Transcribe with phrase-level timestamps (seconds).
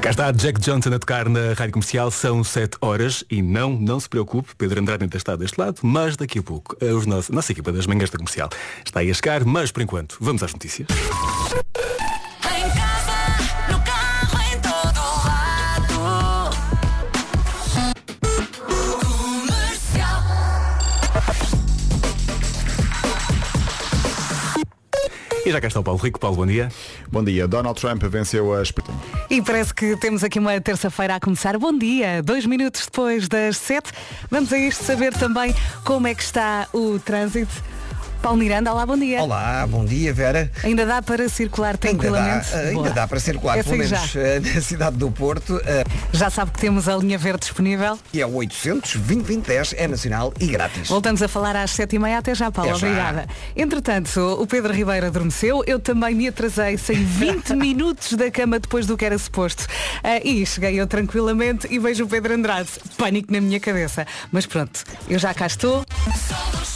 [0.00, 4.00] Cá está Jack Johnson a tocar na rádio comercial, são 7 horas e não, não
[4.00, 7.28] se preocupe, Pedro Andrade ainda está deste lado, mas daqui a pouco a os nossos-
[7.30, 8.48] nossa equipa das manhãs da comercial
[8.84, 10.88] está aí a chegar, mas por enquanto vamos às notícias.
[25.52, 26.18] E já cá está o Paulo Rico.
[26.18, 26.70] Paulo, bom dia.
[27.10, 27.46] Bom dia.
[27.46, 28.72] Donald Trump venceu as.
[29.28, 31.58] E parece que temos aqui uma terça-feira a começar.
[31.58, 33.92] Bom dia, dois minutos depois das sete.
[34.30, 35.54] Vamos a isto saber também
[35.84, 37.52] como é que está o trânsito.
[38.22, 39.20] Paulo Miranda, olá, bom dia.
[39.20, 40.48] Olá, bom dia Vera.
[40.62, 42.54] Ainda dá para circular Ainda dá, tranquilamente?
[42.54, 43.96] ainda dá para circular, Essa pelo aí já.
[43.96, 45.60] menos eh, na cidade do Porto.
[45.64, 45.82] eh,
[46.12, 47.98] Já sabe que temos a linha verde disponível.
[48.12, 50.88] E é o 800 2010 é nacional e grátis.
[50.88, 52.18] Voltamos a falar às sete e meia.
[52.18, 52.70] Até já, Paulo.
[52.70, 52.86] Até já.
[52.86, 53.26] Obrigada.
[53.56, 55.64] Entretanto, o Pedro Ribeiro adormeceu.
[55.66, 56.78] Eu também me atrasei.
[56.78, 59.66] Saí 20 minutos da cama depois do que era suposto.
[60.24, 62.68] E cheguei eu tranquilamente e vejo o Pedro Andrade.
[62.96, 64.06] Pânico na minha cabeça.
[64.30, 65.84] Mas pronto, eu já cá estou.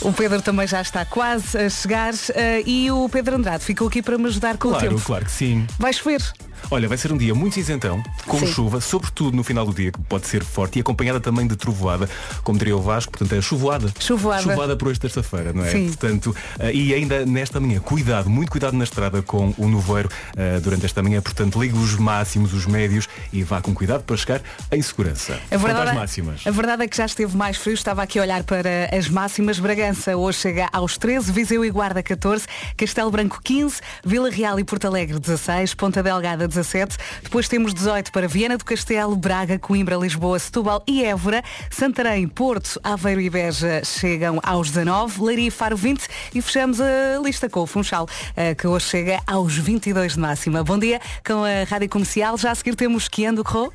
[0.01, 2.13] O Pedro também já está quase a chegar.
[2.13, 5.01] ah, e o Pedro Andrade ficou aqui para me ajudar com o Claro, tempo.
[5.01, 5.65] claro que sim.
[5.79, 6.21] Vai chover.
[6.69, 8.47] Olha, vai ser um dia muito cinzentão, com Sim.
[8.47, 12.09] chuva, sobretudo no final do dia, que pode ser forte e acompanhada também de trovoada,
[12.43, 13.91] como diria o Vasco, portanto é chuvoada.
[13.99, 14.43] Chuvoada.
[14.43, 15.71] Chuvoada por hoje terça-feira, não é?
[15.71, 15.87] Sim.
[15.87, 20.59] Portanto, eh, e ainda nesta manhã, cuidado, muito cuidado na estrada com o nevoeiro eh,
[20.59, 24.41] durante esta manhã, portanto ligue os máximos, os médios e vá com cuidado para chegar
[24.71, 25.39] em segurança.
[25.51, 26.45] A verdade, é- máximas.
[26.45, 27.73] a verdade é que já esteve mais frio.
[27.73, 29.59] Estava aqui a olhar para as máximas.
[29.59, 34.63] Bragança hoje chega aos 13, Viseu e Guarda 14, Castelo Branco 15, Vila Real e
[34.63, 36.97] Porto Alegre 16, Ponta Delgada 17.
[37.23, 41.43] Depois temos 18 para Viana do Castelo, Braga, Coimbra, Lisboa, Setúbal e Évora.
[41.69, 47.19] Santarém, Porto, Aveiro e Beja chegam aos 19, Leiria e Faro 20 e fechamos a
[47.23, 50.63] lista com o Funchal, eh, que hoje chega aos 22 de máxima.
[50.63, 52.37] Bom dia com a Rádio Comercial.
[52.37, 53.73] Já a seguir temos Kiando Corro.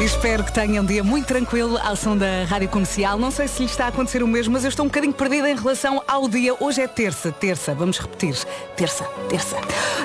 [0.00, 3.16] Espero que tenham um dia muito tranquilo ao som da Rádio Comercial.
[3.16, 5.48] Não sei se lhe está a acontecer o mesmo, mas eu estou um bocadinho perdida
[5.48, 6.54] em relação ao dia.
[6.58, 8.36] Hoje é terça, terça, vamos repetir.
[8.76, 9.56] Terça, terça.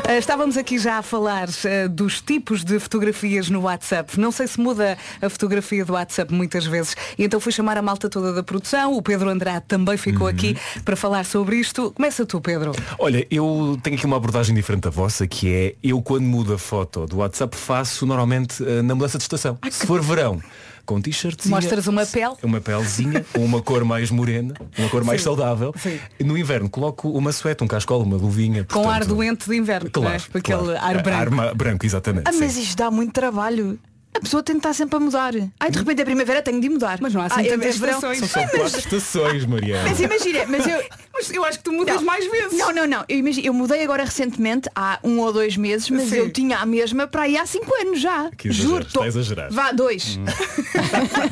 [0.08, 4.18] Ah, estávamos aqui já a falar ah, dos tipos de fotografias no WhatsApp.
[4.20, 6.96] Não sei se muda a fotografia do WhatsApp muitas vezes.
[7.18, 8.94] E então fui chamar a malta toda da produção.
[8.94, 11.92] O Pedro Andrade também ficou aqui para falar sobre isto.
[11.92, 12.74] Começa tu, Pedro.
[13.00, 16.60] Olha, eu tenho aqui uma abordagem diferente da vossa, que é eu quando mudo a
[16.60, 19.58] foto do WhatsApp faço normalmente eh, na mudança de estação.
[19.80, 20.42] Se for verão,
[20.86, 21.56] com t-shirtzinha.
[21.56, 22.34] Mostras uma pele.
[22.44, 25.26] Uma pelezinha, com uma cor mais morena, uma cor mais Sim.
[25.26, 25.74] saudável.
[25.78, 26.00] Sim.
[26.20, 28.64] No inverno coloco uma suéte, um cascola, uma luvinha.
[28.66, 30.06] Com portanto, ar doente de inverno, não é?
[30.18, 30.98] Claro, Com aquele claro.
[30.98, 31.42] ar branco.
[31.42, 32.28] Ar branco, exatamente.
[32.28, 32.62] Ah, mas sim.
[32.62, 33.80] isto dá muito trabalho.
[34.14, 35.34] A pessoa tem que estar sempre a mudar.
[35.60, 36.98] Ai, de repente é primavera, tenho de mudar.
[37.00, 37.94] Mas não há assim Ai, é- tantas é verão.
[37.96, 38.20] estações.
[38.20, 39.88] São só quatro estações, Mariana.
[39.90, 40.84] Mas imagina, mas eu.
[41.20, 42.04] Mas eu acho que tu mudas Não.
[42.04, 42.58] mais vezes.
[42.58, 43.04] Não, não, não.
[43.10, 46.16] Eu, eu mudei agora recentemente, há um ou dois meses, mas Sim.
[46.16, 48.32] eu tinha a mesma para aí há cinco anos já.
[48.38, 48.84] Que exagero, Juro.
[48.88, 49.52] está a exagerar.
[49.52, 50.18] Vá, dois.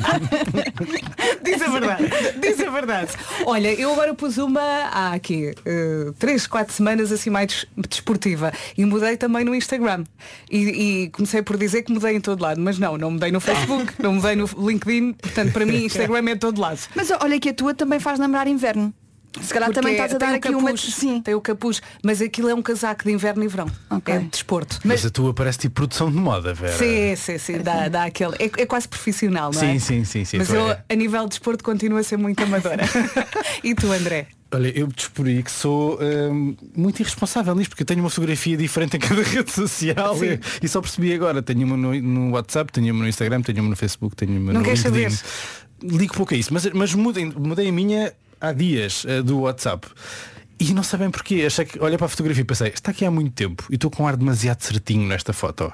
[1.42, 2.04] Diz a verdade.
[2.40, 3.12] Diz a verdade.
[3.46, 8.84] Olha, eu agora pus uma há aqui eh, três, quatro semanas assim mais desportiva e
[8.84, 10.04] mudei também no Instagram.
[10.50, 13.40] E, e comecei por dizer que mudei em todo lado, mas não, não mudei no
[13.40, 16.78] Facebook, não mudei no LinkedIn, portanto para mim Instagram é todo lado.
[16.94, 18.92] Mas olha que a tua também faz lembrar inverno.
[19.40, 20.70] Se calhar Porque também estás a tem dar o aqui uma.
[20.70, 21.22] capuz, Sim.
[21.22, 23.70] Tem o capuz, mas aquilo é um casaco de inverno e verão.
[23.88, 24.14] Ok.
[24.14, 24.80] É de desporto.
[24.84, 26.76] Mas a tua parece tipo produção de moda, Vera.
[26.76, 28.34] Sim, sim, sim, dá, dá aquele.
[28.38, 29.72] É, é quase profissional, não é?
[29.72, 30.84] Sim, sim, sim, sim, Mas eu, é.
[30.88, 32.84] a nível de desporto, continuo a ser muito amadora.
[33.64, 34.26] e tu, André?
[34.50, 38.96] Olha, eu descobri que sou hum, muito irresponsável nisto, porque eu tenho uma fotografia diferente
[38.96, 41.42] em cada rede social e, e só percebi agora.
[41.42, 44.52] Tenho uma no, no WhatsApp, tenho uma no Instagram, tenho uma no Facebook, tenho uma
[44.52, 44.82] Não no LinkedIn.
[44.82, 45.12] saber?
[45.82, 49.86] Ligo pouco a isso, mas, mas mudei, mudei a minha há dias eh, do WhatsApp.
[50.60, 51.44] E não sei bem porquê.
[51.46, 53.90] Achei que olhei para a fotografia e pensei, está aqui há muito tempo e estou
[53.90, 55.72] com um ar demasiado certinho nesta foto.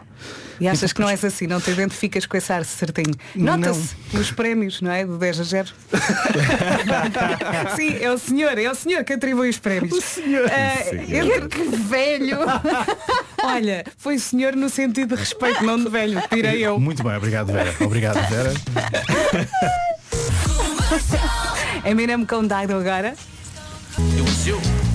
[0.61, 3.15] E achas Então, que não és assim, não te identificas com esse ar certinho.
[3.35, 5.07] Nota-se nos prémios, não é?
[5.07, 5.69] Do 10 a 0.
[7.77, 9.97] Sim, é o senhor, é o senhor que atribui os prémios.
[9.97, 10.49] O senhor.
[11.49, 12.39] Que velho!
[13.43, 16.23] Olha, foi senhor no sentido de respeito, não de velho.
[16.31, 16.79] Tirei eu.
[16.79, 17.75] Muito bem, obrigado Vera.
[17.81, 18.53] Obrigado Vera.
[21.85, 23.15] Eminem com Dido agora.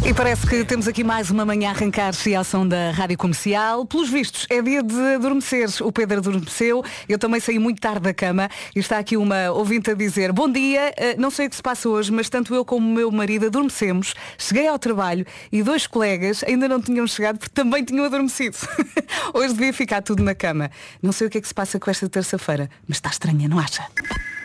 [0.05, 3.85] E parece que temos aqui mais uma manhã a arrancar-se ao som da Rádio Comercial.
[3.85, 5.67] Pelos vistos, é dia de adormecer.
[5.81, 6.83] O Pedro adormeceu.
[7.07, 8.49] Eu também saí muito tarde da cama.
[8.73, 11.61] E está aqui uma ouvinte a dizer, bom dia, eh, não sei o que se
[11.61, 14.15] passa hoje, mas tanto eu como o meu marido adormecemos.
[14.37, 18.57] Cheguei ao trabalho e dois colegas ainda não tinham chegado porque também tinham adormecido.
[19.35, 20.71] hoje devia ficar tudo na cama.
[21.03, 23.59] Não sei o que é que se passa com esta terça-feira, mas está estranha, não
[23.59, 23.85] acha?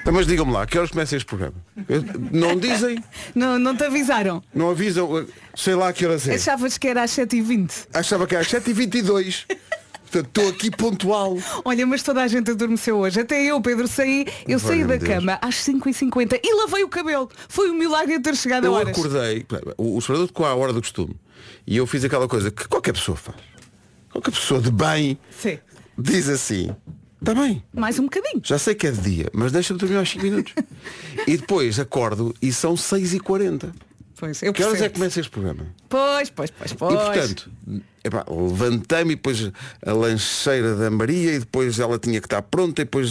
[0.05, 1.55] Então, Mas digam-me lá, que horas começa este programa?
[1.89, 3.03] Eu- Não dizem,
[3.35, 4.43] Não, não te avisaram?
[4.55, 6.35] não avisam, sei lá que horas é.
[6.35, 7.87] Achavas que era às 7h20.
[7.95, 9.47] Achava que era às 7h22.
[10.03, 11.39] Portanto, estou aqui pontual.
[11.65, 13.19] Olha, mas toda a gente adormeceu hoje.
[13.21, 14.27] Até eu, Pedro, saí.
[14.47, 15.09] Eu saí da Deus.
[15.09, 17.29] cama às 5h50 e lavei o cabelo.
[17.49, 18.91] Foi um milagre eu ter chegado a Eu horas.
[18.97, 19.47] acordei,
[19.79, 21.17] o, o separador tocou à hora do costume.
[21.67, 23.39] E eu fiz aquela coisa que qualquer pessoa faz.
[24.13, 25.59] Qualquer pessoa de bem Sim.
[25.99, 26.71] diz assim,
[27.31, 28.41] está bem, Mais um bocadinho.
[28.45, 30.53] já sei que é de dia, mas deixa-me dormir aos 5 minutos.
[31.27, 33.73] e depois acordo e são 6h40.
[34.17, 35.67] Pois, eu Que horas é que começa este programa?
[35.89, 36.95] Pois, pois, pois, pois.
[36.95, 37.51] E portanto,
[38.05, 39.51] epá, levantei-me e depois
[39.85, 43.11] a lancheira da Maria e depois ela tinha que estar pronta e depois.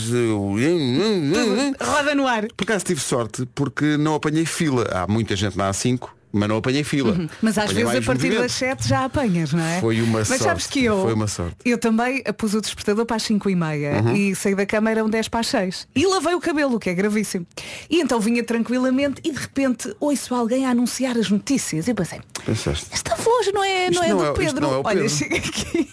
[1.82, 2.48] Roda no ar.
[2.56, 4.88] Por acaso tive sorte porque não apanhei fila.
[4.92, 7.12] Há muita gente na A5, mas não apanhei fila.
[7.14, 7.30] Uhum.
[7.42, 8.42] Mas às Apanhei vezes a partir movimento.
[8.42, 9.80] das 7 já apanhas, não é?
[9.80, 11.02] Foi uma Mas sorte, sabes que eu.
[11.04, 11.56] foi uma sorte.
[11.64, 14.16] Eu também pus o despertador para as 5 e meia Uhum.
[14.16, 15.88] e saí da cama eram 10 para as 6.
[15.96, 17.46] E lavei o cabelo, o que é gravíssimo.
[17.90, 21.88] E então vinha tranquilamente e de repente ouço alguém a anunciar as notícias.
[21.88, 22.88] E pensei, Pensaste.
[22.92, 24.62] esta voz não é, Isto não é não do é- Pedro.
[24.62, 25.10] não é o Olha, Pedro.
[25.16, 25.90] chega aqui.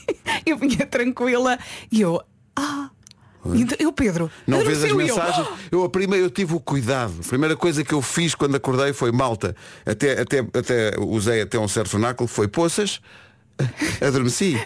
[0.46, 1.58] Eu vinha tranquila
[1.92, 2.20] e eu.
[2.56, 2.88] Ah!
[3.54, 5.48] E eu, Pedro, Não vês as eu, mensagens?
[5.72, 7.12] Eu a primeira eu tive o cuidado.
[7.24, 9.56] A primeira coisa que eu fiz quando acordei foi malta.
[9.86, 13.00] Até, até, até usei até um certo vernáculo, foi poças,
[14.06, 14.60] adormeci.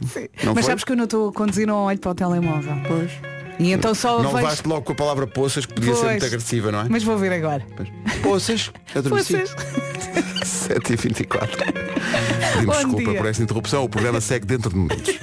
[0.45, 0.63] Mas foi?
[0.63, 2.75] sabes que eu não estou a conduzir, não olho para o telemóvel.
[2.89, 3.13] Pois.
[3.61, 4.37] E então só Não vejo.
[4.37, 6.11] levaste logo com a palavra poças, que podia ser Pois.
[6.11, 6.87] muito agressiva, não é?
[6.89, 7.65] Mas vou ver agora.
[7.77, 7.89] Pois.
[8.23, 9.37] Poças, adormeci.
[9.37, 9.55] Poças.
[10.45, 11.49] 7h24.
[12.55, 13.15] Pedimos desculpa dia.
[13.19, 13.85] por esta interrupção.
[13.85, 15.15] O programa segue dentro de momentos.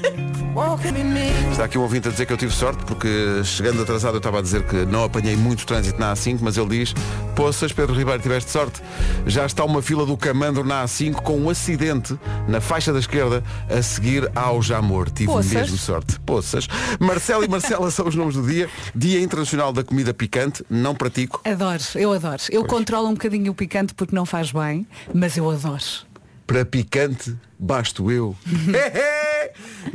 [1.51, 4.39] Está aqui um ouvinte a dizer que eu tive sorte porque chegando atrasado eu estava
[4.39, 6.93] a dizer que não apanhei muito trânsito na A5, mas ele diz,
[7.35, 8.81] poças, Pedro Ribeiro, tiveste sorte.
[9.25, 12.19] Já está uma fila do Camandro na A5 com um acidente
[12.49, 15.09] na faixa da esquerda a seguir ao Jamor.
[15.09, 15.53] Tive Poças?
[15.53, 16.19] mesmo sorte.
[16.19, 16.67] Poças.
[16.99, 18.69] Marcelo e Marcela são os nomes do dia.
[18.93, 20.65] Dia Internacional da Comida Picante.
[20.69, 21.41] Não pratico.
[21.45, 22.41] Adoro, eu adoro.
[22.49, 26.10] Eu controlo um bocadinho o picante porque não faz bem, mas eu adoro.
[26.47, 28.35] Para picante, basto eu.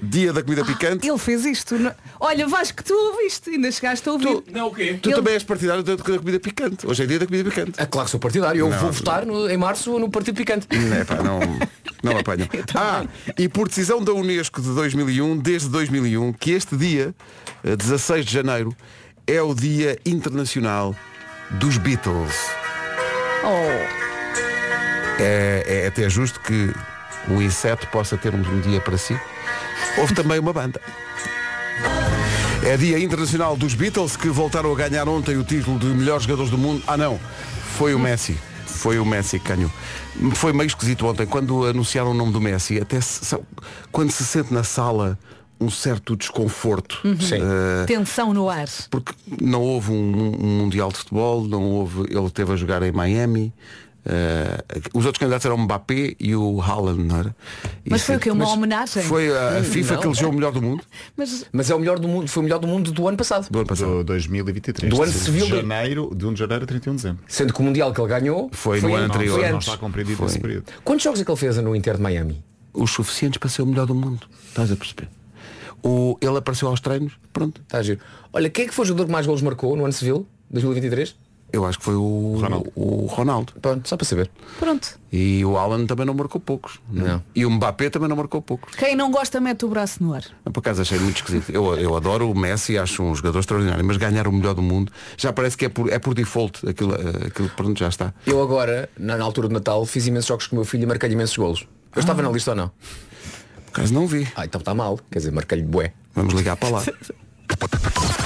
[0.02, 1.06] Dia da comida picante.
[1.08, 1.78] Ele fez isto.
[1.78, 4.42] não- Olha, Vasco, tu ouviste, ainda chegaste a ouvir.
[4.52, 4.98] Não, o quê?
[5.00, 6.86] Tu Ele- também és partidário da, da comida picante.
[6.86, 7.72] Hoje é dia da comida picante.
[7.80, 8.58] É claro que sou partidário.
[8.60, 8.92] Eu Não, vou não.
[8.92, 10.66] votar no- em março no Partido Picante.
[10.70, 11.40] Não, pá, não,
[12.02, 12.48] não apanham.
[12.74, 13.04] Ah,
[13.38, 17.14] e por decisão da Unesco de 2001, desde 2001, que este dia,
[17.64, 18.74] eh, 16 de janeiro,
[19.26, 20.94] é o Dia Internacional
[21.52, 22.34] dos Beatles.
[23.44, 24.05] Oh,
[25.18, 26.72] É, é até justo que
[27.28, 29.18] um inseto possa ter um, dia para si.
[29.98, 30.80] Houve também uma banda.
[32.64, 36.50] É Dia Internacional dos Beatles que voltaram a ganhar ontem o título de melhores jogadores
[36.50, 36.82] do mundo.
[36.86, 37.18] Ah não,
[37.76, 38.36] foi o Messi.
[38.66, 39.70] Foi o Messi que ganhou.
[40.34, 42.80] Foi meio esquisito ontem quando anunciaram o nome do Messi.
[42.80, 43.36] Até se-
[43.92, 45.18] quando se sente na sala
[45.60, 46.98] um certo desconforto.
[47.20, 47.36] Sim.
[47.40, 48.68] Eh, tensão no ar.
[48.90, 52.92] porque não houve um, um mundial de futebol, não houve, ele teve a jogar em
[52.92, 53.54] Miami.
[54.08, 54.62] Eh,
[54.94, 57.36] os outros candidatos eram o Mbappé e o Haaland, não era?
[57.88, 58.30] Mas Isso- foi o quê?
[58.30, 59.02] Uma mas homenagem?
[59.02, 60.00] Foi a, a FIFA Não.
[60.00, 60.84] que elegeu o melhor do mundo
[61.16, 63.48] Mas Mas é o melhor do mundo, foi o melhor do mundo do ano passado.
[63.50, 63.88] do ano passado.
[63.98, 64.90] Do 2023.
[64.94, 65.46] Do ano de civil.
[65.46, 67.24] janeiro, de 1 de janeiro a 31 de dezembro.
[67.26, 69.40] Sendo que o Mundial que ele ganhou Foi no ano an- anterior.
[69.40, 70.26] Foi Não está compreendido Foi.
[70.26, 70.66] esse período.
[70.84, 72.44] Quantos jogos é que ele fez no Inter de Miami?
[72.72, 74.26] Os suficientes para ser o melhor do mundo.
[74.48, 75.08] Estás a perceber?
[75.82, 77.60] O, ele apareceu aos treinos, pronto.
[77.62, 78.00] Está a giro.
[78.32, 80.26] Olha, quem é que foi o jogador que mais golos marcou no ano civil?
[80.50, 81.14] 2023?
[81.52, 82.72] Eu acho que foi o Ronaldo.
[82.74, 83.52] o Ronaldo.
[83.62, 84.30] Pronto, só para saber.
[84.58, 84.98] pronto.
[85.12, 86.80] E o Alan também não marcou poucos.
[86.94, 87.00] é?
[87.00, 87.22] Não.
[87.34, 88.74] E o Mbappé também não marcou poucos.
[88.74, 90.24] Quem não gosta mete o braço no ar.
[90.52, 91.50] Por acaso achei muito esquisito.
[91.50, 94.92] Eu, eu adoro o Messi, acho um jogador extraordinário, mas ganhar o melhor do mundo
[95.16, 96.68] já parece que é por, é por default.
[96.68, 98.12] Aquilo, eh, aquilo pronto já está.
[98.26, 100.86] Eu agora, na, na altura do Natal, fiz imensos jogos com o meu filho e
[100.86, 101.66] marquei-lhe imensos golos.
[101.94, 102.68] Eu estava na lista ou não?
[103.66, 104.26] Por acaso não vi.
[104.36, 104.98] Ah, então está mal.
[105.10, 105.92] Quer dizer, marquei-lhe bué.
[106.14, 106.82] Vamos ligar para lá.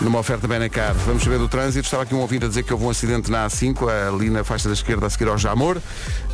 [0.00, 1.84] Numa oferta Benacar, vamos saber do trânsito.
[1.84, 4.66] Estava aqui um ouvinte a dizer que houve um acidente na A5, ali na faixa
[4.66, 5.76] da esquerda a seguir ao Jamor.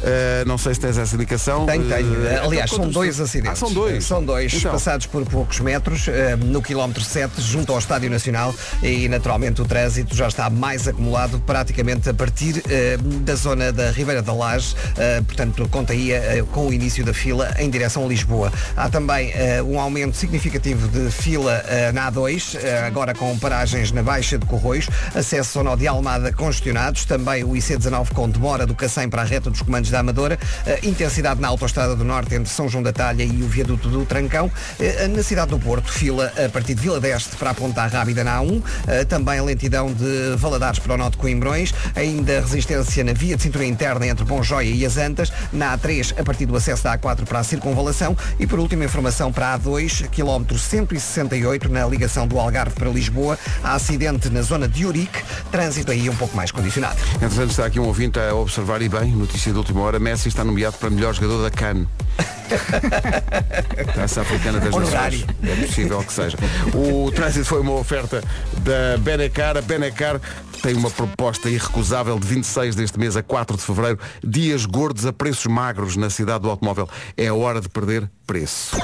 [0.04, 1.66] Eh, não sei se tens essa indicação.
[1.66, 2.26] Tenho, tenho.
[2.26, 3.60] Eh, Aliás, são dois acidentes.
[3.60, 4.04] Ah, são dois.
[4.04, 4.70] São dois, Então.
[4.70, 8.54] passados por poucos metros, eh, no quilómetro 7, junto ao Estádio Nacional,
[8.84, 12.62] e naturalmente o trânsito já está mais acumulado praticamente a partir
[13.22, 14.76] da zona da Ribeira da Laje,
[15.26, 16.12] portanto, conta aí
[16.52, 18.52] com o início da fila em direção a Lisboa.
[18.76, 19.32] Há também
[19.66, 24.86] um aumento significativo de fila na A2, eh, agora com paragens na Baixa de Corroios,
[25.14, 29.24] acesso ao nó de Almada congestionados, também o IC19 com demora do Cacém para a
[29.24, 30.38] reta dos comandos da Amadora,
[30.82, 34.52] intensidade na Autostrada do Norte entre São João da Talha e o viaduto do Trancão,
[35.08, 38.40] na cidade do Porto, fila a partir de Vila d'Este para a Ponta Rábida na
[38.40, 43.38] A1, eh, também lentidão de Valadares para o Norte de Coimbrões, ainda resistência na via
[43.38, 46.84] de cintura interna entre Bom Joia e as Antas, na A3 a partir do acesso
[46.84, 48.14] da A4 para a Circunvalação.
[48.38, 53.38] E por último informação para a A2, quilómetro 168 na ligação do Algarve para Lisboa,
[53.62, 56.96] há acidente na zona de Urique, trânsito aí um pouco mais condicionado.
[57.14, 60.44] Entretanto, está aqui um ouvinte a observar e bem, notícia de última hora, Messi está
[60.44, 61.86] nomeado para melhor jogador da CAN.
[63.92, 64.74] Praça Africana das.
[64.74, 65.26] Nações.
[65.42, 66.36] É possível que seja.
[66.74, 68.22] O trânsito foi uma oferta
[68.58, 69.56] da Benecar.
[69.56, 70.20] A Benecar
[70.62, 73.98] tem uma proposta irrecusável de 26 deste mês a 4 de fevereiro.
[74.22, 76.88] Dias gordos a preços magros na cidade do automóvel.
[77.16, 78.76] É hora de perder preço.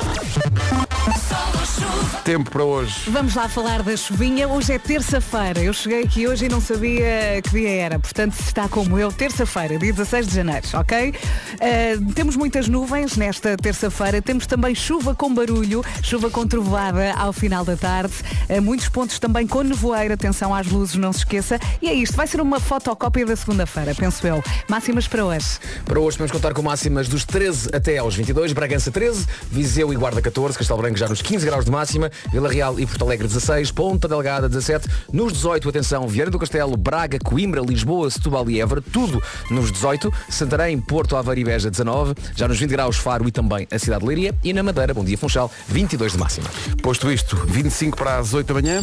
[2.25, 3.11] Tempo para hoje.
[3.11, 4.47] Vamos lá falar da chuvinha.
[4.47, 5.61] Hoje é terça-feira.
[5.61, 7.99] Eu cheguei aqui hoje e não sabia que dia era.
[7.99, 11.11] Portanto, se está como eu, terça-feira, dia 16 de janeiro, ok?
[11.11, 14.23] Uh, temos muitas nuvens nesta terça-feira.
[14.23, 18.15] Temos também chuva com barulho, chuva com trovada ao final da tarde.
[18.49, 20.15] Uh, muitos pontos também com nevoeiro.
[20.15, 21.59] Atenção às luzes, não se esqueça.
[21.81, 22.17] E é isto.
[22.17, 24.43] Vai ser uma fotocópia da segunda-feira, penso eu.
[24.69, 25.59] Máximas para hoje.
[25.85, 29.97] Para hoje podemos contar com máximas dos 13 até aos 22, Bragança 13, Viseu e
[29.97, 33.27] Guarda 14, Castelo Branco já nos 15 graus de máxima, Vila Real e Porto Alegre
[33.27, 38.61] 16, Ponta Delgada 17, nos 18, atenção, Vieira do Castelo, Braga, Coimbra, Lisboa, Setúbal e
[38.61, 43.27] Évora, tudo nos 18, Santarém, Porto, Aveiro e Beja 19, já nos 20 graus Faro
[43.27, 46.49] e também a cidade de Leiria e na Madeira, Bom Dia Funchal, 22 de máxima.
[46.83, 48.83] Posto isto, 25 para as 8 da manhã.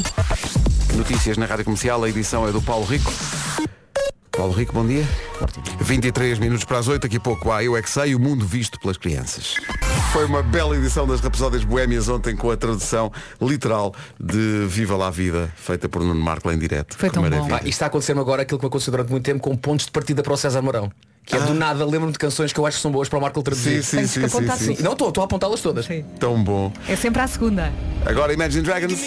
[0.96, 3.12] Notícias na Rádio Comercial, a edição é do Paulo Rico.
[4.32, 5.06] Paulo Rico, bom dia.
[5.82, 8.46] 23 minutos para as 8, daqui a pouco há Eu É Que Sei, o mundo
[8.46, 9.56] visto pelas crianças.
[10.12, 15.08] Foi uma bela edição das Rapsódias Boémias ontem com a tradução literal de Viva lá
[15.08, 16.98] a Vida, feita por Nuno Marco lá em direto.
[16.98, 17.48] Foi Que tão bom.
[17.52, 19.86] Ah, e está a acontecer-me agora aquilo que me aconteceu durante muito tempo com pontos
[19.86, 20.92] de partida para o César Mourão.
[21.30, 23.22] Que é do nada, lembro-me de canções que eu acho que são boas para o
[23.22, 23.84] Marco traduzir.
[23.84, 24.74] Sim, sim, Tens sim, sim, apontar sim.
[24.74, 24.84] tudo.
[24.84, 25.88] Não, estou estou a apontá-las todas.
[26.20, 26.74] Tão bom.
[26.88, 27.72] É sempre à segunda.
[28.04, 29.00] Agora Imagine Dragons.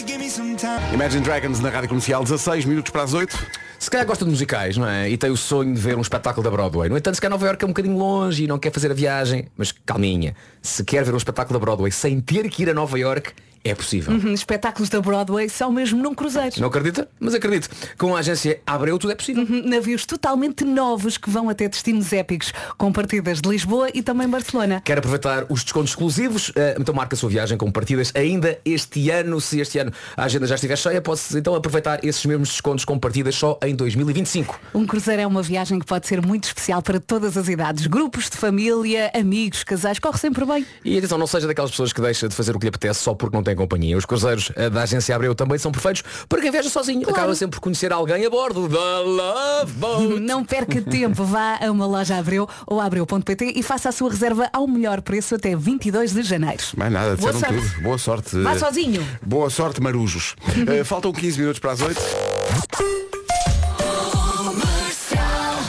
[0.95, 3.37] Imagine Dragons na Rádio Comercial, 16 minutos para as 8.
[3.77, 5.11] Se calhar gosta de musicais, não é?
[5.11, 6.89] E tem o sonho de ver um espetáculo da Broadway.
[6.89, 8.95] No entanto, se calhar Nova York é um bocadinho longe e não quer fazer a
[8.95, 9.49] viagem.
[9.57, 10.37] Mas calminha.
[10.63, 13.33] Se quer ver um espetáculo da Broadway sem ter que ir a Nova York,
[13.65, 14.13] é possível.
[14.13, 16.55] Uhum, Espetáculos da Broadway são mesmo num cruzeiro.
[16.59, 17.09] Não acredita?
[17.21, 17.69] Mas acredito.
[17.97, 19.45] Com a agência Abreu tudo é possível.
[19.45, 24.29] Uhum, Navios totalmente novos que vão até destinos épicos, com partidas de Lisboa e também
[24.29, 24.83] Barcelona.
[24.85, 26.53] Quer aproveitar os descontos exclusivos?
[26.57, 29.41] Eh, então marca a sua viagem com partidas ainda este ano.
[29.41, 32.99] Se este ano a agenda já estiver cheia, pode-se então aproveitar esses mesmos descontos com
[32.99, 34.59] partidas só em 2025.
[34.75, 37.87] Um cruzeiro é uma viagem que pode ser muito especial para todas as idades.
[37.87, 40.67] Grupos de família, amigos, casais, corre sempre bem.
[40.85, 43.15] E atenção, não seja daquelas pessoas que deixa de fazer o que lhe apetece só
[43.15, 43.97] porque não tem companhia.
[43.97, 47.09] Os cruzeiros eh, da agência Abreu também são perfeitos para quem viaja sozinho.
[47.09, 50.21] Acaba sempre por conhecer alguém a bordo da Love Boat.
[50.21, 54.49] Não perca tempo, vá a uma loja Abreu ou abreu.pt e faça a sua reserva
[54.53, 56.63] ao melhor preço até 22 de janeiro.
[56.77, 57.55] Mais nada, Boa sorte.
[57.55, 57.83] tudo.
[57.83, 58.39] Boa sorte.
[58.43, 59.07] Vá sozinho.
[59.23, 60.35] Boa sorte, marujos.
[60.69, 62.01] Eh, faltam 15 minutos para as 8.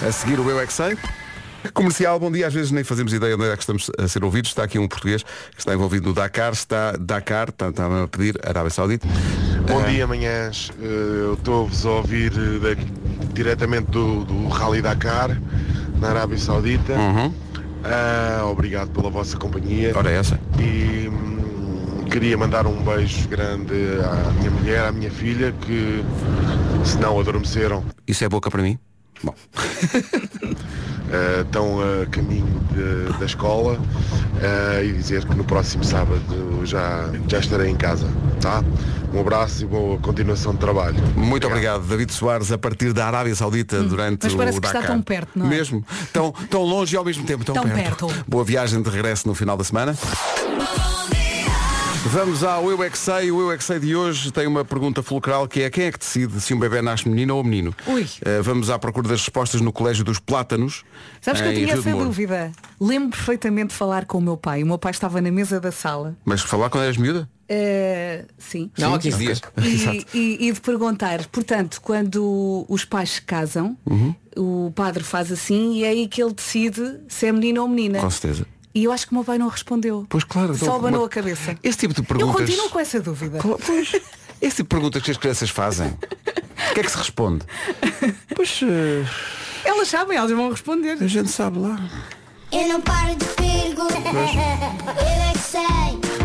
[0.08, 0.98] A seguir o Eu É Que Sei.
[1.74, 2.48] Comercial, bom dia.
[2.48, 4.50] Às vezes nem fazemos ideia onde é que estamos a ser ouvidos.
[4.52, 6.52] Está aqui um português que está envolvido no Dakar.
[6.54, 9.08] Está Dakar, está, está a pedir Arábia Saudita.
[9.68, 10.72] Bom dia, manhãs.
[10.82, 10.86] Eh,
[11.24, 12.84] Eu estou-vos a ouvir eh, da-
[13.34, 15.40] diretamente do, do Rally Dakar,
[16.00, 16.94] na Arábia Saudita.
[17.86, 19.92] Ah, obrigado pela vossa companhia.
[19.96, 20.40] Ora é essa.
[20.60, 26.04] E hum, queria mandar um beijo grande à minha mulher, à minha filha, que
[26.86, 28.78] se não adormeceram, Isso é boca para mim?
[29.24, 29.34] Bom,
[31.12, 33.80] eh, estão a caminho de- da escola
[34.42, 36.22] eh, e dizer que no próximo sábado
[36.66, 38.08] já, já estarei em casa.
[38.42, 38.62] Tá?
[39.14, 40.96] Um abraço e boa continuação de trabalho.
[41.16, 44.68] muito obrigado, David Soares, a partir da Arábia Saudita durante Hum, mas parece o que
[44.68, 44.96] está Dakar.
[44.96, 45.50] tão perto, não é?
[45.50, 45.86] Mesmo.
[46.12, 48.08] Tão, tão longe e ao mesmo tempo tão, Tão perto.
[48.08, 48.26] perto.
[48.28, 49.96] Boa viagem de regresso no final da semana.
[52.14, 53.32] Vamos ao Eu É Que Sei.
[53.32, 55.92] O Eu É Que Sei de hoje tem uma pergunta fulcral que é quem é
[55.92, 57.74] que decide se um bebê nasce menino ou menino?
[57.88, 58.06] Ui.
[58.24, 60.84] Eh, vamos à procura das respostas no Colégio dos Plátanos.
[61.22, 62.52] Sabes que eu em tinha Rio essa dúvida.
[62.80, 64.62] Lembro perfeitamente de falar com o meu pai.
[64.62, 66.16] O meu pai estava na mesa da sala.
[66.24, 67.28] Mas falar quando eras miúda?
[67.50, 68.70] Eh, sim.
[68.78, 69.42] Não, há 15 dias.
[69.62, 74.14] E, e- e de perguntar, portanto, quando os pais se casam, Uhum.
[74.38, 78.00] o padre faz assim e é aí que ele decide se é menino ou menina.
[78.00, 78.46] Com certeza.
[78.76, 80.06] E eu acho que o meu pai não respondeu.
[80.10, 80.56] Pois claro.
[80.56, 81.56] Só então, abanou uma- a cabeça.
[81.62, 82.42] Esse tipo de Eu perguntas.
[82.50, 83.40] continuo com essa dúvida.
[83.42, 83.92] Pois,
[84.42, 85.88] esse tipo de perguntas que as crianças fazem.
[86.72, 87.46] O que é que se responde?
[88.36, 89.06] Pois eh,
[89.64, 90.98] Elas sabem, elas vão responder.
[91.00, 91.80] a gente sabe lá.
[92.52, 93.96] Eu não paro de perguntar.
[93.96, 95.64] Eu é que sei.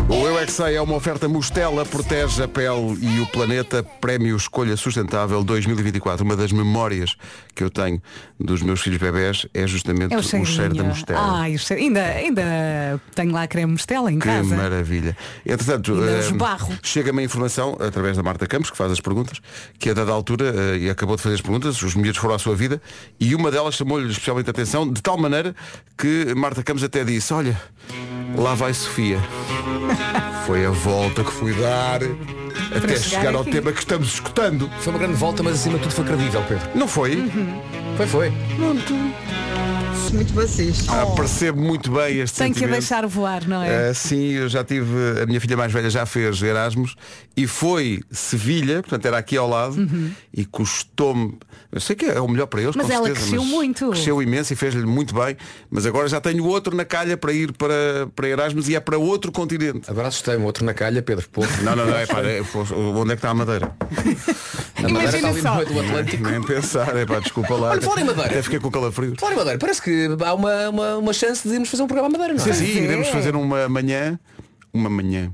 [0.09, 3.83] O Eu É Que Sei é uma oferta Mostela, protege a pele e o planeta,
[4.01, 6.25] Prémio Escolha Sustentável 2024.
[6.25, 7.15] Uma das memórias
[7.53, 8.01] que eu tenho
[8.39, 10.83] dos meus filhos bebés é justamente É o o cheiro da.
[10.83, 11.39] Mostela.
[11.41, 14.55] Ai, o cheiro- ainda, ainda tenho lá creme Mostela em Que casa.
[14.55, 15.15] maravilha.
[15.45, 16.73] Entretanto, esbarro.
[16.81, 19.39] chega-me a informação, através da Marta Campos, que faz as perguntas,
[19.77, 22.39] que a dada altura, eh, e acabou de fazer as perguntas, os miúdos foram à
[22.39, 22.81] sua vida,
[23.19, 25.55] e uma delas chamou-lhe especialmente a atenção, de tal maneira
[25.95, 27.59] que Marta Campos até disse, olha,
[28.35, 29.19] lá vai Sofia.
[30.45, 32.01] Foi a volta que fui dar
[32.75, 34.69] até chegar chegar ao tema que estamos escutando.
[34.79, 36.69] Foi uma grande volta, mas acima de tudo foi credível, Pedro.
[36.75, 37.29] Não foi?
[37.97, 38.33] Foi, foi.
[40.09, 40.89] Acho muito vocês.
[40.89, 42.79] Ah, percebo muito bem este Tem que sentimento.
[42.79, 43.91] deixar voar, não é?
[43.91, 46.95] Uh, sim, eu já tive, a minha filha mais velha já fez Erasmus
[47.37, 49.75] e foi Sevilha, portanto era aqui ao lado
[50.33, 51.37] e custou-me,
[51.71, 52.81] eu sei que é o melhor para eles, Uhum.
[52.81, 53.89] Mas com ela certeza, cresceu mas muito.
[53.91, 55.37] Cresceu imenso e fez-lhe muito bem,
[55.69, 58.97] mas agora já tenho outro na calha para ir para, para Erasmus e é para
[58.97, 59.89] outro continente.
[59.89, 61.27] Agora assustei-me, outro na calha, Pedro.
[61.31, 61.41] Pô.
[61.63, 62.41] Não, não, não, é, pá, é,
[62.75, 63.75] onde é que está a Madeira?
[64.79, 65.49] A Madeira está Imagina ali só.
[65.49, 66.29] no meio do Atlântico.
[66.29, 67.69] Nem pensar, é pá, desculpa lá.
[67.71, 68.29] Olha, fala em Madeira.
[68.29, 69.15] Até fiquei com calafrio.
[69.17, 72.11] Claro, Madeira, parece que há uma, uma, uma chance de irmos fazer um programa à
[72.11, 72.53] Madeira, não Sim, é?
[72.53, 72.83] sim, é.
[72.83, 74.19] iremos fazer uma manhã.
[74.73, 75.31] Uma manhã.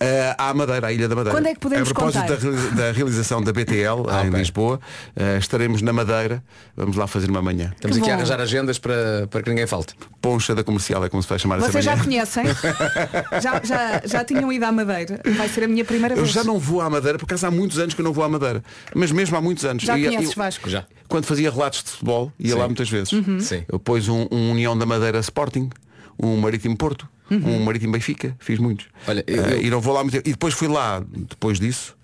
[0.00, 1.36] Ah, à Madeira, à Ilha da Madeira.
[1.38, 4.30] Quando é que podemos A propósito da, da realização da BTL Ah, em.
[4.30, 4.80] Lisboa,
[5.16, 6.42] ah, estaremos na Madeira.
[6.76, 7.72] Vamos lá fazer uma manhã.
[7.74, 8.20] Estamos Que aqui a bom.
[8.20, 9.94] arranjar agendas para, para que ninguém falte.
[10.20, 12.04] Poncha da comercial é como se vai chamar Vocês essa já manhã.
[12.04, 12.44] conhecem?
[13.42, 15.20] já, já, já tinham ido à Madeira?
[15.36, 16.30] Vai ser a minha primeira Eu vez.
[16.32, 18.28] já não vou à Madeira, por acaso há muitos anos que eu não vou à
[18.28, 18.62] Madeira.
[18.94, 19.82] Mas mesmo há muitos anos.
[19.82, 20.68] Já conheces eu- Vasco?
[20.68, 20.84] Já.
[21.08, 22.58] Quando fazia relatos de futebol, ia Sim.
[22.58, 23.12] lá muitas vezes.
[23.12, 23.38] Uhum.
[23.40, 23.64] Sim.
[23.68, 25.70] Eu pus um, um União da Madeira Sporting,
[26.18, 28.86] um Marítimo Porto, um Marítimo Benfica, fiz muitos.
[29.06, 30.16] Olha, eu- Eh, eu- e não vou lá muito.
[30.16, 31.96] E depois fui lá, depois disso,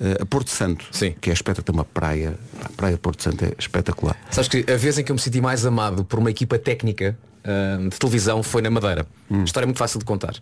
[0.00, 1.14] eh, a Porto Santo, Sim.
[1.20, 4.16] que é espetacular, tem uma praia, a praia de Porto Santo é espetacular.
[4.30, 7.16] Sabes que a vez em que eu me senti mais amado por uma equipa técnica
[7.44, 9.04] ah, de televisão foi na Madeira.
[9.30, 9.42] Hum.
[9.44, 10.34] História muito fácil de contar.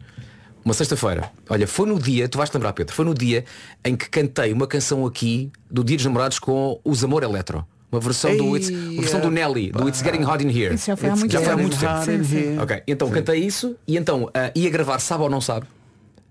[0.62, 3.46] Uma sexta-feira, olha, foi no dia, tu vais te lembrar, Pedro, foi no dia
[3.82, 7.66] em que cantei uma canção aqui do Dia dos Namorados com Os Amor Eletro.
[7.92, 10.74] Uma versão do It's, uma versão do Nelly, do It's Getting Hot in Here.
[10.74, 11.62] Isso já foi há muito já foi há tempo.
[11.68, 12.62] muito tempo.
[12.62, 15.66] Ok, então cantei isso e então ah, ia gravar Sabe ou Não Sabe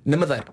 [0.05, 0.45] na Madeira.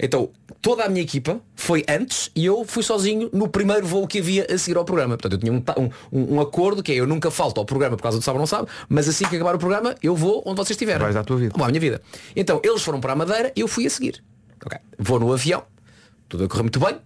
[0.00, 0.30] Então,
[0.62, 4.46] toda a minha equipa foi antes e eu fui sozinho no primeiro voo que havia
[4.48, 5.16] a seguir ao programa.
[5.16, 5.60] Portanto, eu tinha um,
[6.12, 8.40] um, um- acordo que é eu nunca falto ao programa por causa do Sabe ou
[8.40, 11.00] Não Sabe, mas assim que acabar o programa, eu vou onde vocês estiverem.
[11.02, 11.52] Vais à tua vida.
[11.56, 12.00] Vou à minha vida.
[12.36, 14.22] Então, eles foram para a Madeira e eu fui a seguir.
[14.64, 14.78] Ok.
[15.00, 15.64] Vou no avião,
[16.28, 16.96] tudo a correr muito bem.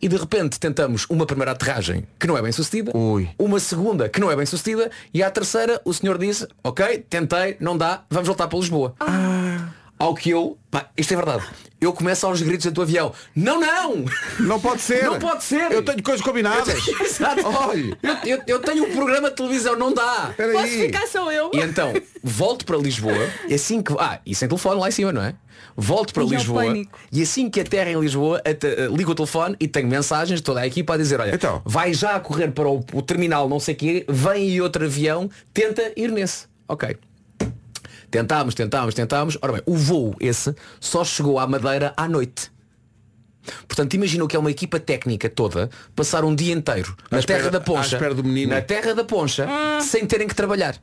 [0.00, 3.28] E de repente tentamos uma primeira aterragem que não é bem sucedida, Ui.
[3.38, 7.56] uma segunda que não é bem sucedida e à terceira o senhor disse, ok, tentei,
[7.58, 8.94] não dá, vamos voltar para Lisboa.
[9.98, 11.44] Ao que eu, pá, isto é verdade,
[11.80, 14.04] eu começo aos gritos do avião, não, não!
[14.38, 15.04] Não pode ser!
[15.04, 15.72] Não pode ser!
[15.72, 16.86] Eu tenho coisas combinadas!
[17.00, 17.42] Exato.
[17.44, 17.98] Olha.
[18.02, 20.28] Eu, eu- eu tenho um programa de televisão, não dá!
[20.30, 21.50] Espera Posso ficar só eu?
[21.52, 21.92] E então,
[22.22, 23.92] volto para Lisboa, e assim que.
[23.98, 25.34] Ah, e sem telefone lá em cima, não é?
[25.76, 26.98] Volto para E Lisboa pânico.
[27.10, 28.56] e assim que aterra em Lisboa, eh,
[28.94, 31.60] ligo o telefone e tenho mensagens de toda a equipa a dizer, olha, Então.
[31.64, 34.84] vai já a correr para o, o terminal não sei o quê, vem aí outro
[34.84, 36.46] avião, tenta ir nesse.
[36.68, 36.96] Ok.
[38.10, 39.38] Tentámos, tentámos, tentámos.
[39.42, 42.50] Ora bem, o voo esse só chegou à Madeira à noite.
[43.66, 47.38] Portanto, imagina o que é uma equipa técnica toda passar um dia inteiro na espera-
[47.38, 47.98] terra da à Poncha,
[48.48, 49.46] na terra da Poncha,
[49.80, 50.76] sem terem que trabalhar.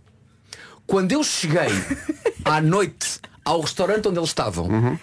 [0.87, 1.67] Quando eu cheguei
[2.45, 4.99] à noite ao restaurante onde eles estavam, Uhum.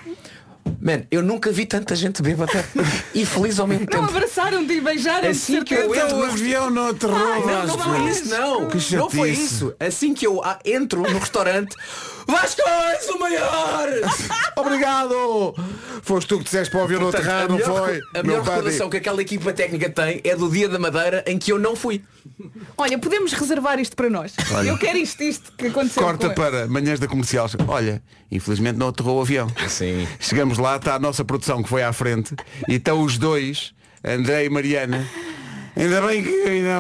[0.83, 2.65] Man, eu nunca vi tanta gente bêbada
[3.15, 4.05] e feliz ao mesmo Não tempo.
[4.05, 8.69] abraçaram-te e beijaram Assim que eu entro no avião não aterrou, não, não isso, não.
[8.99, 9.75] Não foi isso.
[9.79, 11.77] Assim que eu entro no restaurante,
[12.27, 13.89] Vasco, és o maior!
[14.57, 15.55] Obrigado!
[16.03, 17.97] Foste tu que disseste para o avião não Portanto, aterrar, a não melhor, foi?
[17.99, 21.39] a Meu melhor recordação que aquela equipa técnica tem é do dia da Madeira em
[21.39, 22.03] que eu não fui.
[22.77, 24.33] Olha, podemos reservar isto para nós.
[24.53, 24.69] Olha.
[24.69, 26.03] Eu quero isto, isto que aconteceu.
[26.03, 27.49] Corta com- para manhãs da comercial.
[27.69, 29.47] Olha, infelizmente não aterrou o avião.
[29.69, 30.07] Sim.
[30.19, 32.35] Chegamos lá, está a nossa produção que foi à frente
[32.69, 33.73] e estão os dois,
[34.05, 35.07] André e Mariana.
[35.77, 36.79] Ainda bem que ainda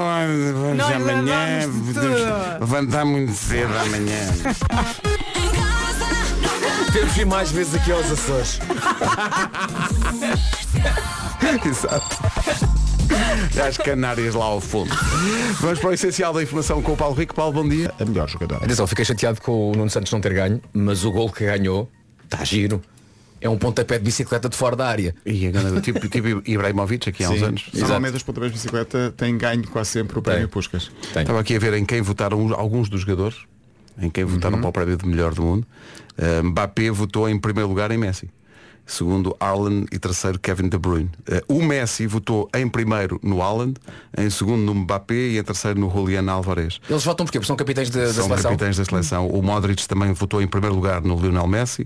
[0.53, 1.61] vamos Nós amanhã
[1.95, 2.61] tudo.
[2.61, 4.19] levantar muito cedo amanhã.
[6.93, 8.61] Temos ir mais vezes aqui aos Açores.
[11.65, 12.17] Exato.
[13.67, 14.95] As Canárias lá ao fundo.
[15.61, 17.35] Vamos para o essencial da informação com o Paulo Rico.
[17.35, 17.93] Paulo, bom dia.
[17.99, 18.65] A melhor jogadora.
[18.65, 21.91] Atenção, fiquei chateado com o Nuno Santos não ter ganho, mas o gol que ganhou
[22.25, 22.83] está giro.
[23.41, 25.15] É um pontapé de bicicleta de fora da área.
[25.27, 27.45] E agora, tipo, tipo Ibrahimovic aqui há uns Sim.
[27.47, 27.71] anos.
[27.75, 30.91] Normalmente os pontapés de bicicleta têm ganho quase sempre o prémio Puscas.
[31.17, 33.39] Estava aqui a ver em quem votaram alguns dos jogadores,
[34.01, 35.67] em quem votaram para o prémio de melhor do mundo.
[36.19, 38.29] Uh, Mbappé votou em primeiro lugar em Messi.
[38.85, 41.09] Segundo Haaland e terceiro Kevin De Bruyne.
[41.49, 43.75] Uh, o Messi votou em primeiro no Haaland,
[44.19, 46.81] em segundo no Mbappé e em terceiro no Julián Álvarez.
[46.91, 48.51] Eles votam porque são capitães da, da São seleção.
[48.51, 49.29] capitães da seleção.
[49.29, 51.83] O Modric também votou em primeiro lugar no Lionel Messi.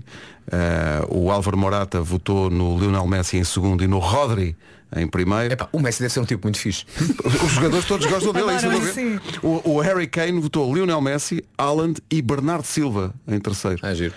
[0.47, 4.55] Uh, o Álvaro Morata votou no Lionel Messi em segundo e no Rodri
[4.95, 5.53] em primeiro.
[5.53, 6.85] Epá, o Messi deve ser um tipo muito fixe.
[7.45, 9.39] Os jogadores todos gostam dele, é isso.
[9.43, 13.79] O, o Harry Kane votou Lionel Messi, Haaland e Bernardo Silva em terceiro.
[13.81, 14.13] Ah, giro.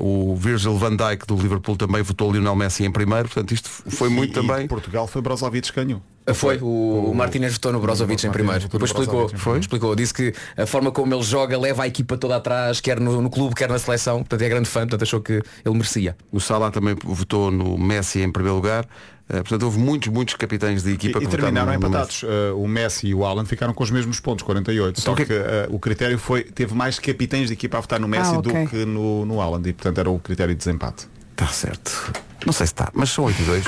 [0.00, 3.68] Uh, o Virgil van Dijk do Liverpool também votou Lionel Messi em primeiro, portanto isto
[3.68, 4.66] foi muito E- e também.
[4.66, 6.02] Portugal foi Brozovic que ganhou.
[6.34, 8.62] Foi, o, o Martínez votou no Brozovic em primeiro.
[8.68, 9.60] Depois explicou, foi?
[9.60, 9.94] explicou.
[9.94, 13.30] Disse que a forma como ele joga leva a equipa toda atrás, quer no, no
[13.30, 14.18] clube, quer na seleção.
[14.18, 16.16] Portanto, é grande fã, portanto achou que ele merecia.
[16.32, 18.88] O Salah também votou no Messi em primeiro lugar.
[19.28, 21.86] Eh, portanto, houve muitos, muitos capitães de E, equipa e que votaram terminaram no, no
[21.88, 22.22] empatados.
[22.22, 25.00] Uh, o Messi e o Alan ficaram com os mesmos pontos, 48.
[25.00, 28.06] Só Então, que uh, o critério foi, teve mais capitães de equipa a votar no
[28.06, 28.64] Messi Ah, ok.
[28.64, 29.60] do que no, no Alan.
[29.64, 31.08] E portanto era o critério de desempate.
[31.32, 32.12] Está certo.
[32.46, 33.64] Não sei se está, mas são 8 e 2.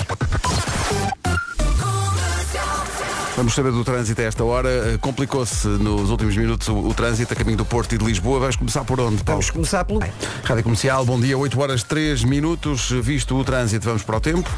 [3.39, 4.69] Vamos saber do trânsito a esta hora.
[4.69, 8.41] Eh, Complicou-se nos últimos minutos o, o trânsito a caminho do Porto e de Lisboa.
[8.41, 9.41] Vais começar por onde, Paulo?
[9.41, 10.01] Vamos começar pelo.
[10.43, 12.91] Rádio Comercial, bom dia, 8 horas 3 minutos.
[12.91, 14.51] Visto o trânsito, vamos para o tempo.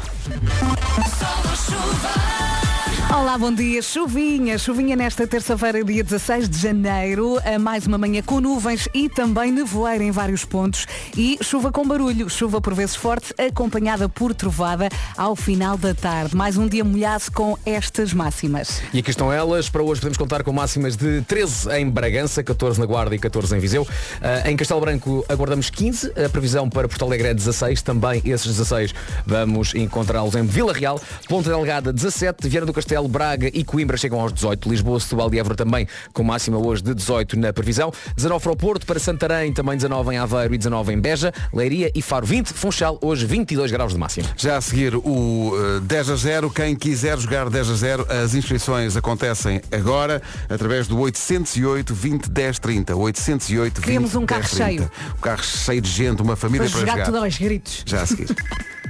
[3.13, 3.81] Olá, bom dia.
[3.81, 7.37] Chuvinha, chuvinha nesta terça-feira, dia 16 de janeiro.
[7.43, 10.87] A mais uma manhã com nuvens e também nevoeiro em vários pontos.
[11.15, 16.33] E chuva com barulho, chuva por vezes forte, acompanhada por trovada ao final da tarde.
[16.33, 18.81] Mais um dia molhado com estas máximas.
[18.93, 19.69] E aqui estão elas.
[19.69, 23.53] Para hoje podemos contar com máximas de 13 em Bragança, 14 na Guarda e 14
[23.53, 23.85] em Viseu.
[24.21, 26.13] Ah, em Castelo Branco aguardamos 15.
[26.25, 27.81] A previsão para Porto Alegre é 16.
[27.81, 28.95] Também esses 16
[29.25, 30.99] vamos encontrá-los em Vila Real.
[31.27, 32.47] Ponta Delgada 17.
[32.47, 34.69] Viana do Castelo, Braga e Coimbra chegam aos 18.
[34.69, 37.91] Lisboa, Setúbal e Évora também com máxima hoje de 18 na previsão.
[38.15, 41.33] 19 para o Porto, para Santarém também 19 em Aveiro e 19 em Beja.
[41.53, 42.53] Leiria e Faro 20.
[42.53, 44.27] Funchal hoje 22 graus de máximo.
[44.37, 46.49] Já a seguir o eh, 10 a 0.
[46.51, 52.59] Quem quiser jogar 10 a 0, as inscrições acontecem agora através do 808 20 10
[52.59, 52.95] 30.
[52.95, 54.65] 808 20 Queremos um carro 10 30.
[54.65, 54.91] cheio.
[55.17, 57.05] Um carro cheio de gente, uma família Para para, jogar jogar.
[57.05, 57.83] tudo aos gritos.
[57.85, 58.27] Já a seguir.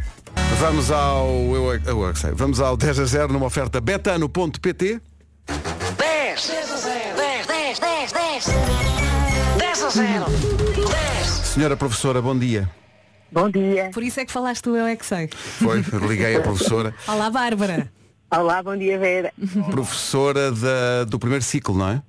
[0.59, 1.73] Vamos ao eu,
[2.05, 2.31] eu que sei.
[2.31, 5.01] Vamos ao 10 a 0 numa oferta betano.pt
[5.97, 6.83] 10, 10,
[7.47, 8.45] 10, 10, 10,
[9.57, 10.25] 10 a 0,
[10.89, 11.27] 10.
[11.27, 12.69] Senhora professora, bom dia.
[13.31, 13.89] Bom dia.
[13.93, 15.27] Por isso é que falaste do Eu é que sei.
[15.27, 16.93] Foi, liguei a professora.
[17.07, 17.91] Olá, Bárbara.
[18.29, 19.33] Olá, bom dia, Vera.
[19.69, 22.01] Professora da- do primeiro ciclo, não é?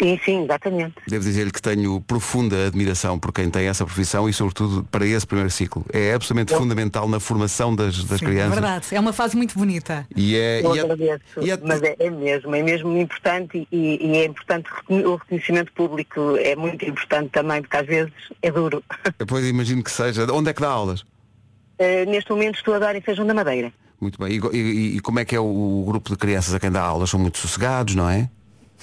[0.00, 0.94] Sim, sim, exatamente.
[1.08, 5.26] Devo dizer-lhe que tenho profunda admiração por quem tem essa profissão e sobretudo para esse
[5.26, 5.84] primeiro ciclo.
[5.92, 8.54] É absolutamente fundamental na formação das, das Sim, é crianças.
[8.54, 8.86] verdade.
[8.92, 10.06] É uma fase muito bonita.
[10.14, 13.66] E é, Eu e é- agradeço, e é- mas é, é mesmo, é mesmo importante
[13.72, 18.50] e, e é importante o reconhecimento público, é muito importante também, porque às vezes é
[18.52, 18.82] duro.
[19.18, 20.26] Depois imagino que seja.
[20.32, 21.04] Onde é que dá aulas?
[21.78, 23.72] Eh, neste momento estou a dar em Feijão da Madeira.
[24.00, 24.32] Muito bem.
[24.52, 26.82] E, e- e como é que é o, o grupo de crianças a quem dá
[26.82, 27.10] aulas?
[27.10, 28.28] São muito sossegados, não é?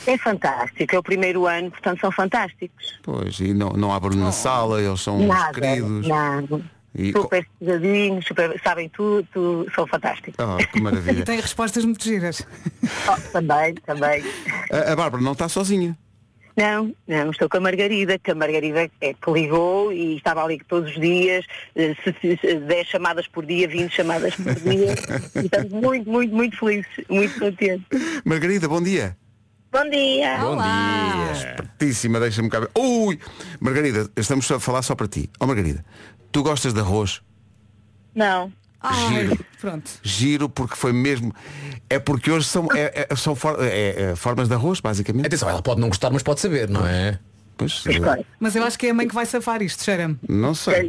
[0.08, 3.00] É fantástico, é o primeiro ano, portanto são fantásticos.
[3.04, 6.08] Pois, e não, não barulho na sala, eles são nada, queridos.
[6.08, 6.62] nada.
[6.98, 10.36] E Super pesadinhos, super, sabem tudo, tudo, são fantásticos.
[10.40, 11.24] Oh, que maravilha.
[11.26, 12.48] Tem respostas muito giras.
[13.08, 14.24] Oh, também, também.
[14.72, 15.98] A, a Bárbara não está sozinha.
[16.56, 20.58] Não, não, estou com a Margarida, que a Margarida é que ligou e estava ali
[20.70, 24.96] todos os dias, eh, se- se- se- 10 chamadas por dia, 20 chamadas por dia.
[25.36, 27.86] e estamos muito, muito, muito felizes, muito contentes.
[28.24, 29.18] Margarida, bom dia.
[29.76, 30.38] Bom dia!
[30.38, 31.32] Bom dia.
[31.34, 32.70] Espertíssima, deixa-me cá ver.
[32.78, 33.20] Ui!
[33.60, 35.30] Margarida, estamos a falar só para ti.
[35.38, 35.84] Ó Margarida,
[36.32, 37.22] tu gostas de arroz?
[38.16, 38.54] Não.
[38.80, 39.92] Ai, pronto.
[40.02, 41.34] Giro porque foi mesmo.
[41.90, 45.26] É porque hoje são, é- é- são for- é- é formas de arroz, basicamente.
[45.26, 47.20] Atenção, ela pode não gostar, mas pode saber, não é?
[47.58, 47.84] Pois,
[48.40, 50.18] Mas eu acho que é a mãe que vai safar isto, cheira-me.
[50.30, 50.88] não sei.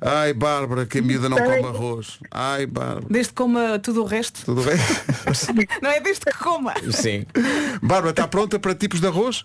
[0.00, 2.18] Ai, Bárbara, que a miúda não come arroz.
[2.30, 3.06] Ai, Bárbara.
[3.08, 4.44] Desde que coma tudo o resto.
[4.44, 4.76] Tudo bem?
[5.82, 6.74] Não é desde que coma.
[6.90, 7.26] Sim.
[7.82, 9.44] Bárbara, está pronta para tipos de arroz?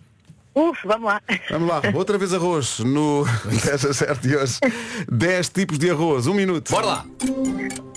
[0.55, 1.21] Uf, vamos lá.
[1.49, 4.59] Vamos lá, outra vez arroz no 10 a 7 de hoje.
[5.11, 6.69] 10 tipos de arroz, um minuto.
[6.69, 7.05] Bora lá.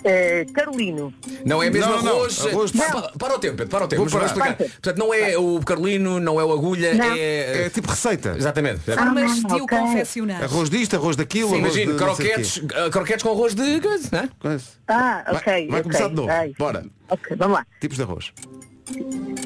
[0.04, 1.12] Eh, Carolino.
[1.44, 2.46] Não é mesmo Não, não, arroz.
[2.46, 4.06] arroz de- Pa- Para o tempo, Pedro, para o tempo.
[4.06, 4.56] Vou explicar.
[4.56, 7.04] Portanto, não é o Carolino, não é o agulha, Não.
[7.12, 7.66] é.
[7.66, 8.34] É tipo receita.
[8.38, 8.80] Exatamente.
[8.80, 9.78] Formas Ah, de o ok.
[9.78, 10.42] confeccionar.
[10.44, 13.80] Arroz disto, arroz daquilo, Sim, arroz imagino, de não croquetes, ah, croquetes com arroz de
[13.80, 14.28] coisa, não é?
[14.38, 14.64] Coisa.
[14.88, 15.52] Ah, Vai- ok.
[15.68, 15.82] vai ok.
[15.82, 16.30] começar de novo.
[16.30, 16.86] Ai, Bora.
[17.10, 17.66] Ok, vamos lá.
[17.80, 18.32] Tipos de arroz.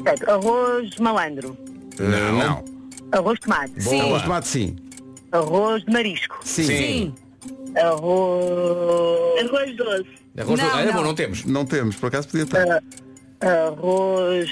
[0.03, 1.57] Certo, Arroz malandro.
[1.99, 2.33] Não.
[2.37, 2.80] não.
[3.11, 3.73] Arroz de tomate.
[3.79, 4.75] Arroz de tomate, sim.
[5.31, 6.39] Arroz de marisco.
[6.43, 6.63] Sim.
[6.63, 7.15] Sim.
[7.75, 9.39] Arroz.
[9.49, 10.07] Arroz doce.
[10.37, 10.77] Arroz Não, do...
[10.79, 11.03] É bom, não.
[11.03, 11.45] não temos.
[11.45, 12.83] Não temos, por acaso podia estar.
[13.41, 14.49] Arroz.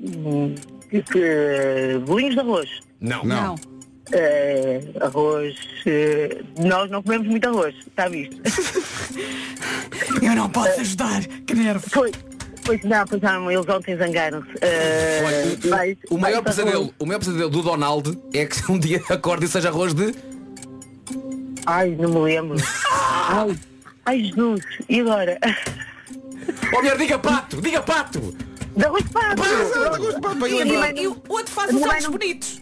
[0.00, 0.54] hum,
[0.90, 2.70] que- que- bolinhos de arroz.
[3.00, 3.24] Não.
[3.24, 3.42] Não.
[3.48, 3.54] Não.
[4.12, 5.56] Eh, arroz.
[6.64, 8.36] nós não comemos muito arroz, está visto?
[10.22, 11.24] Eu não posso ajudar.
[11.46, 11.90] Que nervos.
[11.92, 12.12] Foi.
[12.66, 15.68] Pois não, pois não, eles ontem zangaram-se.
[15.68, 19.44] Mais- o, o maior pesadelo, o maior pesadelo do Donald é que um dia acorde
[19.46, 20.12] e seja arroz de.
[21.66, 22.56] Ai, não me lembro.
[23.28, 23.56] Ai,
[24.04, 25.38] ai Jesus, e agora?
[26.72, 28.20] Oh mulher, diga pato, diga pato!
[28.76, 29.42] De arroz de pato!
[30.48, 32.60] E, A minha mãe e o outro faz os olhos não- bonitos.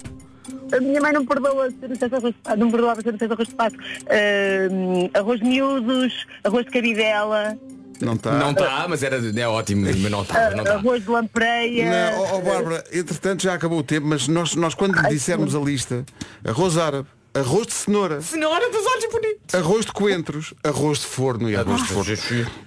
[0.73, 3.19] A minha mãe não perdoa dissesse arroz de pato, não me perdoava se eu não
[3.19, 3.77] dissesse arroz de pato.
[4.09, 7.59] Ahm, arroz de miúdos, arroz de cabidela.
[8.01, 8.33] Não está.
[8.33, 10.51] Não está, mas era, é ótimo, mas não está.
[10.51, 10.75] Não está.
[10.75, 12.13] Arroz de lampreia.
[12.13, 15.55] Não, ó, ó, Bárbara, entretanto já acabou o tempo, mas nós, nós quando lhe dissermos
[15.55, 16.05] a lista,
[16.45, 19.55] arroz árabe, arroz de cenoura, Senhora dos olhos bonitos.
[19.55, 22.13] arroz de coentros, arroz de forno e arroz de forno,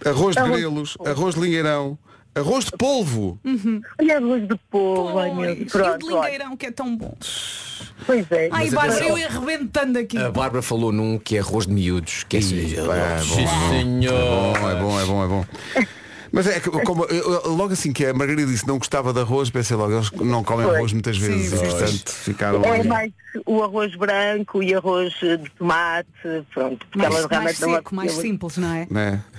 [0.05, 1.97] arroz de grelos, arroz de lingueirão,
[2.37, 3.39] arroz de polvo.
[4.01, 7.15] E arroz de polvo, ai meu Pois, e o de lingueirão que é tão bom.
[8.05, 8.49] Pois é.
[8.51, 10.17] Ai, Bárbara, eu ia arrebentando aqui.
[10.17, 12.75] A Bárbara falou num que é arroz de miúdos, que é assim.
[12.75, 15.45] É bom, é bom, é bom, é bom.
[16.29, 19.49] Mas é que como, eu- logo assim que a Margarida disse não gostava de arroz,
[19.49, 20.77] pensei logo, eles não comem Pois.
[20.77, 22.87] arroz muitas vezes, Sim, e portanto ficaram É ali.
[22.87, 23.11] mais
[23.45, 26.09] o arroz branco e arroz de tomate,
[26.53, 26.85] pronto.
[26.87, 28.87] Porque Mais, elas mais não seco, mais simples, não é?
[28.91, 29.23] Né?
[29.33, 29.36] É.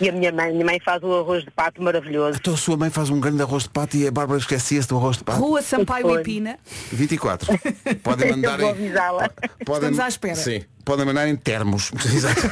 [0.00, 2.38] E a minha mãe, minha mãe faz o arroz de pato maravilhoso.
[2.40, 4.96] Então a sua mãe faz um grande arroz de pato e a Bárbara esquecia-se do
[4.96, 5.38] arroz de pato.
[5.40, 6.58] Rua Sampaio e Pina.
[6.92, 7.58] 24.
[8.02, 9.30] Podem mandar Eu em, avisá-la.
[9.64, 10.34] podem, Estamos à espera.
[10.36, 10.62] Sim.
[10.84, 11.90] podem mandar em termos.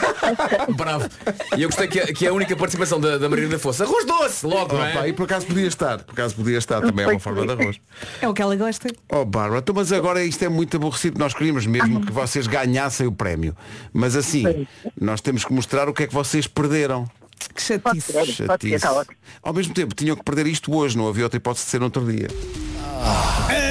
[0.77, 1.09] Bravo.
[1.57, 4.47] E eu gostei que a, que a única participação da, da Margarida fosse arroz doce,
[4.47, 5.09] logo, não é?
[5.09, 7.81] E por acaso podia estar, por acaso podia estar, também é uma forma de arroz.
[8.21, 8.89] É o que ela gosta.
[9.11, 11.19] Oh Bárbara, então, mas agora isto é muito aborrecido.
[11.19, 13.57] Nós queríamos mesmo que vocês ganhassem o prémio.
[13.93, 14.67] Mas assim,
[15.01, 16.84] nós temos que mostrar o que é que vocês perderam.
[16.87, 17.07] rau.
[17.53, 17.79] Que chatice.
[17.83, 18.01] Pode
[18.33, 19.17] ser, pode ser, está ótimo.
[19.43, 21.87] Ao mesmo tempo, tinham que perder isto hoje, não havia outra hipótese de ser no
[21.87, 22.29] outro dia.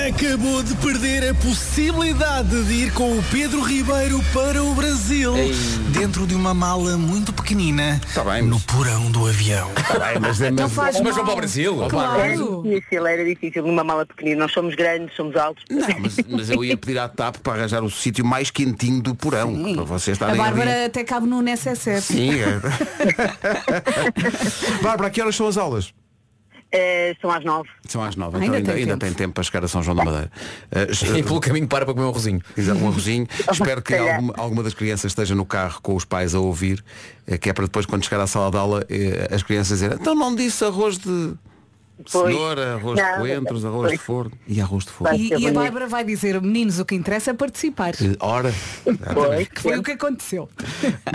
[0.07, 5.33] Acabou de perder a possibilidade de ir com o Pedro Ribeiro para o Brasil.
[5.89, 7.99] Dentro de uma mala muito pequenina.
[8.13, 9.71] Tá bem, No mas- porão do avião.
[9.73, 11.13] Tá bem, mas, é- Não mas- faz Mas mal.
[11.15, 11.79] vão para o Brasil.
[11.81, 12.63] Era Claro.
[12.63, 14.41] difícil, era difícil, numa mala pequenina.
[14.41, 15.63] Nós somos grandes, somos altos.
[15.69, 19.15] Não, mas, mas eu ia pedir à TAP para arranjar o sítio mais quentinho do
[19.15, 19.53] porão.
[19.73, 20.85] Para vocês A estarem Bárbara ali.
[20.85, 22.01] até cabe no necessaire.
[22.01, 22.59] Sim, é.
[24.81, 25.93] Bárbara, a que horas são as aulas?
[26.75, 27.69] Eh, são às nove.
[27.87, 29.05] São às nove, Ainda então ainda, tem ainda tempo.
[29.05, 30.31] tem tempo para chegar a São João da Madeira.
[30.73, 32.41] Uh, E pelo caminho para para comer um arrozinho.
[32.57, 33.27] Exato, um arrozinho.
[33.51, 36.83] Espero que alguma, alguma das crianças esteja no carro com os pais a ouvir,
[37.27, 38.83] eh, que é para depois, quando chegar à sala de aula,
[39.31, 41.35] as crianças dizerem, então não disse arroz de
[42.11, 42.33] Pois.
[42.33, 44.01] cenoura, arroz de Não, coentros, arroz de pois.
[44.01, 45.15] forno e arroz de forno.
[45.15, 45.51] E, e a.
[45.53, 47.93] Bárbara vai dizer, meninos, o que interessa é participar.
[47.95, 48.51] Eh, Ora,
[49.13, 49.47] Pois.
[49.47, 50.49] Que foi o que aconteceu.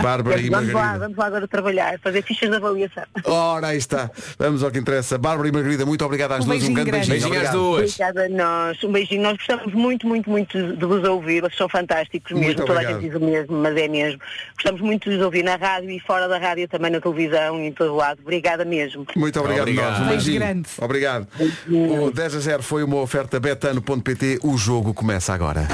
[0.03, 0.99] Bárbara e Vamos lá, Margarida.
[1.05, 3.03] vamos lá agora trabalhar, fazer fichas de avaliação.
[3.25, 4.11] Ora, aí está.
[4.39, 5.19] Vamos ao que interessa.
[5.19, 6.57] Bárbara e Margarida, muito obrigado às Um duas.
[6.57, 7.11] Um beijinho grande grande.
[7.11, 7.31] beijinho.
[7.31, 7.93] Beijinho às duas.
[7.95, 8.85] Obrigada a nós.
[8.85, 9.23] Um beijinho.
[9.23, 11.41] Nós gostamos muito, muito, muito de vos ouvir.
[11.41, 12.45] Vocês são fantásticos mesmo.
[12.47, 13.01] Muito Toda a obrigado.
[13.03, 14.21] gente diz o mesmo, mas é mesmo.
[14.55, 17.67] Gostamos muito de vos ouvir na rádio e fora da rádio também na televisão e
[17.67, 18.21] em todo lado.
[18.23, 19.05] Obrigada mesmo.
[19.17, 19.91] Muito obrigado, Obrigado.
[19.91, 20.01] nós.
[20.01, 20.39] Um Beijo beijinho.
[20.41, 20.69] grande.
[20.81, 21.27] Obrigado.
[21.69, 24.39] O 10 a 0 foi uma oferta betano.pt.
[24.43, 25.67] O jogo começa agora.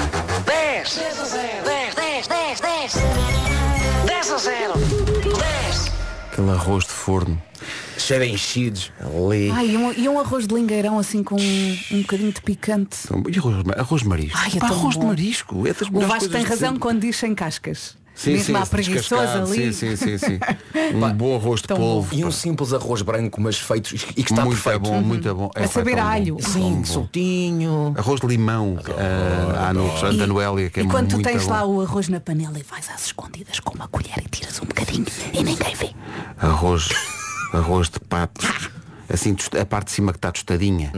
[0.45, 2.93] 10, 10 a 0, 10, 10, 10, 10.
[4.07, 4.73] 10 a 0,
[5.23, 5.91] 10.
[6.31, 7.41] Aquele arroz de forno.
[7.97, 8.91] Cheio de enchidos.
[8.99, 9.49] Ali.
[9.51, 12.97] Ai, e um, e um arroz de lingueirão assim com um, um bocadinho de picante.
[13.05, 14.37] Então, E arroz, arroz de marisco?
[14.37, 15.07] Ai, é Pá, tão arroz de bom.
[15.07, 15.67] marisco.
[15.67, 16.79] É das O melhores Vasco coisas tem de razão sempre.
[16.81, 17.95] quando diz sem cascas.
[18.15, 19.73] Sim, Mesmo sim, à preguiçosa ali.
[19.73, 20.39] Sim, sim, sim, sim.
[20.95, 22.15] Um bom arroz de polvo.
[22.15, 24.79] E um simples arroz branco, mas feito e que está muito perfeito.
[24.89, 25.51] bom, muito bom.
[25.53, 26.09] A É, saber a bom.
[26.09, 26.37] alho.
[26.39, 27.93] Sim, soltinho.
[27.97, 28.77] Arroz de limão
[29.59, 31.49] há no restaurante da Noélia, que é e quando tu muito tens bom.
[31.51, 34.65] lá o arroz na panela e vais às escondidas com uma colher e tiras um
[34.65, 35.89] bocadinho e ninguém vê.
[36.37, 36.87] Arroz,
[37.53, 38.47] arroz de pato.
[39.13, 40.91] Assim, a parte de cima que está tostadinha.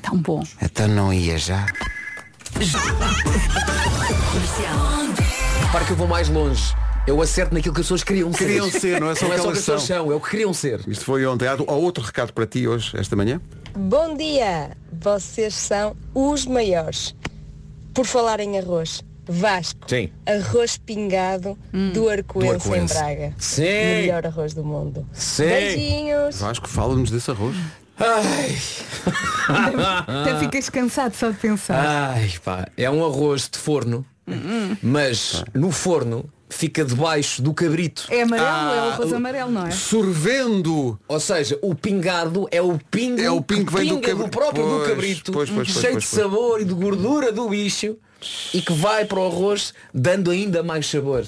[0.00, 0.42] Tão bom.
[0.62, 1.66] Então não ia já.
[5.72, 6.74] Repara que eu vou mais longe.
[7.06, 8.38] Eu acerto naquilo que as pessoas queriam ser.
[8.40, 10.14] Queriam ser, não é só não é o só que o as pessoas são, é
[10.14, 10.86] o que queriam ser.
[10.86, 11.48] Isto foi ontem.
[11.48, 13.40] Há outro recado para ti hoje, esta manhã?
[13.74, 14.76] Bom dia!
[14.92, 17.14] Vocês são os maiores.
[17.94, 20.10] Por falar em arroz, Vasco, Sim.
[20.26, 21.56] arroz pingado
[21.94, 22.84] do Arcoense em.
[22.84, 23.34] Braga.
[23.38, 23.62] Sim.
[23.62, 25.06] Melhor arroz do mundo.
[25.14, 25.46] Sim.
[25.46, 26.38] Beijinhos!
[26.38, 27.56] Vasco, fala-nos desse arroz.
[27.98, 28.58] Ai,
[30.06, 32.12] Até ficas cansado só de pensar.
[32.14, 34.04] ai pá, é um arroz de forno,
[34.82, 38.06] mas no forno fica debaixo do cabrito.
[38.10, 39.70] É amarelo, Ah, é o arroz amarelo, não é?
[39.70, 41.00] Sorvendo!
[41.08, 44.64] Ou seja, o pingado é o pingo, É o pingo que vem do cabri- próprio
[44.64, 46.22] do Pois, cabrito, pois, pois, pois, cheio pois, de pois.
[46.22, 47.96] sabor e de gordura do bicho
[48.52, 51.24] e que vai para o arroz dando ainda mais sabor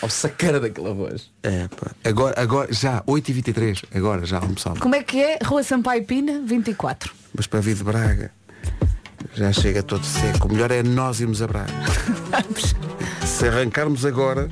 [0.00, 1.30] ao sacana daquele arroz.
[1.42, 1.90] É, pá.
[2.04, 4.78] Agora, agora, já, 8h23, agora já almoçava.
[4.80, 5.38] Como é que é?
[5.44, 7.12] Rua Sampaio Pina, 24.
[7.36, 8.30] Mas para vir de Braga,
[9.36, 10.48] já chega todo seco.
[10.48, 11.72] O melhor é nós irmos a Braga.
[13.26, 14.48] Se arrancarmos agora,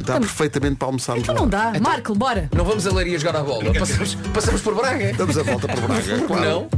[0.00, 1.72] dá perfeitamente para almoçarmos Então não dá.
[1.80, 2.48] Marco, bora.
[2.54, 5.12] Não vamos a Leiria jogar a bola, passamos, passamos por Braga.
[5.12, 6.44] Damos a volta por Braga, claro.
[6.44, 6.68] Não?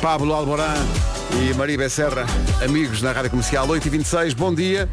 [0.00, 0.76] Pablo Alborán
[1.42, 2.24] e Maria Becerra,
[2.62, 4.88] amigos na Rádio Comercial 8h26, bom dia.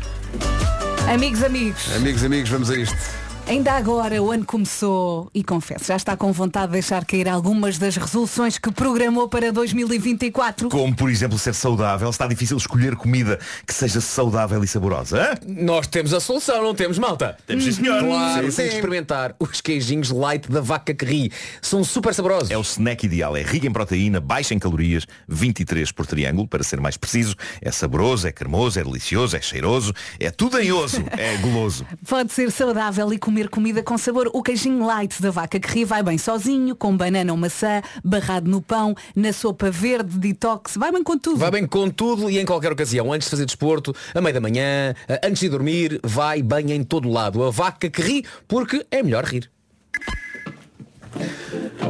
[1.14, 1.96] Amigos, amigos.
[1.96, 3.23] Amigos, amigos, vamos a isto.
[3.46, 7.78] Ainda agora o ano começou e confesso, já está com vontade de deixar cair algumas
[7.78, 10.70] das resoluções que programou para 2024.
[10.70, 12.10] Como, por exemplo, ser saudável.
[12.10, 15.22] Está difícil escolher comida que seja saudável e saborosa.
[15.22, 15.36] hã?
[15.46, 17.38] Nós temos a solução, não temos, malta?
[17.46, 18.02] Temos, sim, senhor.
[18.04, 18.78] Claro, Sim, tem que sim.
[18.78, 21.32] experimentar os queijinhos light da vaca que ri.
[21.62, 22.50] São super saborosos.
[22.50, 23.36] É o snack ideal.
[23.36, 27.36] É rico em proteína, baixo em calorias, 23 por triângulo, para ser mais preciso.
[27.62, 31.86] É saboroso, é cremoso, é delicioso, é cheiroso, é tudo em osso, é goloso.
[32.08, 34.30] Pode ser saudável e comer comida com sabor.
[34.34, 38.50] O queijinho light da vaca que ri vai bem sozinho, com banana ou maçã, barrado
[38.50, 41.38] no pão, na sopa verde, detox, vai bem com tudo.
[41.38, 43.12] Vai bem com tudo e em qualquer ocasião.
[43.12, 44.94] Antes de fazer desporto, a meio da manhã,
[45.24, 47.44] antes de dormir, vai bem em todo lado.
[47.44, 49.50] A vaca que ri, porque é melhor rir.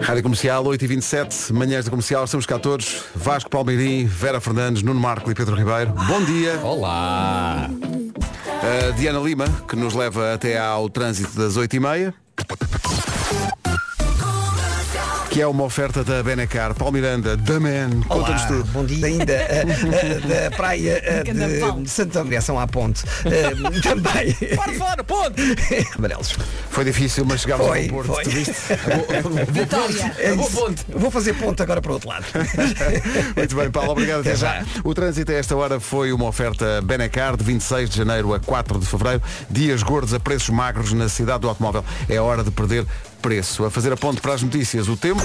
[0.01, 3.03] Rádio Comercial 8h27, manhãs da comercial, estamos cá todos.
[3.15, 5.91] Vasco Palmeirim, Vera Fernandes, Nuno Marco e Pedro Ribeiro.
[5.91, 6.59] Bom dia.
[6.61, 7.69] Olá.
[8.97, 12.13] Diana Lima, que nos leva até ao trânsito das 8h30.
[15.33, 16.75] Que é uma oferta da Benecar.
[16.75, 18.65] Paulo Miranda, da Man, conta-nos tudo.
[18.65, 23.01] bom dia ainda eh, eh, da praia eh, de Santo André, São à Ponte.
[23.81, 24.31] Também.
[24.55, 25.41] Para fora, ponte!
[25.97, 26.35] Amarelos.
[26.69, 28.13] Foi difícil, mas chegámos Foi, ao Porto.
[28.13, 28.25] foi.
[29.49, 30.15] Vitória.
[30.19, 30.55] É Boa isso.
[30.55, 30.85] ponte.
[30.89, 32.25] Vou fazer ponto agora para o outro lado.
[33.35, 34.59] Muito bem, Paulo, obrigado até Até já.
[34.59, 34.65] já.
[34.83, 38.77] O trânsito a esta hora foi uma oferta Benecar de 26 de janeiro a 4
[38.77, 39.23] de fevereiro.
[39.49, 41.83] Dias gordos a preços magros na cidade do automóvel.
[42.07, 42.85] É hora de perder
[43.23, 43.63] preço.
[43.63, 45.21] A fazer a ponte para as notícias, o tempo.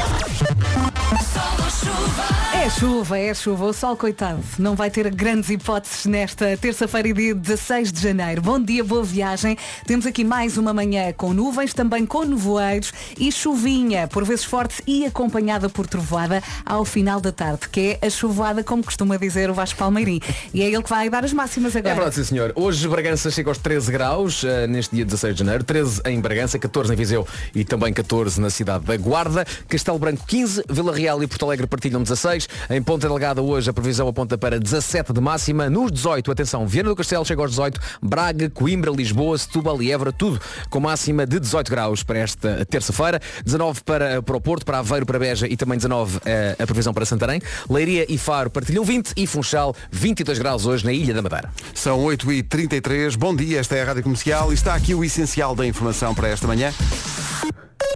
[2.54, 3.64] É chuva, é chuva.
[3.66, 8.42] O sol, coitado, não vai ter grandes hipóteses nesta terça-feira e dia 16 de janeiro.
[8.42, 9.56] Bom dia, boa viagem.
[9.86, 14.82] Temos aqui mais uma manhã com nuvens, também com nevoeiros e chuvinha, por vezes forte
[14.86, 19.48] e acompanhada por trovoada ao final da tarde, que é a chuvoada, como costuma dizer
[19.50, 20.20] o Vasco Palmeirim.
[20.52, 21.94] E é ele que vai dar as máximas É agora.
[21.94, 22.52] verdade, sim senhor.
[22.54, 25.64] Hoje Bragança chega aos 13 graus, eh, neste dia 16 de janeiro.
[25.64, 29.44] 13 em Bragança, 14 em Viseu e também 14 na cidade da Guarda.
[29.68, 32.48] Castelo Branco 15, Vila Real e Porto Alegre partilham 16.
[32.70, 35.68] Em Ponta Delgada hoje a previsão aponta para 17 de máxima.
[35.68, 37.80] Nos 18, atenção, Viana do Castelo chega aos 18.
[38.02, 43.20] Braga, Coimbra, Lisboa, Setúbal e Évora, tudo com máxima de 18 graus para esta terça-feira.
[43.44, 46.92] 19 para, para o Porto, para Aveiro, para Beja e também 19 eh, a previsão
[46.92, 47.40] para Santarém.
[47.68, 51.50] Leiria e Faro partilham 20 e Funchal 22 graus hoje na Ilha da Madeira.
[51.74, 53.16] São 8h33.
[53.16, 56.28] Bom dia, esta é a Rádio Comercial e está aqui o essencial da informação para
[56.28, 56.72] esta manhã.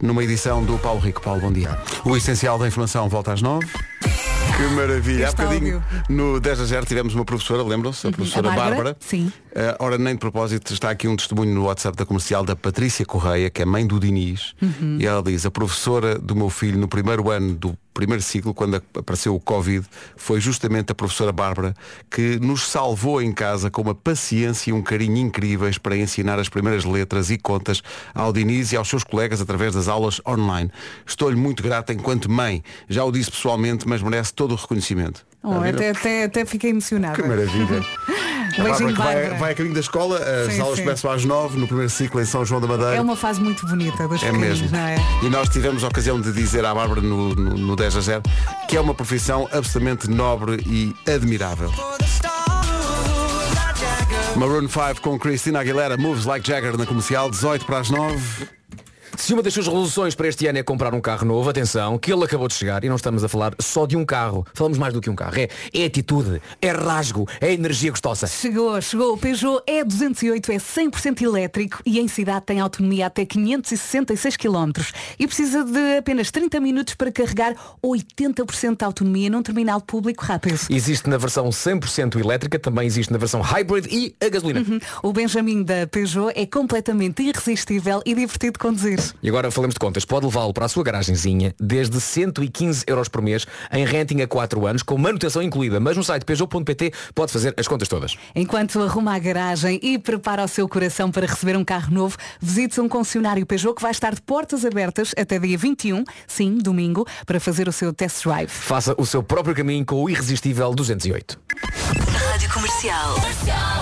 [0.01, 1.21] Numa edição do Paulo Rico.
[1.21, 1.79] Paulo, bom dia.
[2.05, 3.65] O essencial da informação volta às 9.
[4.57, 5.27] Que maravilha.
[5.27, 6.03] Há Este bocadinho áudio.
[6.09, 8.07] no 10 a 0 tivemos uma professora, lembram-se?
[8.07, 8.75] A professora A Bárbara?
[8.75, 8.97] Bárbara.
[9.01, 9.33] Sim.
[9.55, 13.05] Eh, ora, nem de propósito, está aqui um testemunho no WhatsApp da comercial da Patrícia
[13.07, 14.55] Correia, que é mãe do Diniz.
[14.61, 14.99] Uhum.
[15.01, 18.77] E ela diz, a professora do meu filho no primeiro ano do primeiro ciclo, quando
[18.77, 21.75] ap- apareceu o Covid, foi justamente a professora Bárbara
[22.11, 26.49] que nos salvou em casa com uma paciência e um carinho incríveis para ensinar as
[26.49, 27.83] primeiras letras e contas
[28.15, 30.71] ao Diniz e aos seus colegas através das aulas online.
[31.07, 32.63] Estou-lhe muito grata enquanto mãe.
[32.89, 35.25] Já o disse pessoalmente, mas merece todo o reconhecimento.
[35.45, 35.75] Oh, ver?
[35.75, 37.21] até, até, até fiquei emocionada.
[37.21, 37.83] Que maravilha.
[38.53, 40.85] A Bárbara que vai, vai a caminho da escola, as Sim, aulas sim.
[40.85, 42.97] começam às nove no primeiro ciclo em São João da Madeira.
[42.97, 44.69] É uma fase muito bonita dos É mesmo.
[44.71, 44.97] não é?
[45.23, 48.23] E nós tivemos a ocasião de dizer à Bárbara no, no, no 10 a 0
[48.69, 51.69] que é uma profissão absolutamente nobre e admirável.
[54.37, 58.62] Maroon 5 com Christina Aguilera, Moves Like Jagger na comercial, 18 para as 9.
[59.17, 62.13] Se uma das suas resoluções para este ano é comprar um carro novo, atenção, que
[62.13, 64.47] ele acabou de chegar e não estamos a falar só de um carro.
[64.55, 65.39] Falamos mais do que um carro.
[65.39, 68.27] É, é atitude, é rasgo, é energia gostosa.
[68.27, 69.15] Chegou, chegou.
[69.15, 74.73] O Peugeot E208 é 100% elétrico e em cidade tem autonomia até 566 km
[75.19, 80.59] e precisa de apenas 30 minutos para carregar 80% de autonomia num terminal público rápido.
[80.71, 84.61] Existe na versão 100% elétrica, também existe na versão hybrid e a gasolina.
[84.61, 84.81] Uhum.
[85.03, 89.02] O Benjamin da Peugeot é completamente irresistível e divertido de conduzir.
[89.23, 90.05] E agora falamos de contas.
[90.05, 94.67] Pode levá-lo para a sua garagenzinha desde 115 euros por mês em renting a 4
[94.67, 95.81] anos, com manutenção incluída.
[95.81, 98.17] Mas no site peugeot.pt pode fazer as contas todas.
[98.35, 102.81] Enquanto arruma a garagem e prepara o seu coração para receber um carro novo, visite
[102.81, 107.41] um concessionário Peugeot que vai estar de portas abertas até dia 21, sim, domingo, para
[107.41, 108.49] fazer o seu test drive.
[108.49, 111.39] Faça o seu próprio caminho com o irresistível 208.
[112.33, 113.17] Rádio Comercial.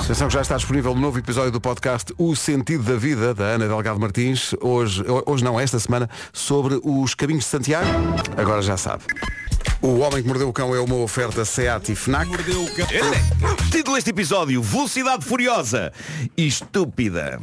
[0.04, 3.44] Atenção que já está disponível um novo episódio do podcast O Sentido da Vida, da
[3.44, 4.52] Ana Delgado Martins.
[4.61, 7.88] Hoje, hoje não, esta semana, sobre os caminhos de Santiago.
[8.37, 9.05] Agora já sabe.
[9.83, 12.29] O Homem que Mordeu o Cão é uma oferta SEAT e FNAC.
[13.70, 15.92] Título deste episódio, Velocidade Furiosa
[16.37, 17.40] e Estúpida.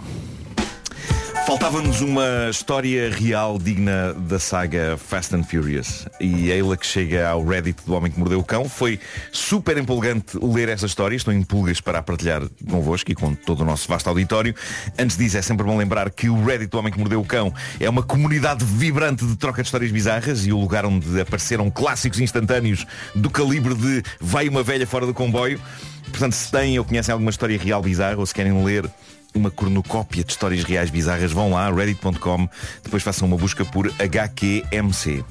[1.47, 7.25] Faltava-nos uma história real digna da saga Fast and Furious e é ela que chega
[7.25, 8.67] ao Reddit do Homem que Mordeu o Cão.
[8.67, 8.99] Foi
[9.31, 13.61] super empolgante ler essa história, estou em pulgas para a partilhar convosco e com todo
[13.61, 14.53] o nosso vasto auditório.
[14.99, 17.53] Antes disso, é sempre bom lembrar que o Reddit do Homem que Mordeu o Cão
[17.79, 22.19] é uma comunidade vibrante de troca de histórias bizarras e o lugar onde apareceram clássicos
[22.19, 25.61] instantâneos do calibre de Vai uma velha fora do comboio.
[26.09, 28.89] Portanto, se têm ou conhecem alguma história real bizarra ou se querem ler
[29.33, 32.49] uma cornucópia de histórias reais bizarras, vão lá, reddit.com,
[32.83, 35.23] depois façam uma busca por HQMC.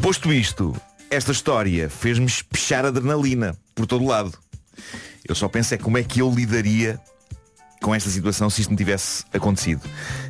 [0.00, 0.74] Posto isto,
[1.10, 4.32] esta história fez-me espechar adrenalina por todo lado.
[5.26, 6.98] Eu só penso é como é que eu lidaria
[7.80, 9.82] com esta situação se isto me tivesse acontecido.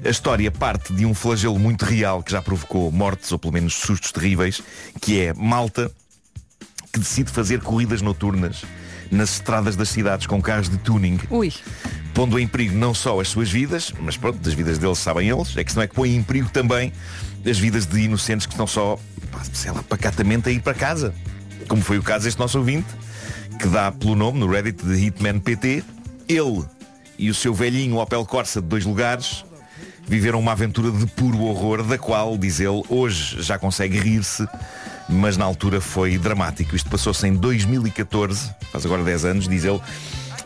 [0.04, 3.74] A história parte de um flagelo muito real que já provocou mortes ou pelo menos
[3.74, 4.62] sustos terríveis,
[5.00, 5.90] que é Malta
[6.92, 8.64] que decide fazer corridas noturnas
[9.10, 11.18] nas estradas das cidades com carros de tuning.
[11.30, 11.52] Ui.
[12.14, 15.56] Pondo em perigo não só as suas vidas, mas pronto, das vidas deles sabem eles,
[15.56, 16.92] é que não é que põe em perigo também
[17.48, 18.98] as vidas de inocentes que estão só,
[19.52, 21.14] sei lá, pacatamente a ir para casa.
[21.68, 22.88] Como foi o caso deste nosso ouvinte,
[23.58, 25.84] que dá pelo nome no Reddit de Hitman PT,
[26.28, 26.64] ele
[27.18, 29.44] e o seu velhinho Opel Corsa de dois lugares
[30.06, 34.46] viveram uma aventura de puro horror, da qual, diz ele, hoje já consegue rir-se,
[35.10, 36.74] mas na altura foi dramático.
[36.76, 39.80] Isto passou-se em 2014, faz agora 10 anos, diz ele,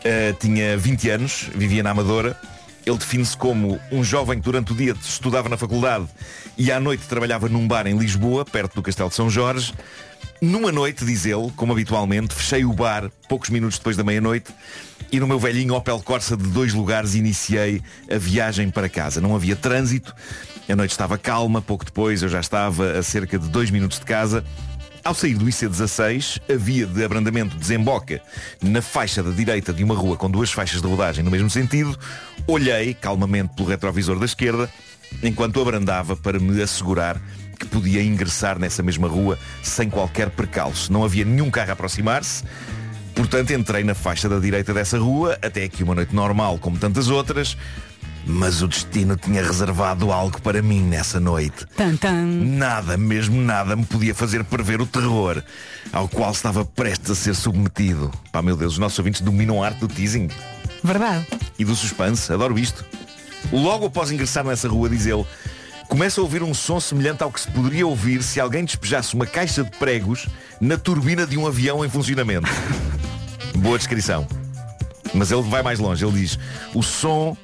[0.05, 2.39] Uh, tinha 20 anos, vivia na Amadora.
[2.85, 6.05] Ele define-se como um jovem que durante o dia estudava na faculdade
[6.55, 9.73] e à noite trabalhava num bar em Lisboa, perto do Castelo de São Jorge.
[10.39, 14.53] Numa noite, diz ele, como habitualmente, fechei o bar poucos minutos depois da meia-noite
[15.11, 19.19] e no meu velhinho Opel Corsa de dois lugares iniciei a viagem para casa.
[19.19, 20.13] Não havia trânsito,
[20.67, 24.05] a noite estava calma, pouco depois eu já estava a cerca de dois minutos de
[24.05, 24.43] casa
[25.05, 28.19] ao sair do IC16, a via de abrandamento desemboca
[28.59, 31.95] na faixa da direita de uma rua com duas faixas de rodagem no mesmo sentido.
[32.47, 34.67] Olhei calmamente pelo retrovisor da esquerda
[35.21, 37.21] enquanto abrandava para me assegurar
[37.59, 40.91] que podia ingressar nessa mesma rua sem qualquer percalço.
[40.91, 42.43] Não havia nenhum carro a aproximar-se.
[43.13, 47.09] Portanto, entrei na faixa da direita dessa rua, até aqui uma noite normal como tantas
[47.09, 47.55] outras,
[48.25, 51.65] mas o destino tinha reservado algo para mim nessa noite.
[51.75, 52.25] Tan, tan.
[52.25, 55.43] Nada, mesmo nada, me podia fazer prever o terror
[55.93, 58.11] ao qual estava prestes a ser submetido.
[58.31, 60.27] Pá, meu Deus, os nossos ouvintes dominam a arte do teasing
[60.83, 61.27] Verdade.
[61.57, 62.31] e do suspense.
[62.33, 62.83] Adoro isto.
[63.51, 65.25] Logo após ingressar nessa rua, diz ele,
[65.87, 69.27] começa a ouvir um som semelhante ao que se poderia ouvir se alguém despejasse uma
[69.27, 70.27] caixa de pregos
[70.59, 72.49] na turbina de um avião em funcionamento.
[73.57, 74.27] Boa descrição.
[75.13, 76.03] Mas ele vai mais longe.
[76.03, 76.39] Ele diz,
[76.73, 77.37] o som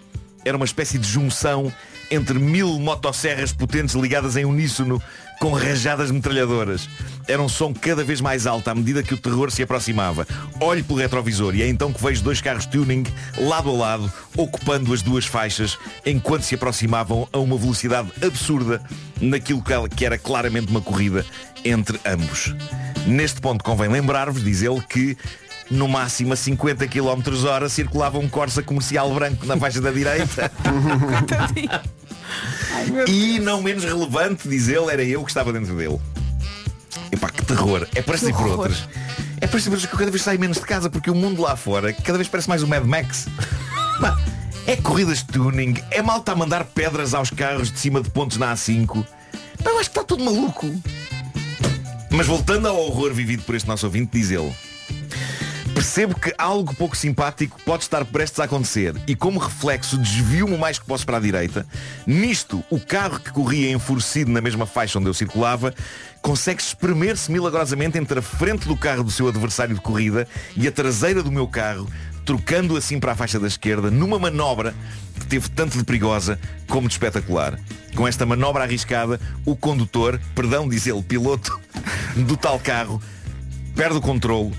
[0.43, 1.71] era uma espécie de junção
[2.09, 5.01] entre mil motosserras potentes ligadas em uníssono
[5.39, 6.87] com rajadas metralhadoras.
[7.27, 10.27] Era um som cada vez mais alto à medida que o terror se aproximava.
[10.59, 13.03] Olho pelo retrovisor e é então que vejo dois carros tuning
[13.37, 18.83] lado a lado, ocupando as duas faixas, enquanto se aproximavam a uma velocidade absurda
[19.19, 19.63] naquilo
[19.95, 21.25] que era claramente uma corrida
[21.65, 22.53] entre ambos.
[23.07, 25.17] Neste ponto convém lembrar-vos, diz ele, que
[25.72, 30.51] no máximo a 50 km hora circulava um Corsa comercial branco na faixa da direita.
[33.07, 35.99] e não menos relevante, diz ele, era eu que estava dentro dele.
[37.11, 37.88] Epá, que terror.
[37.95, 38.88] É para si por outras.
[39.39, 41.15] É para si por outras que eu cada vez saio menos de casa porque o
[41.15, 43.28] mundo lá fora cada vez parece mais o Mad Max.
[44.67, 48.38] É corridas de tuning, é malta a mandar pedras aos carros de cima de pontos
[48.38, 49.05] na A5.
[49.63, 50.69] Pá, eu acho que está tudo maluco.
[52.09, 54.53] Mas voltando ao horror vivido por este nosso ouvinte, diz ele.
[55.91, 60.57] Percebo que algo pouco simpático pode estar prestes a acontecer e como reflexo desvio-me o
[60.57, 61.67] mais que posso para a direita.
[62.07, 65.73] Nisto, o carro que corria enfurecido na mesma faixa onde eu circulava
[66.21, 70.25] consegue espremer-se milagrosamente entre a frente do carro do seu adversário de corrida
[70.55, 71.89] e a traseira do meu carro,
[72.25, 74.73] trocando assim para a faixa da esquerda numa manobra
[75.19, 76.39] que teve tanto de perigosa
[76.69, 77.59] como de espetacular.
[77.97, 81.59] Com esta manobra arriscada, o condutor, perdão, diz ele, piloto
[82.15, 83.01] do tal carro,
[83.75, 84.53] perde o controle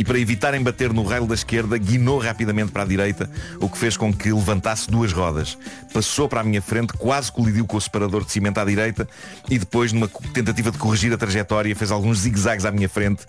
[0.00, 3.28] e para evitar embater no raio da esquerda, guinou rapidamente para a direita,
[3.60, 5.58] o que fez com que levantasse duas rodas.
[5.92, 9.06] Passou para a minha frente, quase colidiu com o separador de cimento à direita
[9.50, 13.26] e depois, numa tentativa de corrigir a trajetória, fez alguns zigue-zagues à minha frente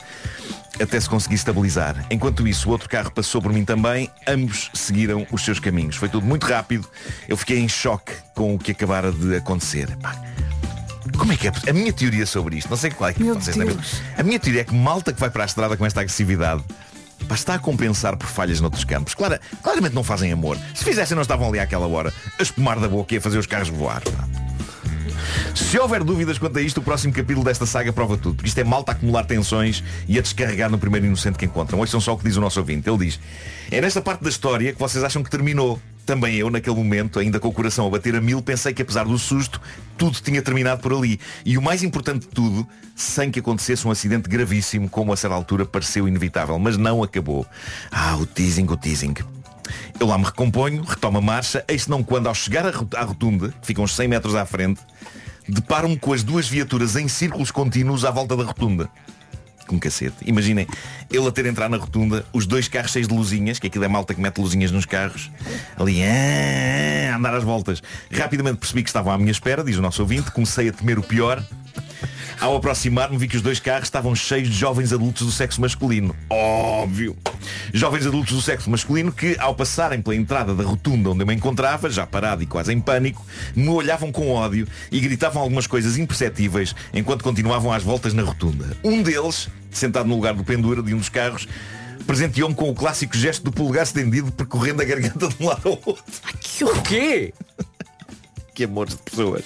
[0.82, 2.05] até se conseguir estabilizar.
[2.09, 5.97] Enquanto isso, o outro carro passou por mim também, ambos seguiram os seus caminhos.
[5.97, 6.88] Foi tudo muito rápido,
[7.28, 9.89] eu fiquei em choque com o que acabara de acontecer.
[11.17, 11.51] Como é que é?
[11.69, 13.77] A minha teoria sobre isto, não sei qual é que vocês têm.
[14.17, 16.63] A minha teoria é que malta que vai para a estrada com esta agressividade
[17.27, 19.13] pá, está a compensar por falhas noutros campos.
[19.13, 20.57] Clara, claramente não fazem amor.
[20.73, 23.47] Se fizessem não estavam ali àquela hora a espumar da boca e a fazer os
[23.47, 24.01] carros voar.
[24.01, 24.27] pá.
[25.55, 28.35] Se houver dúvidas quanto a isto, o próximo capítulo desta saga prova tudo.
[28.35, 31.79] Porque isto é malta a acumular tensões e a descarregar no primeiro inocente que encontram.
[31.79, 32.89] Ouçam só o que diz o nosso ouvinte.
[32.89, 33.19] Ele diz,
[33.69, 35.79] é nesta parte da história que vocês acham que terminou.
[36.05, 39.05] Também eu, naquele momento, ainda com o coração a bater a mil, pensei que apesar
[39.05, 39.61] do susto,
[39.97, 41.19] tudo tinha terminado por ali.
[41.45, 45.35] E o mais importante de tudo, sem que acontecesse um acidente gravíssimo, como a certa
[45.35, 46.57] altura pareceu inevitável.
[46.59, 47.45] Mas não acabou.
[47.91, 49.13] Ah, o teasing, o teasing.
[49.99, 53.03] Eu lá me recomponho, retomo a marcha, eis não quando ao chegar à rot- à
[53.03, 54.81] rotunda, que fica uns 100 metros à frente,
[55.47, 58.89] deparo-me com as duas viaturas em círculos contínuos à volta da rotunda.
[59.72, 60.17] Com cacete.
[60.26, 60.67] Imaginem,
[61.09, 63.88] ele a ter entrar na rotunda, os dois carros cheios de luzinhas, que aquilo é
[63.88, 65.32] malta que mete luzinhas nos carros,
[65.78, 67.82] ali ah, a andar às voltas.
[68.11, 71.03] Rapidamente percebi que estavam à minha espera, diz o nosso ouvinte, comecei a temer o
[71.03, 71.41] pior.
[72.41, 76.15] Ao aproximar-me vi que os dois carros estavam cheios de jovens adultos do sexo masculino.
[76.27, 77.15] Óbvio.
[77.71, 81.35] Jovens adultos do sexo masculino que, ao passarem pela entrada da rotunda onde eu me
[81.35, 83.23] encontrava, já parado e quase em pânico,
[83.55, 88.75] me olhavam com ódio e gritavam algumas coisas imperceptíveis enquanto continuavam às voltas na rotunda.
[88.83, 91.47] Um deles, sentado no lugar do pendura de um dos carros,
[92.07, 95.79] presenteou-me com o clássico gesto do polegar estendido percorrendo a garganta de um lado ao
[95.85, 96.03] outro.
[96.63, 97.35] O quê?
[98.55, 99.43] Que amores de pessoas.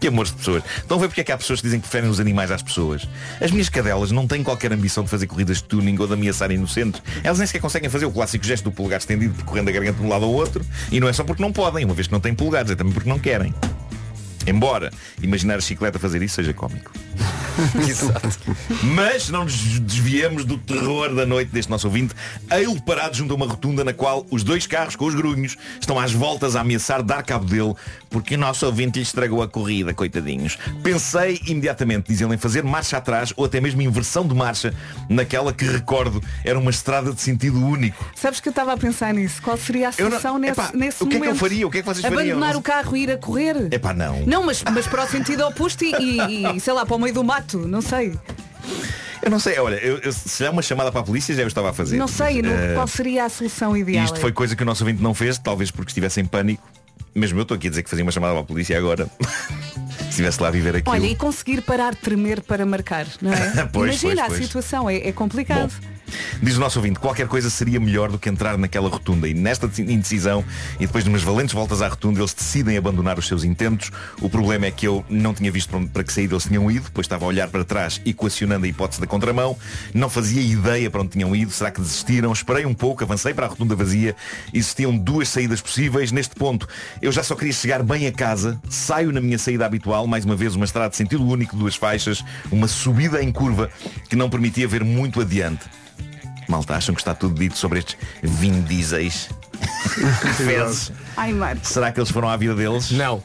[0.00, 0.62] Que amores de pessoas.
[0.76, 2.62] Estão a ver porque é que há pessoas que dizem que preferem os animais às
[2.62, 3.08] pessoas.
[3.40, 6.50] As minhas cadelas não têm qualquer ambição de fazer corridas de tuning ou de ameaçar
[6.50, 7.02] inocentes.
[7.24, 10.06] Elas nem sequer conseguem fazer o clássico gesto do polegar estendido percorrendo a garganta de
[10.06, 10.64] um lado ao outro.
[10.90, 12.92] E não é só porque não podem, uma vez que não têm polegares, é também
[12.92, 13.52] porque não querem.
[14.46, 14.90] Embora
[15.22, 16.90] imaginar a chicleta fazer isso seja cómico.
[18.82, 22.14] Mas não nos desviemos do terror da noite deste nosso ouvinte,
[22.50, 25.98] ele parado junto a uma rotunda na qual os dois carros com os grunhos estão
[25.98, 27.74] às voltas a ameaçar dar cabo dele
[28.10, 30.56] porque o nosso ouvinte lhe estragou a corrida, coitadinhos.
[30.82, 34.72] Pensei imediatamente, diz ele, em fazer marcha atrás ou até mesmo inversão de marcha
[35.08, 38.04] naquela que recordo era uma estrada de sentido único.
[38.16, 39.42] Sabes que eu estava a pensar nisso.
[39.42, 41.40] Qual seria a Eu não- solução nesse, Epá, nesse o que é que eu momento?
[41.40, 41.66] faria?
[41.66, 42.20] O que é que vocês fariam?
[42.22, 43.68] Abandonar o carro e ir a correr?
[43.72, 44.20] Epá, não.
[44.26, 47.14] Não, mas, mas para o sentido oposto e, e- e, sei lá, para o meio
[47.14, 48.18] do mato, não sei.
[49.22, 51.48] Eu não sei, olha, eu, eu, se há uma chamada para a polícia já eu
[51.48, 51.96] estava a fazer.
[51.96, 54.04] Não sei, não- Eh, qual seria a solução ideal?
[54.04, 56.62] isto foi coisa que o nosso ouvinte não fez, talvez porque estivesse em pânico.
[57.14, 59.08] Mesmo eu estou aqui a dizer que fazia uma chamada para a polícia agora.
[59.98, 60.94] Se estivesse lá a viver aquilo.
[60.94, 63.66] Olha, e conseguir parar de tremer para marcar, não é?
[63.72, 64.44] Pois, Imagina pois, a pois.
[64.46, 65.72] situação, é, é complicado.
[66.42, 69.28] Diz o nosso ouvinte, qualquer coisa seria melhor do que entrar naquela rotunda.
[69.28, 70.44] E nesta indecisão,
[70.78, 73.90] e depois de umas valentes voltas à rotunda, eles decidem abandonar os seus intentos.
[74.20, 77.04] O problema é que eu não tinha visto para que saída eles tinham ido, pois
[77.04, 79.56] estava a olhar para trás, equacionando a hipótese da contramão.
[79.94, 81.50] Não fazia ideia para onde tinham ido.
[81.50, 82.32] Será que desistiram?
[82.32, 84.14] Esperei um pouco, avancei para a rotunda vazia.
[84.52, 86.12] Existiam duas saídas possíveis.
[86.12, 86.68] Neste ponto,
[87.02, 88.60] eu já só queria chegar bem a casa.
[88.68, 92.24] Saio na minha saída habitual, mais uma vez uma estrada de sentido único, duas faixas,
[92.50, 93.70] uma subida em curva
[94.08, 95.77] que não permitia ver muito adiante.
[96.48, 99.28] Malta, acham que está tudo dito sobre estes Vin Dieseis?
[100.36, 100.90] Fezes.
[101.16, 101.68] Ai, Marcos.
[101.68, 102.90] Será que eles foram à vida deles?
[102.90, 103.22] Não.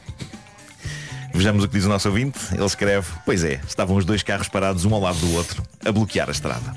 [1.33, 2.37] Vejamos o que diz o nosso ouvinte.
[2.51, 5.91] Ele escreve, pois é, estavam os dois carros parados um ao lado do outro, a
[5.91, 6.73] bloquear a estrada.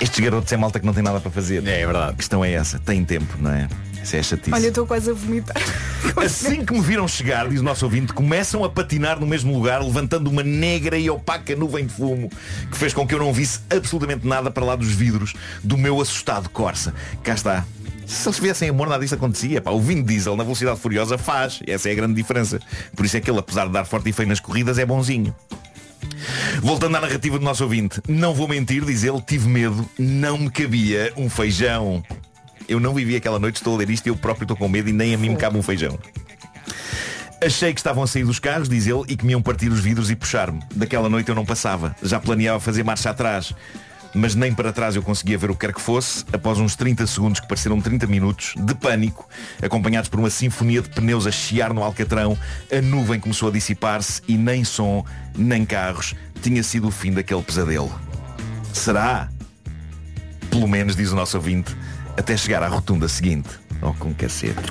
[0.00, 1.66] Estes garotos é malta que não tem nada para fazer.
[1.66, 2.12] É, verdade.
[2.12, 3.68] A questão é essa, tem tempo, não é?
[4.00, 4.52] Essa é a chatice.
[4.52, 5.56] Olha, eu estou quase a vomitar.
[6.22, 9.82] Assim que me viram chegar, diz o nosso ouvinte, começam a patinar no mesmo lugar,
[9.82, 12.30] levantando uma negra e opaca nuvem de fumo,
[12.70, 16.00] que fez com que eu não visse absolutamente nada para lá dos vidros do meu
[16.00, 16.94] assustado Corsa.
[17.22, 17.64] Cá está.
[18.06, 19.60] Se eles tivessem amor, nada disso acontecia.
[19.60, 21.60] Pá, o Vin Diesel na velocidade furiosa faz.
[21.66, 22.60] Essa é a grande diferença.
[22.94, 25.34] Por isso é que ele, apesar de dar forte e feio nas corridas, é bonzinho.
[26.60, 30.50] Voltando à narrativa do nosso ouvinte, não vou mentir, diz ele, tive medo, não me
[30.50, 32.02] cabia um feijão.
[32.68, 34.88] Eu não vivi aquela noite, estou a ler isto e eu próprio estou com medo
[34.88, 35.98] e nem a mim me cabe um feijão.
[37.44, 39.80] Achei que estavam a sair dos carros, diz ele, e que me iam partir os
[39.80, 40.62] vidros e puxar-me.
[40.76, 41.96] Daquela noite eu não passava.
[42.00, 43.52] Já planeava fazer marcha atrás.
[44.14, 46.24] Mas nem para trás eu conseguia ver o que quer que fosse.
[46.32, 49.28] Após uns 30 segundos, que pareceram 30 minutos, de pânico,
[49.60, 52.38] acompanhados por uma sinfonia de pneus a chiar no alcatrão,
[52.70, 55.04] a nuvem começou a dissipar-se e nem som,
[55.36, 57.90] nem carros, tinha sido o fim daquele pesadelo.
[58.72, 59.28] Será?
[60.50, 61.74] Pelo menos, diz o nosso ouvinte,
[62.16, 63.48] até chegar à rotunda seguinte.
[63.80, 64.70] Oh, com cacete.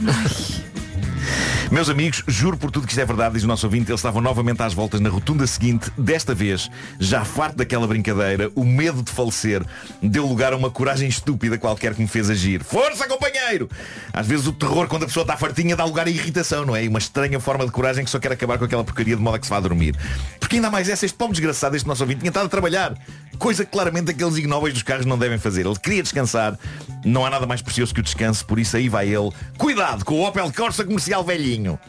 [1.72, 4.22] Meus amigos, juro por tudo que isto é verdade, diz o nosso ouvinte, eles estavam
[4.22, 6.70] novamente às voltas na rotunda seguinte, desta vez,
[7.00, 9.64] já farto daquela brincadeira, o medo de falecer
[10.02, 12.64] deu lugar a uma coragem estúpida qualquer que me fez agir.
[12.64, 13.70] Força, companheiro!
[14.14, 16.84] Às vezes o terror, quando a pessoa está fartinha, dá lugar à irritação, não é?
[16.84, 19.36] E uma estranha forma de coragem que só quer acabar com aquela porcaria de modo
[19.36, 19.96] a que se vá dormir.
[20.40, 22.94] Porque ainda mais essa, este pobre desgraçado, este nosso ouvinte, tinha estado a trabalhar.
[23.38, 25.66] Coisa que claramente aqueles ignóbeis dos carros não devem fazer.
[25.66, 26.58] Ele queria descansar.
[27.04, 29.32] Não há nada mais precioso que o descanso, por isso aí vai ele.
[29.58, 31.80] Cuidado com o Opel Corsa comercial velhinho.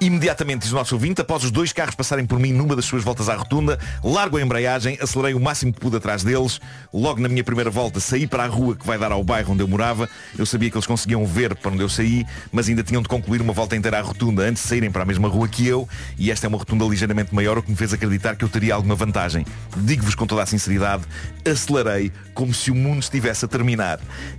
[0.00, 3.02] Imediatamente, diz o nosso ouvinte, após os dois carros passarem por mim numa das suas
[3.02, 6.60] voltas à rotunda, largo a embreagem, acelerei o máximo que pude atrás deles.
[6.92, 9.62] Logo na minha primeira volta, saí para a rua que vai dar ao bairro onde
[9.62, 10.08] eu morava.
[10.38, 13.40] Eu sabia que eles conseguiam ver para onde eu saí, mas ainda tinham de concluir
[13.40, 15.88] uma volta inteira à rotunda antes de saírem para a mesma rua que eu.
[16.16, 18.74] E esta é uma rotunda ligeiramente maior, o que me fez acreditar que eu teria
[18.74, 19.44] alguma vantagem.
[19.78, 21.02] Digo-vos com toda a sinceridade,
[21.44, 23.98] acelerei como se o mundo estivesse a terminar.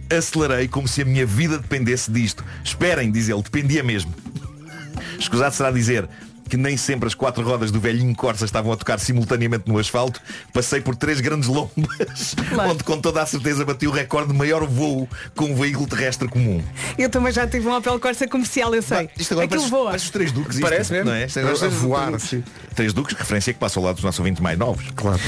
[0.09, 2.45] Acelerei como se a minha vida dependesse disto.
[2.63, 4.13] Esperem, diz ele, dependia mesmo.
[5.20, 6.07] Escusado será dizer
[6.50, 10.20] que nem sempre as quatro rodas do velhinho Corsa estavam a tocar simultaneamente no asfalto.
[10.52, 12.36] Passei por três grandes lombas,
[12.70, 16.28] onde com toda a certeza bati o recorde de maior voo com um veículo terrestre
[16.28, 16.62] comum.
[16.97, 19.10] Eu também já tive um Opel Corsa comercial, eu sei.
[19.18, 19.86] Isto agora Aquilo parece, voa.
[19.86, 20.56] parece os três duques.
[20.56, 21.10] isto, Parece mesmo.
[21.10, 21.26] Não é?
[21.26, 22.43] Isto agora A os voar, sim.
[22.76, 24.86] Três duques, referência que passa ao lado dos nossos ouvintes mais novos.
[24.95, 25.20] Claro.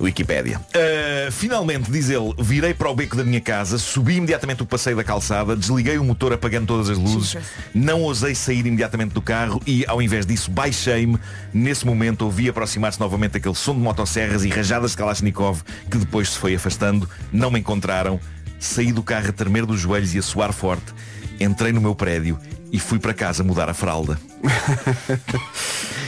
[0.00, 0.58] Wikipédia.
[0.58, 4.96] Uh, finalmente, diz ele, virei para o beco da minha casa, subi imediatamente o passeio
[4.96, 7.36] da calçada, desliguei o motor apagando todas as luzes,
[7.74, 11.18] não ousei sair imediatamente do carro e, ao invés disso, baixei-me.
[11.52, 16.30] Nesse momento, ouvi aproximar-se novamente aquele som de motosserras e rajadas de Kalashnikov que depois
[16.30, 17.08] se foi afastando.
[17.32, 18.20] Não me encontraram.
[18.58, 20.92] Saí do carro a tremer dos joelhos e a suar forte.
[21.40, 22.38] Entrei no meu prédio
[22.72, 24.18] e fui para casa mudar a fralda.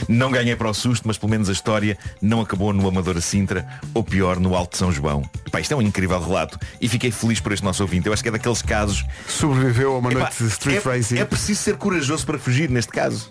[0.07, 3.65] Não ganhei para o susto, mas pelo menos a história não acabou no Amadora Sintra,
[3.93, 5.23] ou pior, no Alto de São João.
[5.45, 8.07] Epá, isto é um incrível relato e fiquei feliz por este nosso ouvinte.
[8.07, 9.05] Eu acho que é daqueles casos.
[9.27, 11.17] Sobreviveu a uma Epá, noite de street é, racing.
[11.19, 13.29] É preciso ser corajoso para fugir neste caso.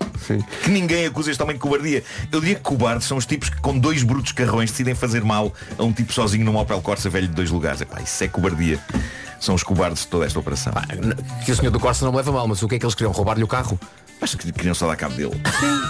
[0.62, 2.03] Que ninguém acusa este homem de cobardia.
[2.30, 5.53] Eu diria que cobardes são os tipos que com dois brutos carrões decidem fazer mal
[5.76, 7.80] a um tipo sozinho num Opel Corsa velho de dois lugares.
[7.80, 8.80] Epá, isso é cobardia.
[9.43, 10.72] São os cobardes de toda esta operação.
[11.45, 12.95] Que o senhor do Corsa não me leva mal, mas o que é que eles
[12.95, 13.11] queriam?
[13.12, 13.76] Roubar-lhe o carro?
[14.20, 15.34] Acho que queriam só dar cabo dele.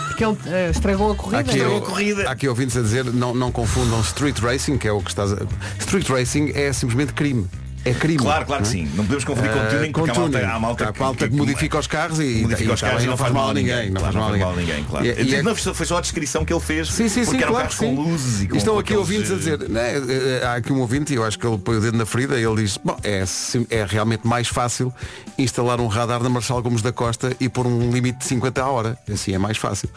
[0.09, 1.41] Porque ele eh, estragou a corrida.
[1.41, 5.03] Aqui, eu- há aqui ouvintes a dizer, não, não confundam street racing, que é o
[5.03, 5.37] que estás a...
[5.81, 7.47] Street racing é simplesmente crime.
[7.85, 8.19] É crime.
[8.19, 8.85] Claro, claro que não é?
[8.87, 8.91] sim.
[8.95, 10.53] Não podemos confundir com Ah, tuning, porque há malta- tuning.
[10.53, 13.03] há malta Há que- malta que, que- modifica os carros e, Modifica e os carros
[13.03, 13.91] e não faz mal a ninguém.
[13.91, 14.85] Não faz mal a ninguém.
[14.85, 15.05] claro.
[15.07, 16.89] E- e é- Não, foi só a descrição que ele fez.
[16.89, 17.95] Sim, sim, sim, porque eram claro que sim.
[17.97, 20.79] com luzes e com Estão com aqui ouvintes a dizer, né, eh, há aqui um
[20.81, 22.97] ouvinte, e eu acho que ele põe o dedo na ferida, e ele diz, bom,
[23.03, 24.93] é, sim- é realmente mais fácil
[25.37, 28.69] instalar um radar na Marçal Gomes da Costa e pôr um limite de 50 a
[28.69, 28.97] hora.
[29.13, 29.89] Assim é mais fácil.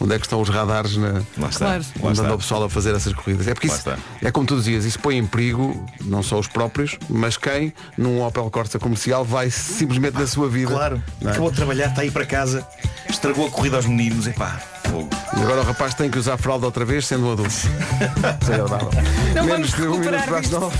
[0.00, 1.22] Onde é que estão os radares na.
[1.38, 2.20] Lá está, Claro.
[2.20, 3.46] anda o pessoal a fazer essas corridas.
[3.48, 3.82] É porque isso,
[4.22, 8.22] é como tu dizias, isso põe em perigo não só os próprios, mas quem num
[8.22, 10.72] Opel Corsa comercial vai simplesmente na sua vida.
[10.72, 11.02] Claro.
[11.22, 11.28] é?
[11.28, 12.66] Acabou de trabalhar, está aí para casa,
[13.08, 14.26] estragou a corrida aos meninos.
[14.26, 15.08] Epá, fogo.
[15.36, 17.50] E agora o rapaz tem que usar fralda outra vez, sendo um adulto.
[18.40, 18.90] Desagradável.
[19.34, 20.76] Não Menos vamos de um minuto para as nove.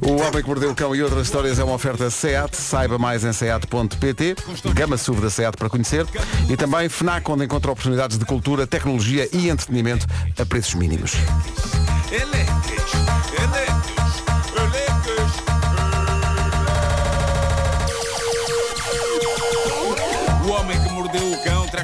[0.00, 2.54] O Homem que Mordeu o Cão e outras histórias é uma oferta SEAT.
[2.54, 4.36] Saiba mais em seat.pt.
[4.74, 6.06] Gama SUV da SEAT para conhecer.
[6.48, 10.06] E também FNAC, onde encontra oportunidades de cultura, tecnologia e entretenimento
[10.38, 11.14] a preços mínimos.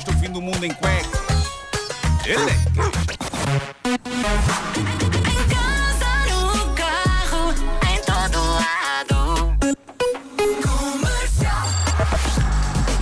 [0.08, 1.20] O fim do mundo em cuecas.
[2.24, 2.40] Ele
[6.28, 7.52] No carro,
[7.88, 9.56] em todo lado.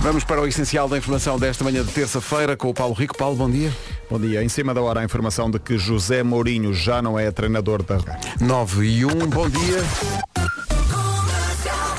[0.01, 3.15] Vamos para o essencial da informação desta manhã de terça-feira com o Paulo Rico.
[3.17, 3.71] Paulo, bom dia.
[4.09, 4.43] Bom dia.
[4.43, 7.97] Em cima da hora a informação de que José Mourinho já não é treinador da
[8.39, 9.83] 9 e 1, bom dia.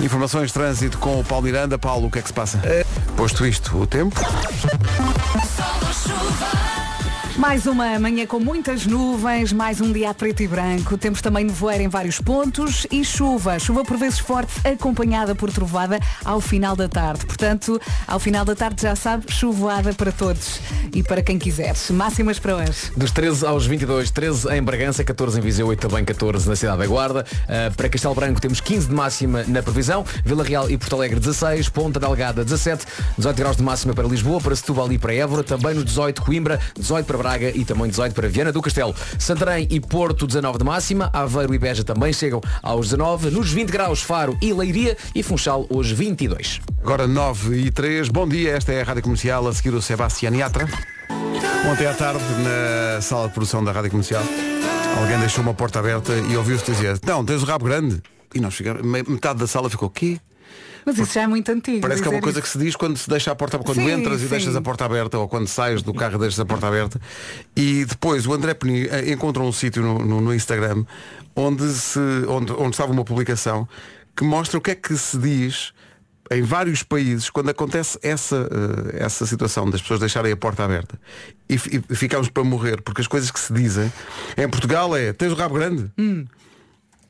[0.00, 1.78] Informações de trânsito com o Paulo Miranda.
[1.78, 2.58] Paulo, o que é que se passa?
[3.20, 4.18] Posto isto, o tempo.
[7.40, 10.98] Mais uma manhã com muitas nuvens, mais um dia preto e branco.
[10.98, 13.58] Temos também nevoeiro em vários pontos e chuva.
[13.58, 17.24] Chuva por vezes forte, acompanhada por trovada ao final da tarde.
[17.24, 20.60] Portanto, ao final da tarde já sabe, chuvoada para todos
[20.92, 21.74] e para quem quiser.
[21.88, 22.92] Máximas para hoje.
[22.94, 26.76] Dos 13 aos 22, 13 em Bragança, 14 em Viseu e também 14 na cidade
[26.76, 27.24] da Guarda.
[27.44, 31.18] Uh, para Castelo Branco temos 15 de máxima na previsão, Vila Real e Porto Alegre
[31.18, 32.84] 16, Ponta Delgada 17,
[33.16, 36.60] 18 graus de máxima para Lisboa, para Setúbal e para Évora, também no 18 Coimbra,
[36.78, 38.92] 18 para Braga e também 18 para Viana do Castelo.
[39.16, 43.70] Santarém e Porto 19 de máxima, Aveiro e Beja também chegam aos 19, nos 20
[43.70, 46.60] graus Faro e Leiria e Funchal hoje 22.
[46.82, 50.34] Agora 9 e 3, bom dia, esta é a Rádio Comercial, a seguir o Sebastián
[50.36, 50.68] Yatra.
[51.70, 52.20] Ontem à tarde,
[52.94, 54.24] na sala de produção da Rádio Comercial,
[55.00, 58.02] alguém deixou uma porta aberta e ouviu-se dizer, não, tens o rabo grande.
[58.34, 60.18] E nós me- metade da sala ficou, o quê?
[60.98, 61.80] Mas isso já é muito antigo.
[61.80, 62.46] Parece que é uma coisa isso.
[62.46, 64.28] que se diz quando se deixa a porta, quando Sim, entras e sim.
[64.30, 67.00] deixas a porta aberta ou quando sais do carro e deixas a porta aberta.
[67.56, 70.84] E depois o André Peni eh, encontrou um sítio no, no- no Instagram
[71.36, 73.68] onde, se, onde, onde estava uma publicação
[74.16, 75.72] que mostra o que é que se diz
[76.32, 78.48] em vários países quando acontece essa,
[78.92, 80.98] eh, essa situação das pessoas deixarem a porta aberta
[81.48, 83.92] e, e ficamos para morrer, porque as coisas que se dizem
[84.36, 85.90] em Portugal é tens o rabo grande.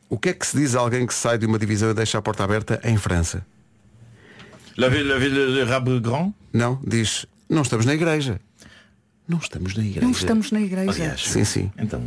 [0.09, 2.19] O que é que se diz a alguém que sai de uma divisão e deixa
[2.19, 3.45] a porta aberta em França?
[4.81, 6.33] La ville, la ville, le rabo grand?
[6.55, 8.41] Não, diz Não estamos na igreja.
[9.29, 10.01] Não estamos na igreja.
[10.01, 11.17] Não estamos na igreja.
[11.19, 11.73] Sim, sim.
[11.77, 12.03] Então.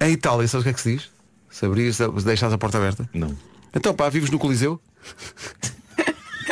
[0.00, 1.10] Em Itália, sabes o que é que se diz?
[1.48, 3.08] Se abrir, se deixares a porta aberta?
[3.14, 3.32] Não.
[3.72, 4.80] Então pá, vives no Coliseu?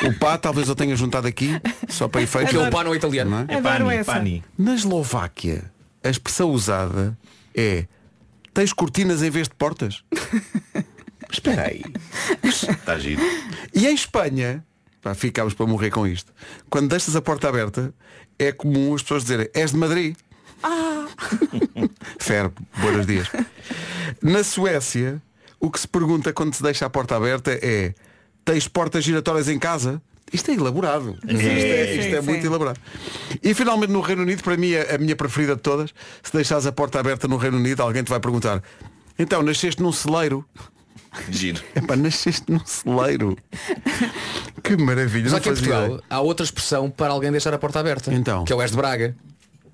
[0.07, 2.51] o pá talvez eu tenha juntado aqui, só para efeito.
[2.51, 3.33] Que é o pá no italiano.
[3.33, 3.57] Não é?
[3.57, 4.45] Adoro pani, pani.
[4.57, 5.73] Na Eslováquia,
[6.05, 7.19] a expressão usada
[7.53, 7.89] é
[8.55, 10.05] tens cortinas em vez de portas?
[11.29, 11.83] Espera aí.
[12.45, 13.21] Está giro.
[13.75, 14.65] E em Espanha,
[15.05, 16.33] pá, ficámos para morrer com isto.
[16.71, 17.93] Quando deixas a porta aberta,
[18.39, 20.17] é comum as pessoas dizerem, és de Madrid.
[20.63, 21.07] Ah.
[22.19, 22.51] Fer,
[22.81, 23.29] buenos dias.
[24.23, 25.23] Na Suécia,
[25.61, 27.93] o que se pergunta quando se deixa a porta aberta é
[28.45, 30.01] tens portas giratórias em casa?
[30.33, 31.17] Isto é elaborado.
[31.21, 32.49] Sim, isto é, isto é sim, muito sim.
[32.49, 32.81] elaborado.
[33.43, 36.65] E finalmente no Reino Unido, para mim, é a minha preferida de todas, se deixares
[36.65, 38.63] a porta aberta no Reino Unido, alguém te vai perguntar,
[39.19, 40.45] então, nasceste num celeiro?
[41.31, 41.63] Giro.
[41.75, 43.37] Epá, nasceste num celeiro.
[44.63, 45.31] Que maravilha.
[45.31, 46.01] Não aqui em Portugal ideia.
[46.09, 48.13] há outra expressão para alguém deixar a porta aberta.
[48.13, 48.45] Então.
[48.45, 49.15] Que é o És de Braga.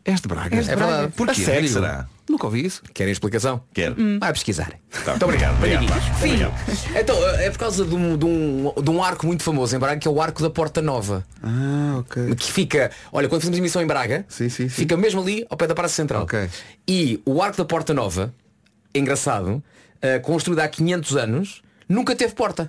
[0.04, 0.56] És de Braga?
[0.56, 1.12] É verdade.
[1.14, 1.32] Porquê?
[1.32, 1.52] A sério?
[1.52, 2.08] Porquê que será?
[2.28, 2.82] Nunca ouvi isso.
[2.94, 3.60] Querem explicação?
[3.74, 3.96] Quero.
[4.20, 4.72] Vai pesquisar.
[5.04, 5.10] Tá.
[5.10, 5.56] Muito obrigado.
[5.56, 5.86] obrigado.
[6.20, 6.26] Sim.
[6.26, 6.54] Obrigado.
[6.96, 9.98] Então, é por causa de um, de, um, de um arco muito famoso em Braga,
[9.98, 11.26] que é o Arco da Porta Nova.
[11.42, 12.34] Ah, ok.
[12.36, 14.24] Que fica, olha, quando fazemos emissão em Braga,
[14.68, 16.24] fica mesmo ali ao pé da Praça Central.
[16.86, 18.32] E o Arco da Porta Nova,
[18.94, 19.62] engraçado,
[20.02, 22.68] eh, construído há 500 anos, nunca teve porta.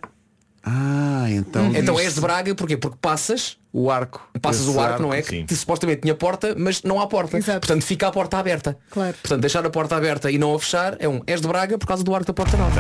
[0.64, 1.72] Ah, então.
[1.76, 2.78] Então diz- és de Braga, porquê?
[2.78, 4.22] Porque passas o arco.
[4.42, 5.22] Passas o arco, não é?
[5.24, 5.46] sim.
[5.46, 7.40] Que supostamente tinha porta, mas não há porta.
[7.42, 8.78] Portanto, fica a porta aberta.
[8.92, 9.14] Claro.
[9.22, 11.88] Portanto, deixar a porta aberta e não a fechar é um és de Braga por
[11.88, 12.80] causa do arco da porta nova.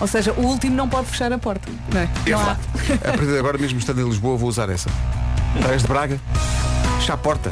[0.00, 1.68] Ou seja, o último não pode fechar a porta.
[1.92, 2.08] Não, é?
[2.30, 2.52] não há.
[3.04, 4.88] A partir de agora, mesmo estando em Lisboa, vou usar essa.
[5.56, 6.18] Então, És de Braga?
[6.98, 7.50] Fecha a porta.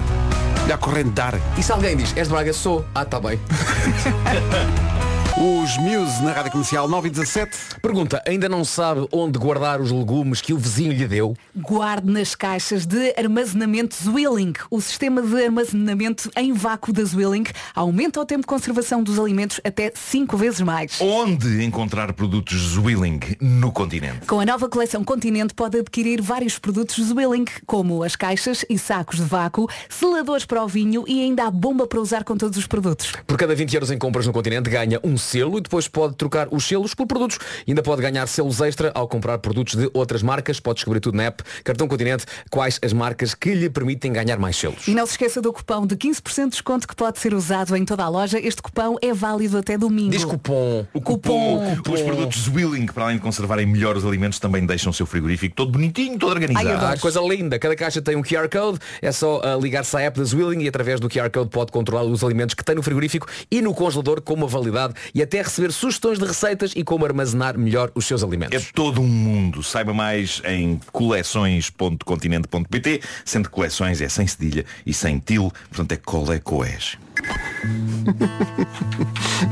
[0.65, 1.35] Olha a corrente de ar.
[1.59, 2.85] E se alguém diz, és de Braga, sou.
[2.95, 3.39] Ah, tá bem.
[5.41, 7.57] Os Muse na Rádio Comercial 9 e 17.
[7.81, 11.37] Pergunta, ainda não sabe onde guardar os legumes que o vizinho lhe deu?
[11.55, 14.55] Guarde nas caixas de armazenamento Zwilling.
[14.69, 19.61] O sistema de armazenamento em vácuo da Zwilling aumenta o tempo de conservação dos alimentos
[19.63, 21.01] até 5 vezes mais.
[21.01, 24.27] Onde encontrar produtos Zwilling no continente?
[24.27, 29.19] Com a nova coleção Continente pode adquirir vários produtos Zwilling, como as caixas e sacos
[29.19, 32.67] de vácuo, seladores para o vinho e ainda a bomba para usar com todos os
[32.67, 33.13] produtos.
[33.25, 36.49] Por cada 20 euros em compras no continente ganha um selo e depois pode trocar
[36.51, 37.39] os selos por produtos.
[37.67, 40.61] Ainda pode ganhar selos extra ao comprar produtos de outras marcas.
[40.61, 44.57] Pode descobrir tudo na app Cartão Continente quais as marcas que lhe permitem ganhar mais
[44.57, 44.89] selos.
[44.89, 47.85] E não se esqueça do cupão de 15% de desconto que pode ser usado em
[47.85, 48.39] toda a loja.
[48.39, 50.11] Este cupão é válido até domingo.
[50.11, 50.87] Diz cupom.
[50.93, 54.95] O cupom, os produtos Zwilling, para além de conservarem melhor os alimentos, também deixam o
[54.95, 56.87] seu frigorífico todo bonitinho, todo organizado.
[56.87, 57.59] Ah, coisa linda.
[57.59, 58.79] Cada caixa tem um QR Code.
[59.03, 62.05] É só ah, ligar-se à app da Zwilling e através do QR Code pode controlar
[62.05, 65.73] os alimentos que tem no frigorífico e no congelador com uma validade e até receber
[65.73, 68.63] sugestões de receitas e como armazenar melhor os seus alimentos.
[68.63, 69.63] É todo um mundo.
[69.63, 76.97] Saiba mais em coleções.continente.pt, sendo coleções é sem cedilha e sem til, portanto é colecoes.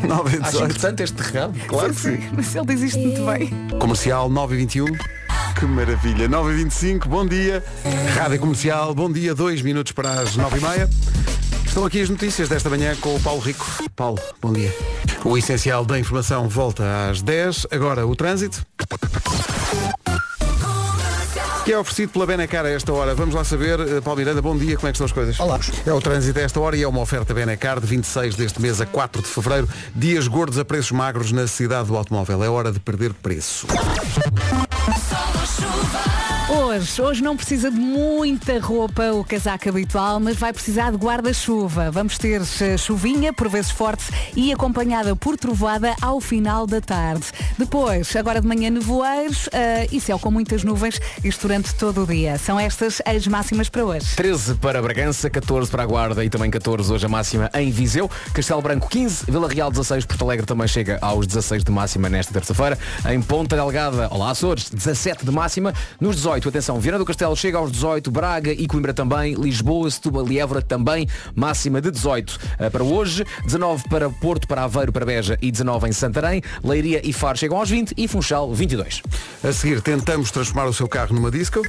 [0.07, 0.64] 9 e Acho 18.
[0.64, 1.59] interessante este recado.
[1.66, 2.18] Claro que sim.
[2.32, 3.50] Mas ele diz isto muito bem.
[3.78, 4.86] Comercial 9 e 21.
[5.59, 6.28] Que maravilha.
[6.28, 7.64] 9 e 25, bom dia.
[8.14, 9.34] Rádio Comercial, bom dia.
[9.34, 10.90] Dois minutos para as 9 e meia.
[11.76, 13.66] Estão aqui as notícias desta manhã com o Paulo Rico.
[13.94, 14.74] Paulo, bom dia.
[15.22, 17.66] O essencial da informação volta às 10.
[17.70, 18.64] Agora o trânsito.
[21.66, 23.14] Que é oferecido pela Benacar a esta hora.
[23.14, 25.38] Vamos lá saber, eh, Paulo Miranda, bom dia, como é que estão as coisas?
[25.38, 25.60] Olá.
[25.84, 28.80] É o trânsito a esta hora e é uma oferta Benacar de 26 deste mês
[28.80, 29.68] a 4 de fevereiro.
[29.94, 32.42] Dias gordos a preços magros na cidade do automóvel.
[32.42, 33.66] É hora de perder preço.
[36.49, 41.90] Hoje, hoje não precisa de muita roupa, o casaco habitual, mas vai precisar de guarda-chuva.
[41.90, 44.05] Vamos ter eh, chuvinha, por vezes forte,
[44.36, 47.24] e acompanhada por trovada ao final da tarde.
[47.59, 52.07] Depois, agora de manhã, nevoeiros eh, e céu com muitas nuvens, isto durante todo o
[52.07, 52.38] dia.
[52.38, 54.14] São estas as máximas para hoje.
[54.14, 58.09] 13 para Bragança, 14 para a Guarda e também 14 hoje a máxima em Viseu.
[58.32, 62.32] Castelo Branco 15, Vila Real 16, Porto Alegre também chega aos 16 de máxima nesta
[62.32, 62.78] terça-feira.
[63.11, 65.74] Em Ponta Delgada, olá Açores, 17 de máxima.
[66.01, 70.30] Nos 18, atenção, Viana do Castelo chega aos 18, Braga e Coimbra também, Lisboa, Setúbal
[70.30, 75.07] e Évora também, máxima de 18 eh, para hoje, 19 para Porto, para Aveiro, para
[75.07, 79.03] Beja e 19 em Santarém, Leiria e Faro chegam aos 20 e Funchal 22.
[79.43, 81.62] A seguir, tentamos transformar o seu carro numa disco.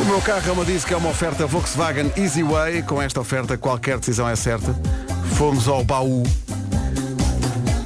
[0.00, 2.82] O meu carro é uma disco, é uma oferta Volkswagen Easy Way.
[2.82, 4.74] Com esta oferta, qualquer decisão é certa.
[5.34, 6.22] Fomos ao baú.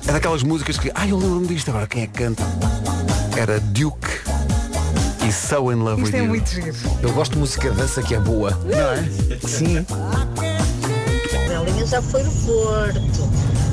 [0.07, 0.90] É daquelas músicas que.
[0.95, 1.86] Ai, eu lembro-me disto agora.
[1.86, 2.43] Quem é que canta?
[3.36, 4.31] Era Duke
[5.26, 6.28] e So In Love Isto With é You.
[6.28, 6.74] muito giro.
[7.02, 8.50] Eu gosto de música de dança que é boa.
[8.64, 9.38] Não é?
[9.46, 9.86] Sim.
[11.48, 13.30] Belinha já foi do Porto.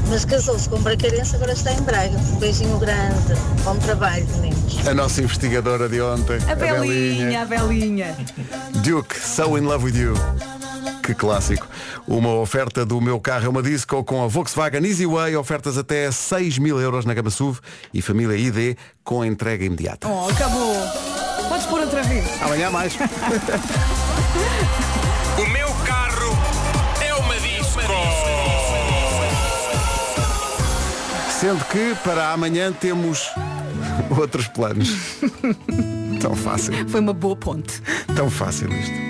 [0.10, 2.18] mas casou-se com Bracarense, agora está em Braga.
[2.18, 3.34] Um beijinho grande.
[3.64, 4.88] Bom trabalho, meninos.
[4.88, 6.38] A nossa investigadora de ontem.
[6.50, 8.16] A Belinha, a Belinha.
[8.84, 10.14] Duke, So In Love With You.
[11.04, 11.68] Que clássico.
[12.08, 16.60] Uma oferta do meu carro é uma disco com a Volkswagen Easyway, ofertas até 6
[16.60, 17.60] mil euros na gama SUV
[17.92, 20.08] e família ID com entrega imediata.
[20.08, 21.19] Oh, acabou.
[22.00, 22.42] Outra vez.
[22.42, 22.98] Amanhã mais.
[25.38, 26.38] O meu carro
[27.02, 27.80] é uma disco.
[31.40, 33.30] Sendo que para amanhã temos
[34.18, 34.90] outros planos.
[36.22, 36.74] Tão fácil.
[36.90, 37.82] Foi uma boa ponte.
[38.16, 39.09] Tão fácil isto.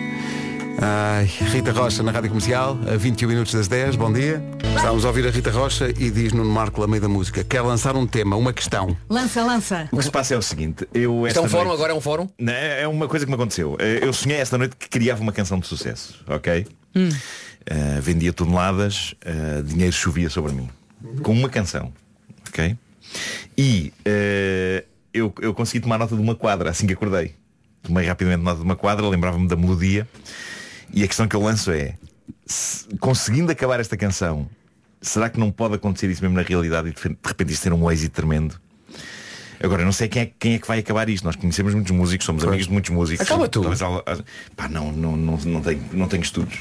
[0.82, 4.42] Ai, Rita Rocha na Rádio Comercial, a 21 minutos das 10, bom dia.
[4.76, 7.44] Estamos a ouvir a Rita Rocha e diz Nuno Marco a meio da música.
[7.44, 8.96] Quer lançar um tema, uma questão.
[9.10, 9.90] Lança, lança.
[9.92, 11.94] O que se passa é o seguinte, eu Isto é um esta fórum noite- agora,
[11.94, 12.30] é um fórum?
[12.40, 13.76] Não, É uma coisa que me aconteceu.
[13.80, 16.66] Eh, Eu sonhei esta noite que criava uma canção de sucesso, ok?
[16.96, 17.10] Hum.
[17.66, 20.70] Eh, vendia toneladas, eh, dinheiro chovia sobre mim.
[21.24, 21.92] Com uma canção,
[22.48, 22.78] ok?
[23.58, 27.34] E eh, eu, eu consegui tomar nota de uma quadra assim que acordei.
[27.84, 30.08] Tomei rapidamente nota de uma quadra, lembrava-me da melodia.
[30.94, 31.96] E a questão que eu lanço é,
[32.46, 34.48] se- conseguindo acabar esta canção,
[35.02, 37.90] será que não pode acontecer isso mesmo na realidade e de repente isto ter um
[37.92, 38.60] êxito tremendo?
[39.62, 41.26] Agora, eu não sei quem é, quem é que vai acabar isto.
[41.26, 43.26] Nós conhecemos muitos músicos, somos amigos de muitos músicos.
[43.26, 43.60] Acaba tu.
[43.62, 44.24] Talvez al- al-
[44.56, 46.60] Pá, não, não, não, não, tenho, não tenho estudos.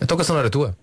[0.00, 0.74] A canção não era tua?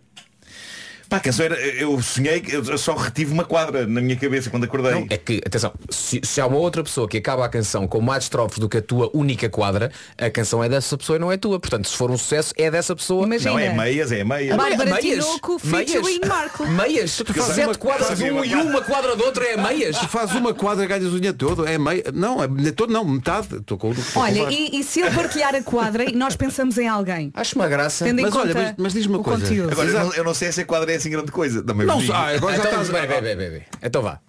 [1.10, 1.55] Pá, a canção era.
[1.60, 4.91] Eu sonhei que eu só retive uma quadra na minha cabeça quando acordei.
[4.91, 8.01] Não, é que, atenção, se, se há uma outra pessoa que acaba a canção com
[8.01, 11.32] mais estrofes do que a tua única quadra, a canção é dessa pessoa e não
[11.32, 11.60] é tua.
[11.60, 13.26] Portanto, se for um sucesso, é dessa pessoa.
[13.26, 13.51] Imagina.
[13.51, 14.55] Não, é meias, é meias.
[14.58, 15.26] Bárbara Meias.
[15.26, 15.91] Tinoco Meias.
[15.91, 16.68] featuring Marco.
[16.68, 17.16] Meias.
[17.18, 19.97] Tu fazes Sete uma- quadras de um uma e uma quadra do outro é meias.
[20.08, 22.03] Tu fazes uma quadra, ganhas o dinheiro todo, é meio.
[22.14, 23.47] Não, é todo não, metade.
[23.55, 26.88] Estou com, estou Olha, e, e se eu partilhar a quadra e nós pensamos em
[26.88, 27.32] alguém?
[27.34, 28.05] Acho uma graça.
[28.14, 29.41] Mas olha, mas- mas diz-me uma coisa.
[29.43, 29.72] conteúdo.
[29.72, 31.63] Agora, eu não, eu não sei se a quadra é assim grande coisa.
[31.63, 32.11] Também Não digo.
[32.13, 33.61] sei, agora já então, estás- bem, bem, bem, bem.
[33.81, 34.19] Então vá.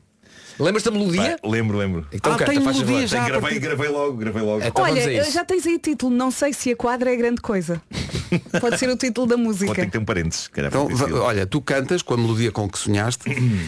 [0.60, 1.38] Lembras-te da melodia?
[1.40, 2.06] Pá, lembro, lembro.
[2.12, 3.24] Então Ah, canta, tem melodia já.
[3.28, 4.64] gravei, gravei logo, gravei logo.
[4.64, 7.80] Então Olha, já tens aí o título, não sei se a quadra é grande coisa.
[8.60, 9.72] Pode ser o título da Pode música.
[9.72, 10.50] ter que ter um parênteses.
[10.56, 10.88] Então,
[11.22, 13.22] olha, tu cantas com a melodia com que sonhaste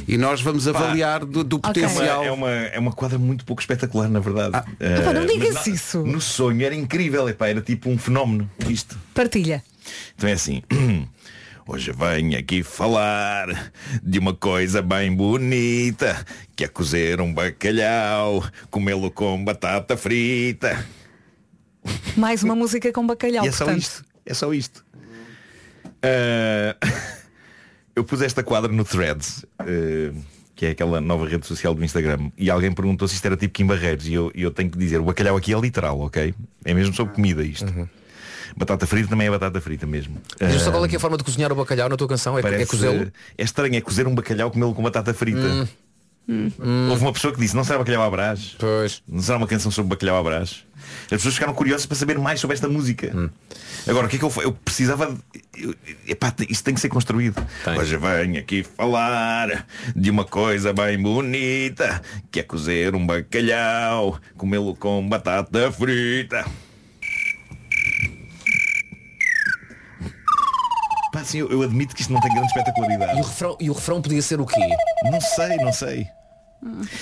[0.06, 2.24] e nós vamos avaliar do, do potencial.
[2.24, 4.50] É uma, é uma quadra muito pouco espetacular, na verdade.
[4.56, 4.64] Ah.
[4.98, 6.04] Epá, não digas na- isso.
[6.04, 8.98] No sonho era incrível, epá, era tipo um fenómeno isto.
[9.14, 9.62] Partilha.
[10.16, 10.60] Então é assim.
[11.72, 19.08] Hoje venho aqui falar de uma coisa bem bonita Que é cozer um bacalhau Comê-lo
[19.08, 20.84] com batata frita
[22.16, 23.82] Mais uma música com bacalhau, E é só portanto.
[23.82, 24.84] isto É só isto
[26.02, 26.76] Ah,
[27.94, 30.10] Eu pus esta quadra no Threads eh,
[30.56, 33.54] Que é aquela nova rede social do Instagram E alguém perguntou se isto era tipo
[33.54, 36.34] Kim Barreiros E eu, e eu tenho que dizer, o bacalhau aqui é literal, ok?
[36.64, 37.72] É mesmo sobre comida isto
[38.56, 41.16] Batata frita também é batata frita mesmo Diz-me só qual é, que é a forma
[41.16, 42.36] de cozinhar o bacalhau na tua canção?
[42.36, 43.10] É, é Parece- cozê-lo?
[43.38, 45.68] É estranho, é cozer um bacalhau comê-lo com batata frita.
[46.88, 48.54] Houve uma pessoa que disse, não será bacalhau à brás?
[48.58, 49.02] Pois.
[49.08, 50.64] Não será uma canção sobre bacalhau à brás?
[51.04, 53.12] As pessoas ficaram curiosas para saber mais sobre esta música.
[53.88, 55.18] Agora, o que é que eu Eu precisava de...
[55.56, 55.74] eu-
[56.06, 57.44] Epá, isto tem que ser construído.
[57.76, 64.74] Hoje venho aqui falar de uma coisa bem bonita, que é cozer um bacalhau, comê-lo
[64.76, 66.44] com batata frita.
[71.20, 73.18] Pá, sim, eu, eu admito que isto não tem grande espetacularidade.
[73.18, 74.68] E o, refrão, e o refrão podia ser o quê?
[75.10, 76.06] Não sei, não sei.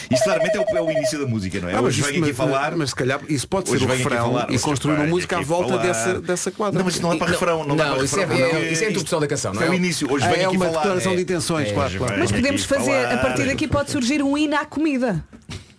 [0.08, 1.72] Isto claramente é o, é o início da música, não é?
[1.72, 2.76] Ah, mas Hoje venho aqui mas- falar.
[2.76, 5.70] Mas se calhar isso pode ser o refrão falar, e construir uma música à volta
[5.70, 5.82] falar.
[5.82, 6.78] dessa, dessa quadra.
[6.78, 8.84] Não, mas isto não é para refrão, não, dá para isso, é, refrão, é- isso
[8.84, 9.74] é a introdução da canção, não Isto é?
[9.74, 10.12] é o início.
[10.12, 10.78] Hoje Ah, venho é aqui uma falar.
[10.82, 11.22] declaração de É.
[11.22, 12.18] intenções, É, claro, claro.
[12.20, 15.24] Mas podemos fazer, a partir daqui pode surgir um hino à comida.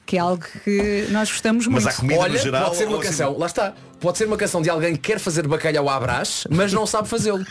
[0.05, 1.83] Que é algo que nós gostamos muito.
[1.85, 2.63] Mas há comida Olha, no geral.
[2.65, 5.19] pode ser uma assim- canção, lá está, pode ser uma canção de alguém que quer
[5.19, 7.43] fazer bacalhau à brás, mas não sabe fazê-lo.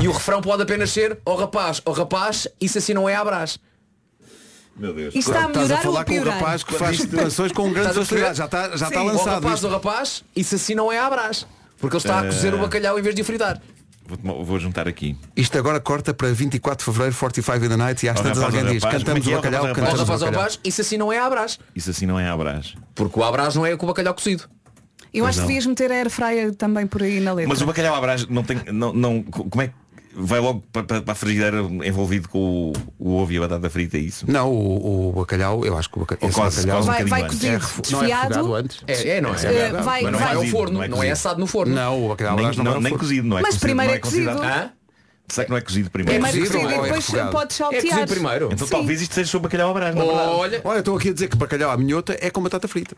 [0.00, 3.24] E o refrão pode apenas ser, ó rapaz, ó rapaz, isso assim não é à
[3.24, 3.58] brás.
[4.76, 5.14] Meu Deus.
[5.14, 7.96] Isto está a Estás a falar com um rapaz que faz canções com grande Estás
[7.96, 8.20] a perceber?
[8.28, 8.38] facilidade.
[8.38, 9.34] Já está, já está Sim, Ó lançado.
[9.34, 9.66] rapaz, isto.
[9.66, 11.46] ó rapaz, isso assim não é à brás.
[11.78, 13.60] Porque ele está a cozer o bacalhau em vez de o fritar.
[14.22, 15.16] Vou, vou juntar aqui.
[15.36, 18.38] Isto agora corta para 24 de Fevereiro, 45 in the night e às Ó, tantas
[18.38, 20.24] rapaz, alguém diz, rapaz, cantamos o é é, bacalhau, rapaz, Ó cantamos o rapaz, ó
[20.24, 20.40] bacalhau.
[20.42, 21.58] rapaz, isso assim não é à brás.
[21.76, 22.74] Isso assim não é abrás.
[22.94, 24.44] Porque o à brás não é com o bacalhau cozido.
[25.12, 25.46] Eu acho que não.
[25.48, 27.48] devias meter a air fryer também por aí na letra.
[27.48, 28.60] Mas o bacalhau à brás não tem.
[28.72, 29.74] Não, não, como é que.
[30.20, 34.00] Vai logo para, a frigideira envolvido com o, o ovo e a batata frita, é
[34.00, 34.24] isso?
[34.28, 37.28] Não, o, o bacalhau, eu acho que o bacalhau, quase- bacalhau quase um vai, vai
[37.30, 38.22] cozido, não é desfiado.
[38.34, 38.82] refogado antes.
[38.88, 39.34] É, é não é?
[39.82, 41.72] Vai- mas não vai- vai ao forno, não é não é assado no forno.
[41.72, 42.98] Não, o bacalhau Nem, não, não, vai nem forno.
[42.98, 44.30] cozido, não é Mas cozido, primeiro não é cozido.
[45.28, 46.22] Será que não é cozido primeiro?
[46.22, 47.32] Primeiro cozido cozido e ou é depois refogado?
[47.32, 47.82] podes É saltear.
[47.82, 48.48] cozido primeiro.
[48.52, 48.72] Então Sim.
[48.72, 50.02] talvez isto seja sobre bacalhau à na verdade.
[50.30, 52.96] Olha, Olha, estou aqui a dizer que bacalhau à minhota é com batata frita.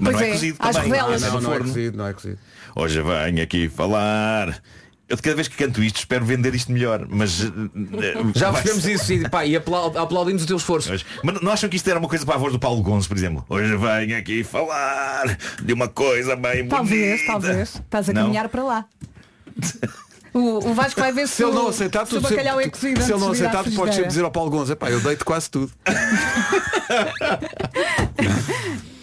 [0.00, 0.90] Mas Pois não é, é, cozido às também.
[0.90, 1.14] rodelas.
[1.16, 2.38] Esse é não, no não é cozido, não é cozido.
[2.76, 4.62] Hoje venho aqui falar
[5.08, 8.50] Eu de cada vez que canto isto espero vender isto melhor, mas eh, eh, Já
[8.52, 10.88] percebemos isso e, pá, e aplau- aplaudimos o teu esforço.
[10.90, 13.08] Mas, mas não acham que isto era uma coisa para a voz do Paulo Gonçalves,
[13.08, 13.44] por exemplo?
[13.50, 17.26] Hoje venho aqui falar de uma coisa bem Talvez, bonita.
[17.32, 17.74] talvez.
[17.74, 18.22] Estás a Não?
[18.22, 18.86] caminhar para lá.
[20.34, 23.02] O, o Vasco vai ver se, Se ele não aceitar, se o bacalhau é cozido
[23.02, 25.24] se ele não à aceitar, tu podes sempre dizer ao Paulo Gonza, pá, eu deito
[25.24, 25.70] quase tudo.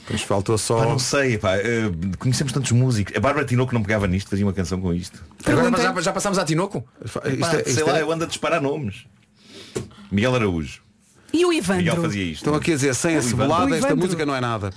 [0.10, 0.80] Pois faltou só.
[0.80, 3.16] Pá, não sei, pá, eh, conhecemos tantos músicos.
[3.16, 5.24] A Bárbara Tinoco não pegava nisto, fazia uma canção com isto.
[5.46, 6.84] Agora já, já passámos a Tinoco?
[7.14, 9.06] Pá, Isto é- sei isto lá, é- eu ando a disparar nomes.
[10.12, 10.82] Miguel Araújo.
[11.32, 12.02] E o Miguel Ivandro?
[12.02, 12.38] fazia isto.
[12.38, 14.72] Estão aqui a dizer, sem a cebolada, esta música não é nada.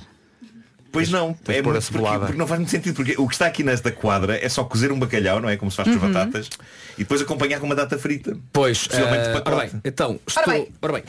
[0.93, 3.63] Pois não, é muito porque, porque não faz muito sentido, porque o que está aqui
[3.63, 5.57] nesta quadra é só cozer um bacalhau, não é?
[5.57, 6.13] Como se faz com as Uhum.
[6.13, 6.51] batatas,
[6.97, 8.37] e depois acompanhar com uma data frita.
[8.53, 9.57] Pois, Possivelmente eh, pacote.
[9.57, 10.69] ora bem, então, estou, Ora bem.
[10.83, 11.03] ora bem.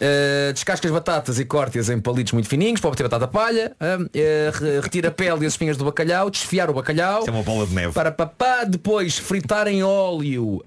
[0.00, 4.50] Eh, descasca as batatas e corte-as em palitos muito fininhos para obter batata palha, eh,
[4.52, 7.42] re- retira a pele e as espinhas do bacalhau, desfiar o bacalhau, Isso é uma
[7.44, 7.92] bola de neve.
[7.92, 10.56] para papá, depois fritar em óleo.
[10.56, 10.62] o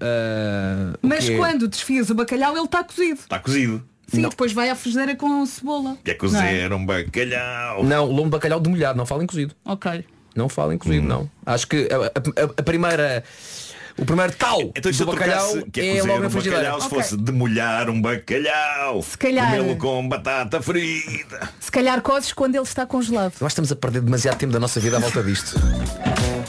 [1.02, 3.20] Mas quando desfias o bacalhau, ele está cozido.
[3.20, 3.82] Está cozido.
[4.14, 4.28] Sim, Não.
[4.30, 5.96] depois vai à frigideira com cebola.
[6.04, 7.84] Que é Não cozer um bacalhau.
[7.84, 9.54] Não, lombo de bacalhau demolhado, não falem cozido.
[9.64, 10.04] Ok.
[10.34, 11.30] Não falem cozido, não.
[11.46, 12.06] Acho que a,
[12.42, 13.22] a- a primeira.
[13.96, 16.30] O primeiro tal Então do eu bacalhau trocasse que é, é cozer logo um na
[16.30, 16.58] frigideira.
[16.64, 16.98] bacalhau, se Ok.
[17.02, 21.48] fosse demolhar um bacalhau, Se calhar- comê-lo com batata frita.
[21.60, 23.32] Se calhar cozes quando ele está congelado.
[23.38, 25.54] Que estamos a perder demasiado tempo da nossa vida à volta disto.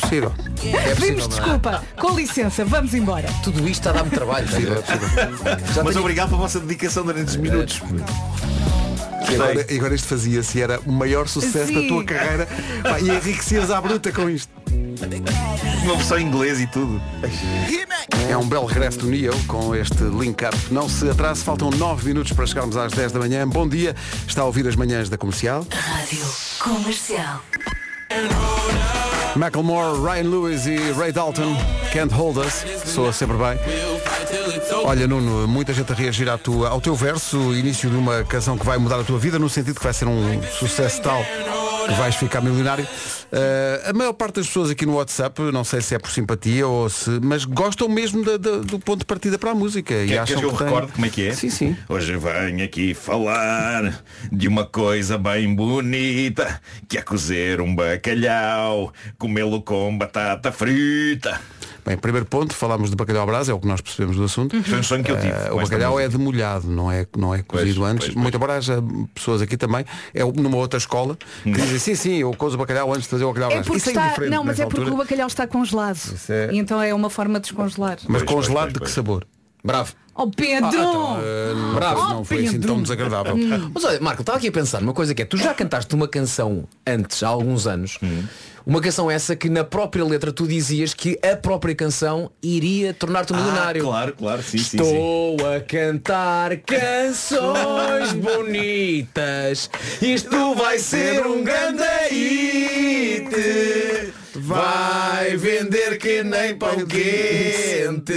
[0.01, 0.33] Possível.
[0.63, 1.27] É Pedimos possível, não é?
[1.27, 1.83] desculpa.
[1.97, 3.27] Com licença, vamos embora.
[3.43, 4.47] Tudo isto está a dar-me trabalho.
[4.47, 5.09] Possível, é possível.
[5.73, 7.81] Já Mas tenho- obrigado pela vossa dedicação durante estes minutos.
[9.29, 11.87] E agora, e agora isto fazia-se, era o maior sucesso da Sim.
[11.87, 12.47] tua carreira
[12.83, 14.51] pá, e enriquecias à bruta com isto.
[15.83, 17.01] Uma versão em inglês e tudo.
[18.29, 20.55] É um belo regresso do Neo com este link-up.
[20.71, 23.47] Não se atrase, faltam 9 minutos para chegarmos às 10 da manhã.
[23.47, 23.95] Bom dia,
[24.27, 25.65] está a ouvir as manhãs da comercial.
[25.71, 26.25] Rádio
[26.59, 27.41] Comercial.
[29.35, 31.55] Macklemore, Ryan Lewis e Ray Dalton,
[31.91, 33.59] Can't Hold Us, soa sempre bem.
[34.85, 38.57] Olha Nuno, muita gente a reagir à tua, ao teu verso, início de uma canção
[38.57, 41.21] que vai mudar a tua vida, no sentido que vai ser um sucesso tal
[41.87, 42.87] que vais ficar milionário.
[43.31, 46.67] Eh, a maior parte das pessoas aqui no WhatsApp, não sei se é por simpatia
[46.67, 47.09] ou se.
[47.21, 49.93] mas gostam mesmo da- da- do ponto de partida para a música.
[49.93, 51.33] e Quer, acham queres que eu tem- recorde como é que é?
[51.33, 51.77] Sim, sim.
[51.89, 59.61] Hoje venho aqui falar de uma coisa bem bonita Que é cozer um bacalhau Comê-lo
[59.61, 61.39] com batata frita
[61.85, 64.59] Bem, primeiro ponto, falámos de bacalhau à brasa, é o que nós percebemos do assunto.
[64.63, 67.43] Foi um sonho que eu tive com o bacalhau é demolhado, não é, não é
[67.43, 68.05] cozido Pois, antes.
[68.05, 68.23] pois, pois.
[68.23, 68.83] Muito embora haja
[69.13, 72.89] pessoas aqui também, é numa outra escola, que dizem sim, sim, eu cozo o bacalhau
[72.91, 73.67] antes de fazer o bacalhau à É brasa.
[73.67, 74.05] porque Isso é está.
[74.07, 74.95] indiferente Não, mas é porque altura.
[74.95, 75.99] o bacalhau está congelado.
[76.29, 77.97] é- E então é uma forma de descongelar.
[78.07, 78.91] Mas Pois, congelado pois, de que pois.
[78.91, 79.27] sabor?
[79.63, 79.93] Bravo.
[80.15, 80.69] Oh Pedro!
[80.79, 81.99] Eh, não, Bravo.
[82.01, 82.67] foi- não foi assim Pedro.
[82.67, 83.35] tão desagradável.
[83.73, 86.07] Mas olha, Marco, estava aqui a pensar numa coisa que é, tu já cantaste uma
[86.07, 87.99] canção antes, há alguns anos,
[88.65, 93.31] uma canção essa que na própria letra tu dizias que a própria canção iria tornar-te
[93.31, 93.83] um Ah, milionário.
[93.83, 94.83] claro, claro, sim, sim, sim.
[94.83, 99.69] Estou a cantar canções bonitas.
[100.01, 103.29] Isto vai ser um grande hit.
[104.35, 108.13] Vai vender que nem pão quente.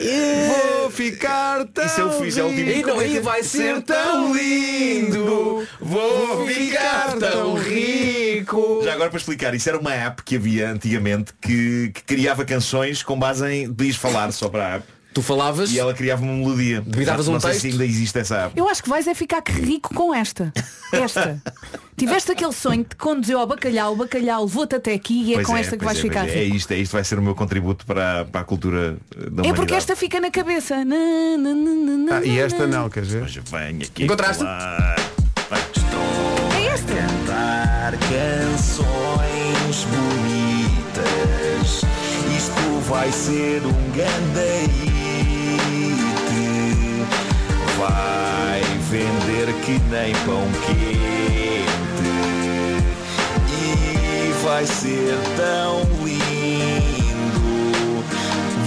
[0.00, 5.66] Vou ficar tão Isso eu fiz, é E não, e vai ser tão lindo.
[5.80, 8.80] Vou ficar tão rico.
[8.82, 13.02] Já agora para explicar, isso era uma app que havia antigamente que, que criava canções
[13.02, 14.99] com base em podias falar só para a app.
[15.12, 16.80] Tu falavas E ela criava uma melodia.
[16.82, 17.62] Debitavas não um sei texto?
[17.62, 18.52] se ainda existe essa app.
[18.58, 20.52] Eu acho que vais é ficar rico com esta.
[20.92, 21.42] Esta.
[21.96, 25.34] Tiveste aquele sonho que te conduziu ao bacalhau, o bacalhau levou-te até aqui e é
[25.34, 26.32] Pois com esta que vais é, ficar é.
[26.32, 26.38] rico.
[26.38, 28.96] É isto, é isto vai ser o meu contributo para, para a cultura
[29.32, 30.82] da É porque esta fica na cabeça.
[30.84, 30.96] Na,
[31.36, 33.22] na, na, na, Ah, e esta não, quer dizer?
[33.24, 34.42] Hoje venho aqui Encontraste?
[34.42, 34.96] falar.
[35.50, 35.60] Vai.
[35.60, 36.92] Estou É esta.
[36.94, 41.82] cantar canções bonitas.
[42.36, 44.99] Isto vai ser um grande hit.
[47.80, 48.60] Vai
[48.90, 51.00] vender que nem pão quente.
[53.48, 57.40] E vai ser tão lindo.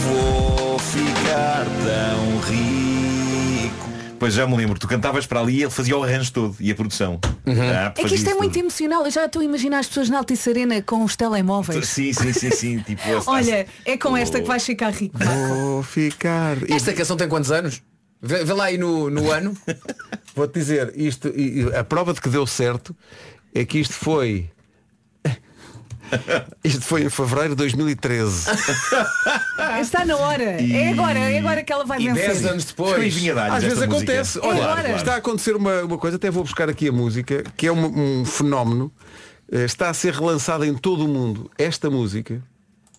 [0.07, 3.89] Vou ficar tão rico.
[4.17, 6.71] Pois já me lembro, tu cantavas para ali e ele fazia o arranjo todo e
[6.71, 7.19] a produção.
[7.45, 8.61] Ah, É que isto é muito tudo.
[8.63, 9.05] emocional.
[9.05, 11.87] Eu já estou a imaginar as pessoas na Altice Arena com os telemóveis.
[11.87, 12.79] Sim, sim, sim, sim.
[12.79, 15.19] Tipo, Olha, é com esta que vais ficar rico.
[15.19, 16.57] Vou ficar.
[16.67, 17.81] E Esta canção tem quantos anos?
[18.25, 19.55] Vê, vê lá aí no, no ano.
[20.33, 22.95] Vou-te dizer, isto, e- e a prova de que deu certo
[23.53, 24.49] é que isto foi.
[26.63, 28.49] Isto foi em fevereiro de 2013.
[29.81, 30.43] Está na hora.
[30.43, 32.27] É agora, é agora que ela vai E vencer.
[32.27, 33.15] 10 anos depois.
[33.51, 34.37] Às vezes acontece.
[34.37, 34.95] É Olha, agora.
[34.95, 38.19] está a acontecer uma, uma coisa, até vou buscar aqui a música, que é um,
[38.21, 38.91] um fenómeno.
[39.51, 42.43] Eh, Está a ser relançada em todo o mundo esta música.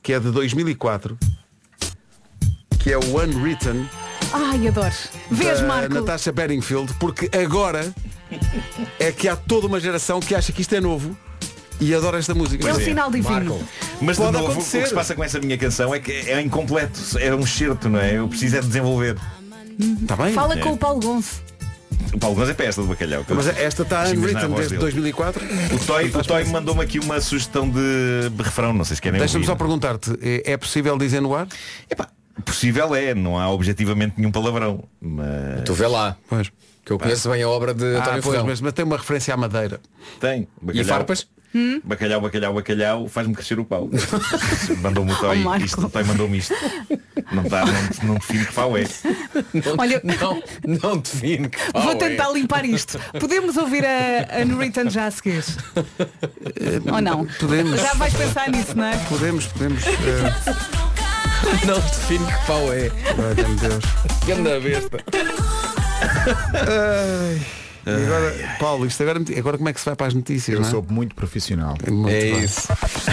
[0.02, 1.16] que é de 2004,
[2.80, 3.88] que é o Unwritten
[4.36, 4.92] Ai, adoro.
[5.30, 5.94] Vês, Marco?
[5.94, 7.94] Natasha Bedingfield, porque agora
[8.98, 11.16] é que há toda uma geração que acha que isto é novo
[11.80, 12.68] e adora esta música.
[12.68, 13.60] É um sinal divino.
[14.00, 14.78] Mas de novo, acontecer.
[14.78, 17.88] o que se passa com essa minha canção é que é incompleto, é um certo,
[17.88, 18.18] não é?
[18.18, 19.16] Eu preciso é de desenvolver.
[20.02, 20.32] Está bem?
[20.32, 20.58] Fala É.
[20.58, 21.40] com o Paulo Gonço.
[22.12, 23.24] O Paulo Gonçalves é pesta do bacalhau.
[23.28, 24.78] Mas esta está a voz desde dele.
[24.78, 25.44] 2004.
[25.74, 29.44] O Toy, o Toy mandou-me aqui uma sugestão de refrão, não sei se querem Deixa-me
[29.46, 31.46] só perguntar-te, é é possível dizer no ar?
[32.44, 34.84] Possível é, não há objetivamente nenhum palavrão.
[35.00, 35.62] Mas...
[35.64, 36.16] Tu vê lá.
[36.28, 36.50] Pois.
[36.84, 39.32] Que eu conheço bem a obra de Ah, António pois, mas, mas tem uma referência
[39.32, 39.80] à madeira.
[40.20, 40.46] Tem.
[40.72, 41.26] E farpas?
[41.84, 43.88] Bacalhau, bacalhau, bacalhau, faz-me crescer o pau.
[44.82, 46.52] Mandou-me o Toy, Oh, isto, o Toy mandou-me isto.
[47.32, 48.84] Não, dá, não, não define que pau é.
[49.78, 50.42] Olha, Não,
[50.80, 51.94] não define que vou pau é.
[51.94, 52.98] tentar limpar isto.
[53.20, 55.44] Podemos ouvir a, a Unwritten já a seguir?
[56.92, 57.24] Ou não?
[57.24, 57.80] Podemos.
[57.80, 58.96] Já vais pensar nisso, não é?
[59.08, 59.86] Podemos, podemos.
[59.86, 60.84] eh,
[61.66, 62.90] Não define que pau é.
[63.06, 63.84] Ai, meu Deus.
[64.26, 64.98] Ganda besta.
[66.54, 67.63] Ai.
[67.86, 70.54] E agora, Paulo, isto agora, agora como é que se vai para as notícias?
[70.54, 70.70] Eu não é?
[70.70, 71.76] sou muito profissional.
[71.90, 72.44] Muito É bem.
[72.44, 72.68] isso.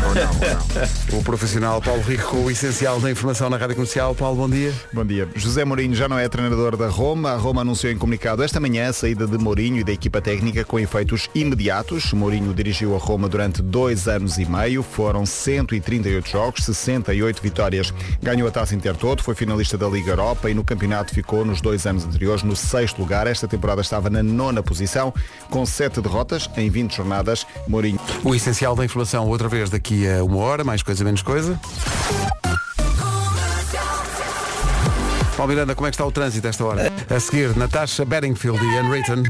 [0.08, 1.20] Ou não, ou não.
[1.20, 4.16] O profissional Paulo Rico com o essencial da informação na Rádio Comercial.
[4.16, 4.74] Paulo, bom dia.
[4.94, 5.28] Bom dia.
[5.36, 7.32] José Mourinho já não é treinador da Roma.
[7.32, 10.64] A Roma anunciou em comunicado esta manhã a saída de Mourinho e da equipa técnica
[10.64, 12.14] com efeitos imediatos.
[12.14, 14.82] Mourinho dirigiu a Roma durante dois anos e meio.
[14.84, 17.94] Foram 138 jogos, 68 vitórias.
[18.22, 21.86] Ganhou a taça Intertoto, foi finalista da Liga Europa e no campeonato ficou nos dois
[21.86, 23.28] anos anteriores no sexto lugar.
[23.28, 25.14] Esta temporada estava na nona posição,
[25.50, 27.46] com sete derrotas em 20 jornadas.
[27.68, 28.00] Mourinho.
[28.24, 31.60] O essencial da informação outra vez daqui a uma hora, mais coisa menos coisa.
[35.36, 36.92] Paulo Miranda, como é que está o trânsito esta hora?
[37.10, 39.24] A seguir, Natasha Bedingfield e Unwritten.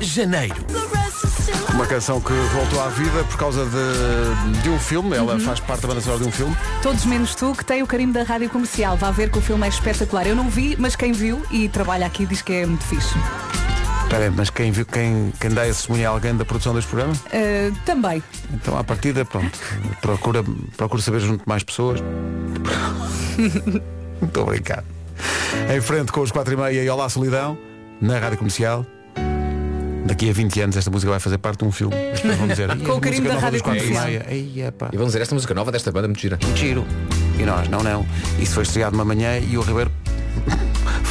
[0.00, 0.56] Janeiro.
[1.72, 5.16] Uma canção que voltou à vida por causa de, de um filme.
[5.16, 6.56] Ela faz parte da banda sonora de um filme.
[6.82, 8.96] Todos menos tu, que tem o carinho da rádio comercial.
[8.96, 10.26] Vá ver que o filme é espetacular.
[10.26, 13.14] Eu não vi, mas quem viu e trabalha aqui diz que é muito fixe.
[14.04, 16.88] Espera aí, mas quem, viu, quem, quem dá esse testemunho é alguém da produção deste
[16.88, 17.14] programa?
[17.14, 18.22] Uh, também.
[18.52, 19.58] Então, à partida, pronto.
[20.00, 20.44] Procura,
[20.76, 22.00] procura saber junto de mais pessoas.
[24.22, 24.84] A brincar.
[25.74, 27.58] Em frente com os 4 e meia e Olá Solidão,
[28.00, 28.86] na Rádio Comercial.
[30.06, 31.94] Daqui a 20 anos esta música vai fazer parte de um filme.
[32.38, 34.06] Vão dizer, "Ih, Com o a carinho música da nova Rádio dos quatro e Comercial."
[34.06, 34.26] meia.
[34.92, 36.38] E vamos dizer, esta música nova desta banda é muito gira.
[36.54, 36.84] Giro.
[37.38, 38.06] E nós, não, não.
[38.38, 39.90] Isso foi estreado uma manhã e o Ribeiro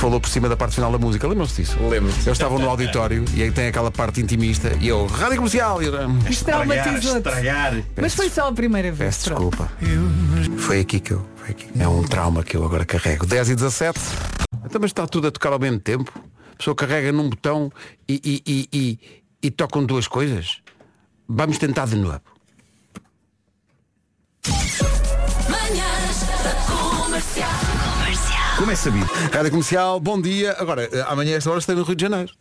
[0.04, 1.26] falou por cima da parte final da música.
[1.26, 1.78] Lembram-se disso?
[1.80, 2.12] Lembro.
[2.12, 5.82] Eles estavam no auditório e aí tem aquela parte intimista e eu, Rádio Comercial!
[5.82, 5.94] E eu,
[6.30, 7.18] Isto traumatizou-te.
[7.18, 7.82] estragar.
[7.96, 9.16] Mas foi só a primeira vez.
[9.16, 9.72] Peço desculpa.
[10.58, 11.26] Foi aqui que eu.
[11.38, 11.68] Foi aqui.
[11.80, 13.26] É um trauma que eu agora carrego.
[13.26, 13.98] 10 e 17.
[14.66, 16.12] Então, mas está tudo a tocar ao mesmo tempo.
[16.52, 17.72] A pessoa carrega num botão
[18.08, 19.00] e, e, e, e,
[19.42, 20.58] e tocam duas coisas.
[21.30, 22.20] Vamos tentar de novo.
[28.64, 29.06] Como é sabido?
[29.34, 30.56] Rádio Comercial, bom dia.
[30.58, 32.32] Agora, eh, amanhã esta hora estarei no Rio de Janeiro.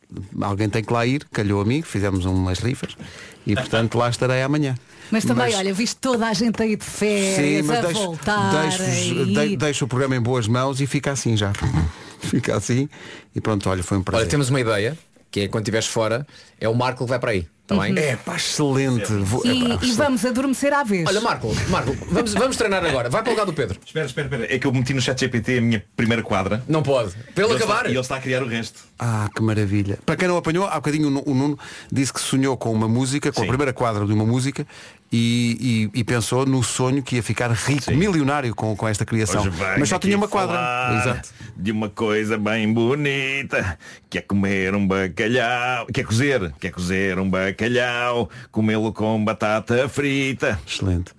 [0.40, 2.96] Alguém tem que lá ir, calhou a mim, fizemos umas rifas
[3.44, 4.76] e portanto lá estarei amanhã.
[5.10, 8.52] Mas também, olha, viste toda a gente aí de férias, a deixo, voltar.
[8.70, 11.50] deixo, de- deixo o programa em boas mãos e fica assim já.
[12.22, 12.88] fica assim
[13.34, 14.22] e pronto, olha, foi um prazer.
[14.22, 14.96] Olha, temos uma ideia,
[15.32, 16.24] que é quando estiveres fora,
[16.60, 17.48] é o Marco que vai para aí.
[17.68, 17.98] Bem?
[17.98, 19.10] É pá, excelente.
[19.14, 19.92] Vou- é pá, E, e excelente.
[19.94, 21.08] vamos adormecer à vez.
[21.08, 23.08] Olha, Marco, Marco, vamos, vamos treinar agora.
[23.08, 23.78] Vai para o lugar do Pedro.
[23.86, 24.54] Espera, espera, espera.
[24.54, 26.62] É que eu meti no chat GPT a minha primeira quadra.
[26.68, 27.14] Não pode.
[27.34, 27.76] Para ele E acabar.
[27.76, 28.80] Está, e ele está a criar o resto.
[28.98, 29.98] Ah, que maravilha.
[30.04, 31.58] Para quem não apanhou, há bocadinho o Nu- o Nuno
[31.90, 34.66] disse que sonhou com uma música, com a primeira quadra de uma música
[35.12, 39.44] e, e- e pensou no sonho que ia ficar rico, milionário com, com esta criação.
[39.78, 40.56] Mas só tinha uma quadra.
[41.00, 41.28] Exato.
[41.56, 46.70] De uma coisa bem bonita Que é comer um bacalhau Que é cozer Que é
[46.70, 51.12] cozer um bacalhau Comê-lo com batata frita Excelente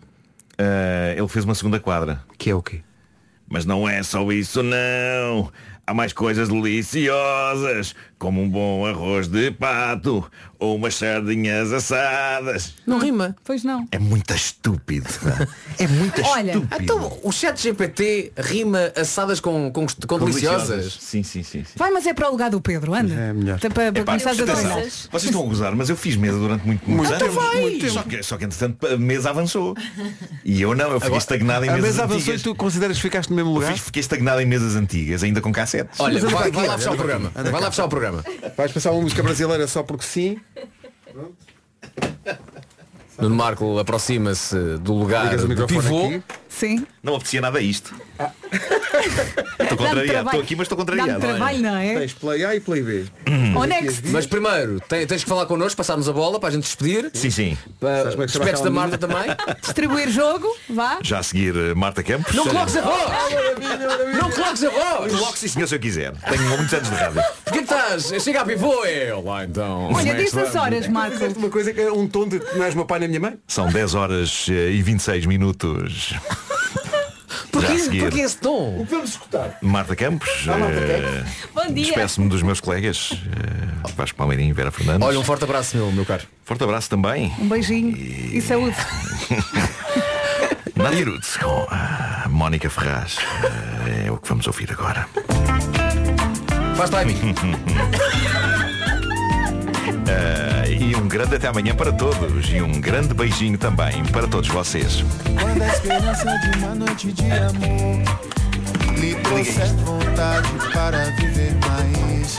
[1.16, 2.82] Ele fez uma segunda quadra Que é o quê?
[3.48, 5.52] Mas não é só isso não
[5.86, 7.94] Há mais coisas deliciosas
[8.24, 10.26] Como um bom arroz de pato
[10.58, 13.36] Ou umas sardinhas assadas Não rima.
[13.44, 13.86] Pois não.
[13.92, 15.46] É muito estúpido pá.
[15.78, 20.94] É muito Olha, estúpido Então, o chat GPT rima assadas com, com, com, deliciosas.
[21.02, 21.74] Sim, sim, sim, sim.
[21.76, 23.14] Vai, mas é para o lugar do Pedro, anda.
[23.14, 23.60] É melhor.
[23.60, 24.80] Para, para Epá, começares a atenção.
[25.12, 27.36] Vocês estão a gozar, mas eu fiz mesa durante muito, muitos Muito anos.
[27.44, 27.92] tempo, muito tempo.
[27.94, 29.76] Só que, só que entretanto a mesa avançou.
[30.46, 32.40] E eu não, eu fiquei Agora, estagnado em a mesas mesa avançou antigas.
[32.42, 33.74] e tu consideras que ficaste no mesmo Eu lugar?
[33.74, 36.00] fiz- fiquei estagnado em mesas antigas, ainda com cassetes.
[36.00, 37.32] Olha, vai, para vai lá fechar o para programa.
[37.52, 38.13] Vai lá fechar o programa.
[38.56, 40.40] Vais passar uma música brasileira só porque sim?
[43.20, 46.08] Nuno Marco aproxima-se do lugar do pivô.
[46.08, 46.24] aqui.
[46.58, 46.86] Sim.
[47.02, 47.94] Não apetecia nada a isto.
[49.60, 50.28] Estou Não, contrariado.
[50.28, 51.20] Estou aqui, mas estou contrariado.
[51.20, 52.00] Trabalho, não é?
[52.00, 53.06] Tens play A e play B.
[53.68, 54.08] Next.
[54.10, 57.10] Mas primeiro, tens que falar connosco, passarmos a bola para a gente despedir.
[57.14, 57.58] Sim, sim.
[57.80, 59.24] Para- é Despedes da Marta também.
[59.62, 61.00] Distribuir jogo, vá.
[61.02, 62.36] Já a seguir eh, Marta Campos.
[62.36, 63.12] Não coloques a voz!
[64.22, 65.12] Não coloques a voz!
[65.12, 66.14] Coloque sim senhor se eu quiser.
[66.30, 67.22] Tenho muitos anos de rádio.
[67.44, 68.24] Porquê que estás?
[68.24, 69.92] Chega a pivô, é lá então.
[69.92, 71.18] Olha, diz as horas, Marco.
[71.38, 73.40] Uma coisa que é um tom de que não és meu pai nem minha mãe.
[73.48, 76.14] São 10 horas eh, e 26 minutos.
[77.68, 78.80] Já a seguir, esse tom?
[78.82, 79.58] O que vamos escutar?
[79.62, 80.30] Marta Campos.
[80.48, 81.24] eh,
[81.54, 81.86] Bom dia.
[81.86, 83.12] Despeço-me dos meus colegas.
[83.14, 85.08] eh, Vasco Palmeirinho e Vera Fernandes.
[85.08, 86.24] Olha, um forte abraço, meu, meu caro.
[86.46, 87.34] Forte abraço também.
[87.40, 88.76] Um beijinho e saúde.
[90.76, 93.18] Nadia Roots com a Mónica Ferraz.
[93.86, 95.08] Eh, É o que vamos ouvir agora.
[96.76, 97.18] Faz timing.
[100.08, 102.50] Eh, e um grande até amanhã para todos.
[102.50, 105.04] E um grande beijinho também para todos vocês.
[105.40, 108.04] Quando a esperança de uma noite de amor
[109.00, 112.38] lhe trouxe vontade para viver mais.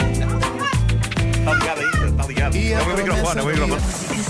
[1.38, 2.06] Está ligado ainda?
[2.06, 2.56] Está ligado?
[2.56, 4.24] É o meu microfone, é o meu microfone.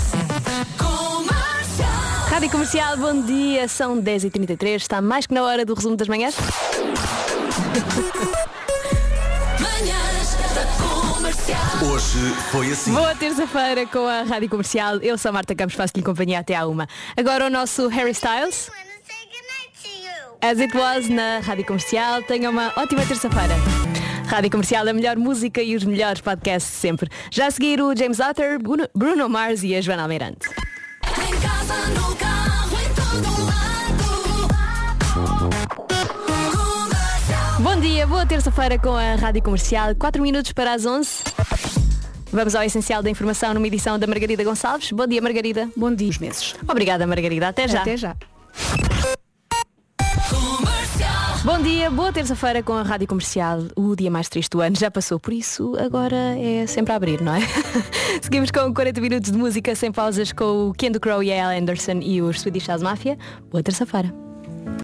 [2.30, 6.34] Rádio Comercial, bom dia, são 10h33, está mais que na hora do resumo das manhãs.
[11.46, 12.94] Hoje foi assim.
[12.94, 16.66] Boa terça-feira com a Rádio Comercial, eu sou a Marta Campos, faço-lhe companhia até à
[16.66, 16.88] uma.
[17.14, 18.70] Agora o nosso Harry Styles.
[20.40, 23.54] As It Was na Rádio Comercial, tenha uma ótima terça-feira.
[24.26, 27.10] Rádio Comercial, a melhor música e os melhores podcasts sempre.
[27.30, 28.58] Já a seguir o James Arthur,
[28.94, 30.48] Bruno, Mars e a Joana Almeirante.
[31.04, 32.33] Bom
[37.84, 41.22] dia, boa terça-feira com a Rádio Comercial, 4 minutos para as 11.
[42.32, 44.90] Vamos ao essencial da informação numa edição da Margarida Gonçalves.
[44.90, 45.68] Bom dia, Margarida.
[45.76, 46.54] Bom dia, os meses.
[46.66, 47.48] Obrigada, Margarida.
[47.48, 47.82] Até já.
[47.82, 48.16] Até já.
[51.44, 53.58] Bom dia, boa terça-feira com a Rádio Comercial.
[53.76, 57.20] O dia mais triste do ano já passou, por isso agora é sempre a abrir,
[57.20, 57.40] não é?
[58.22, 61.58] Seguimos com 40 minutos de música sem pausas com o Kendo Crow e a Al
[61.58, 63.18] Anderson e os Swedish House Mafia.
[63.50, 64.24] Boa terça-feira.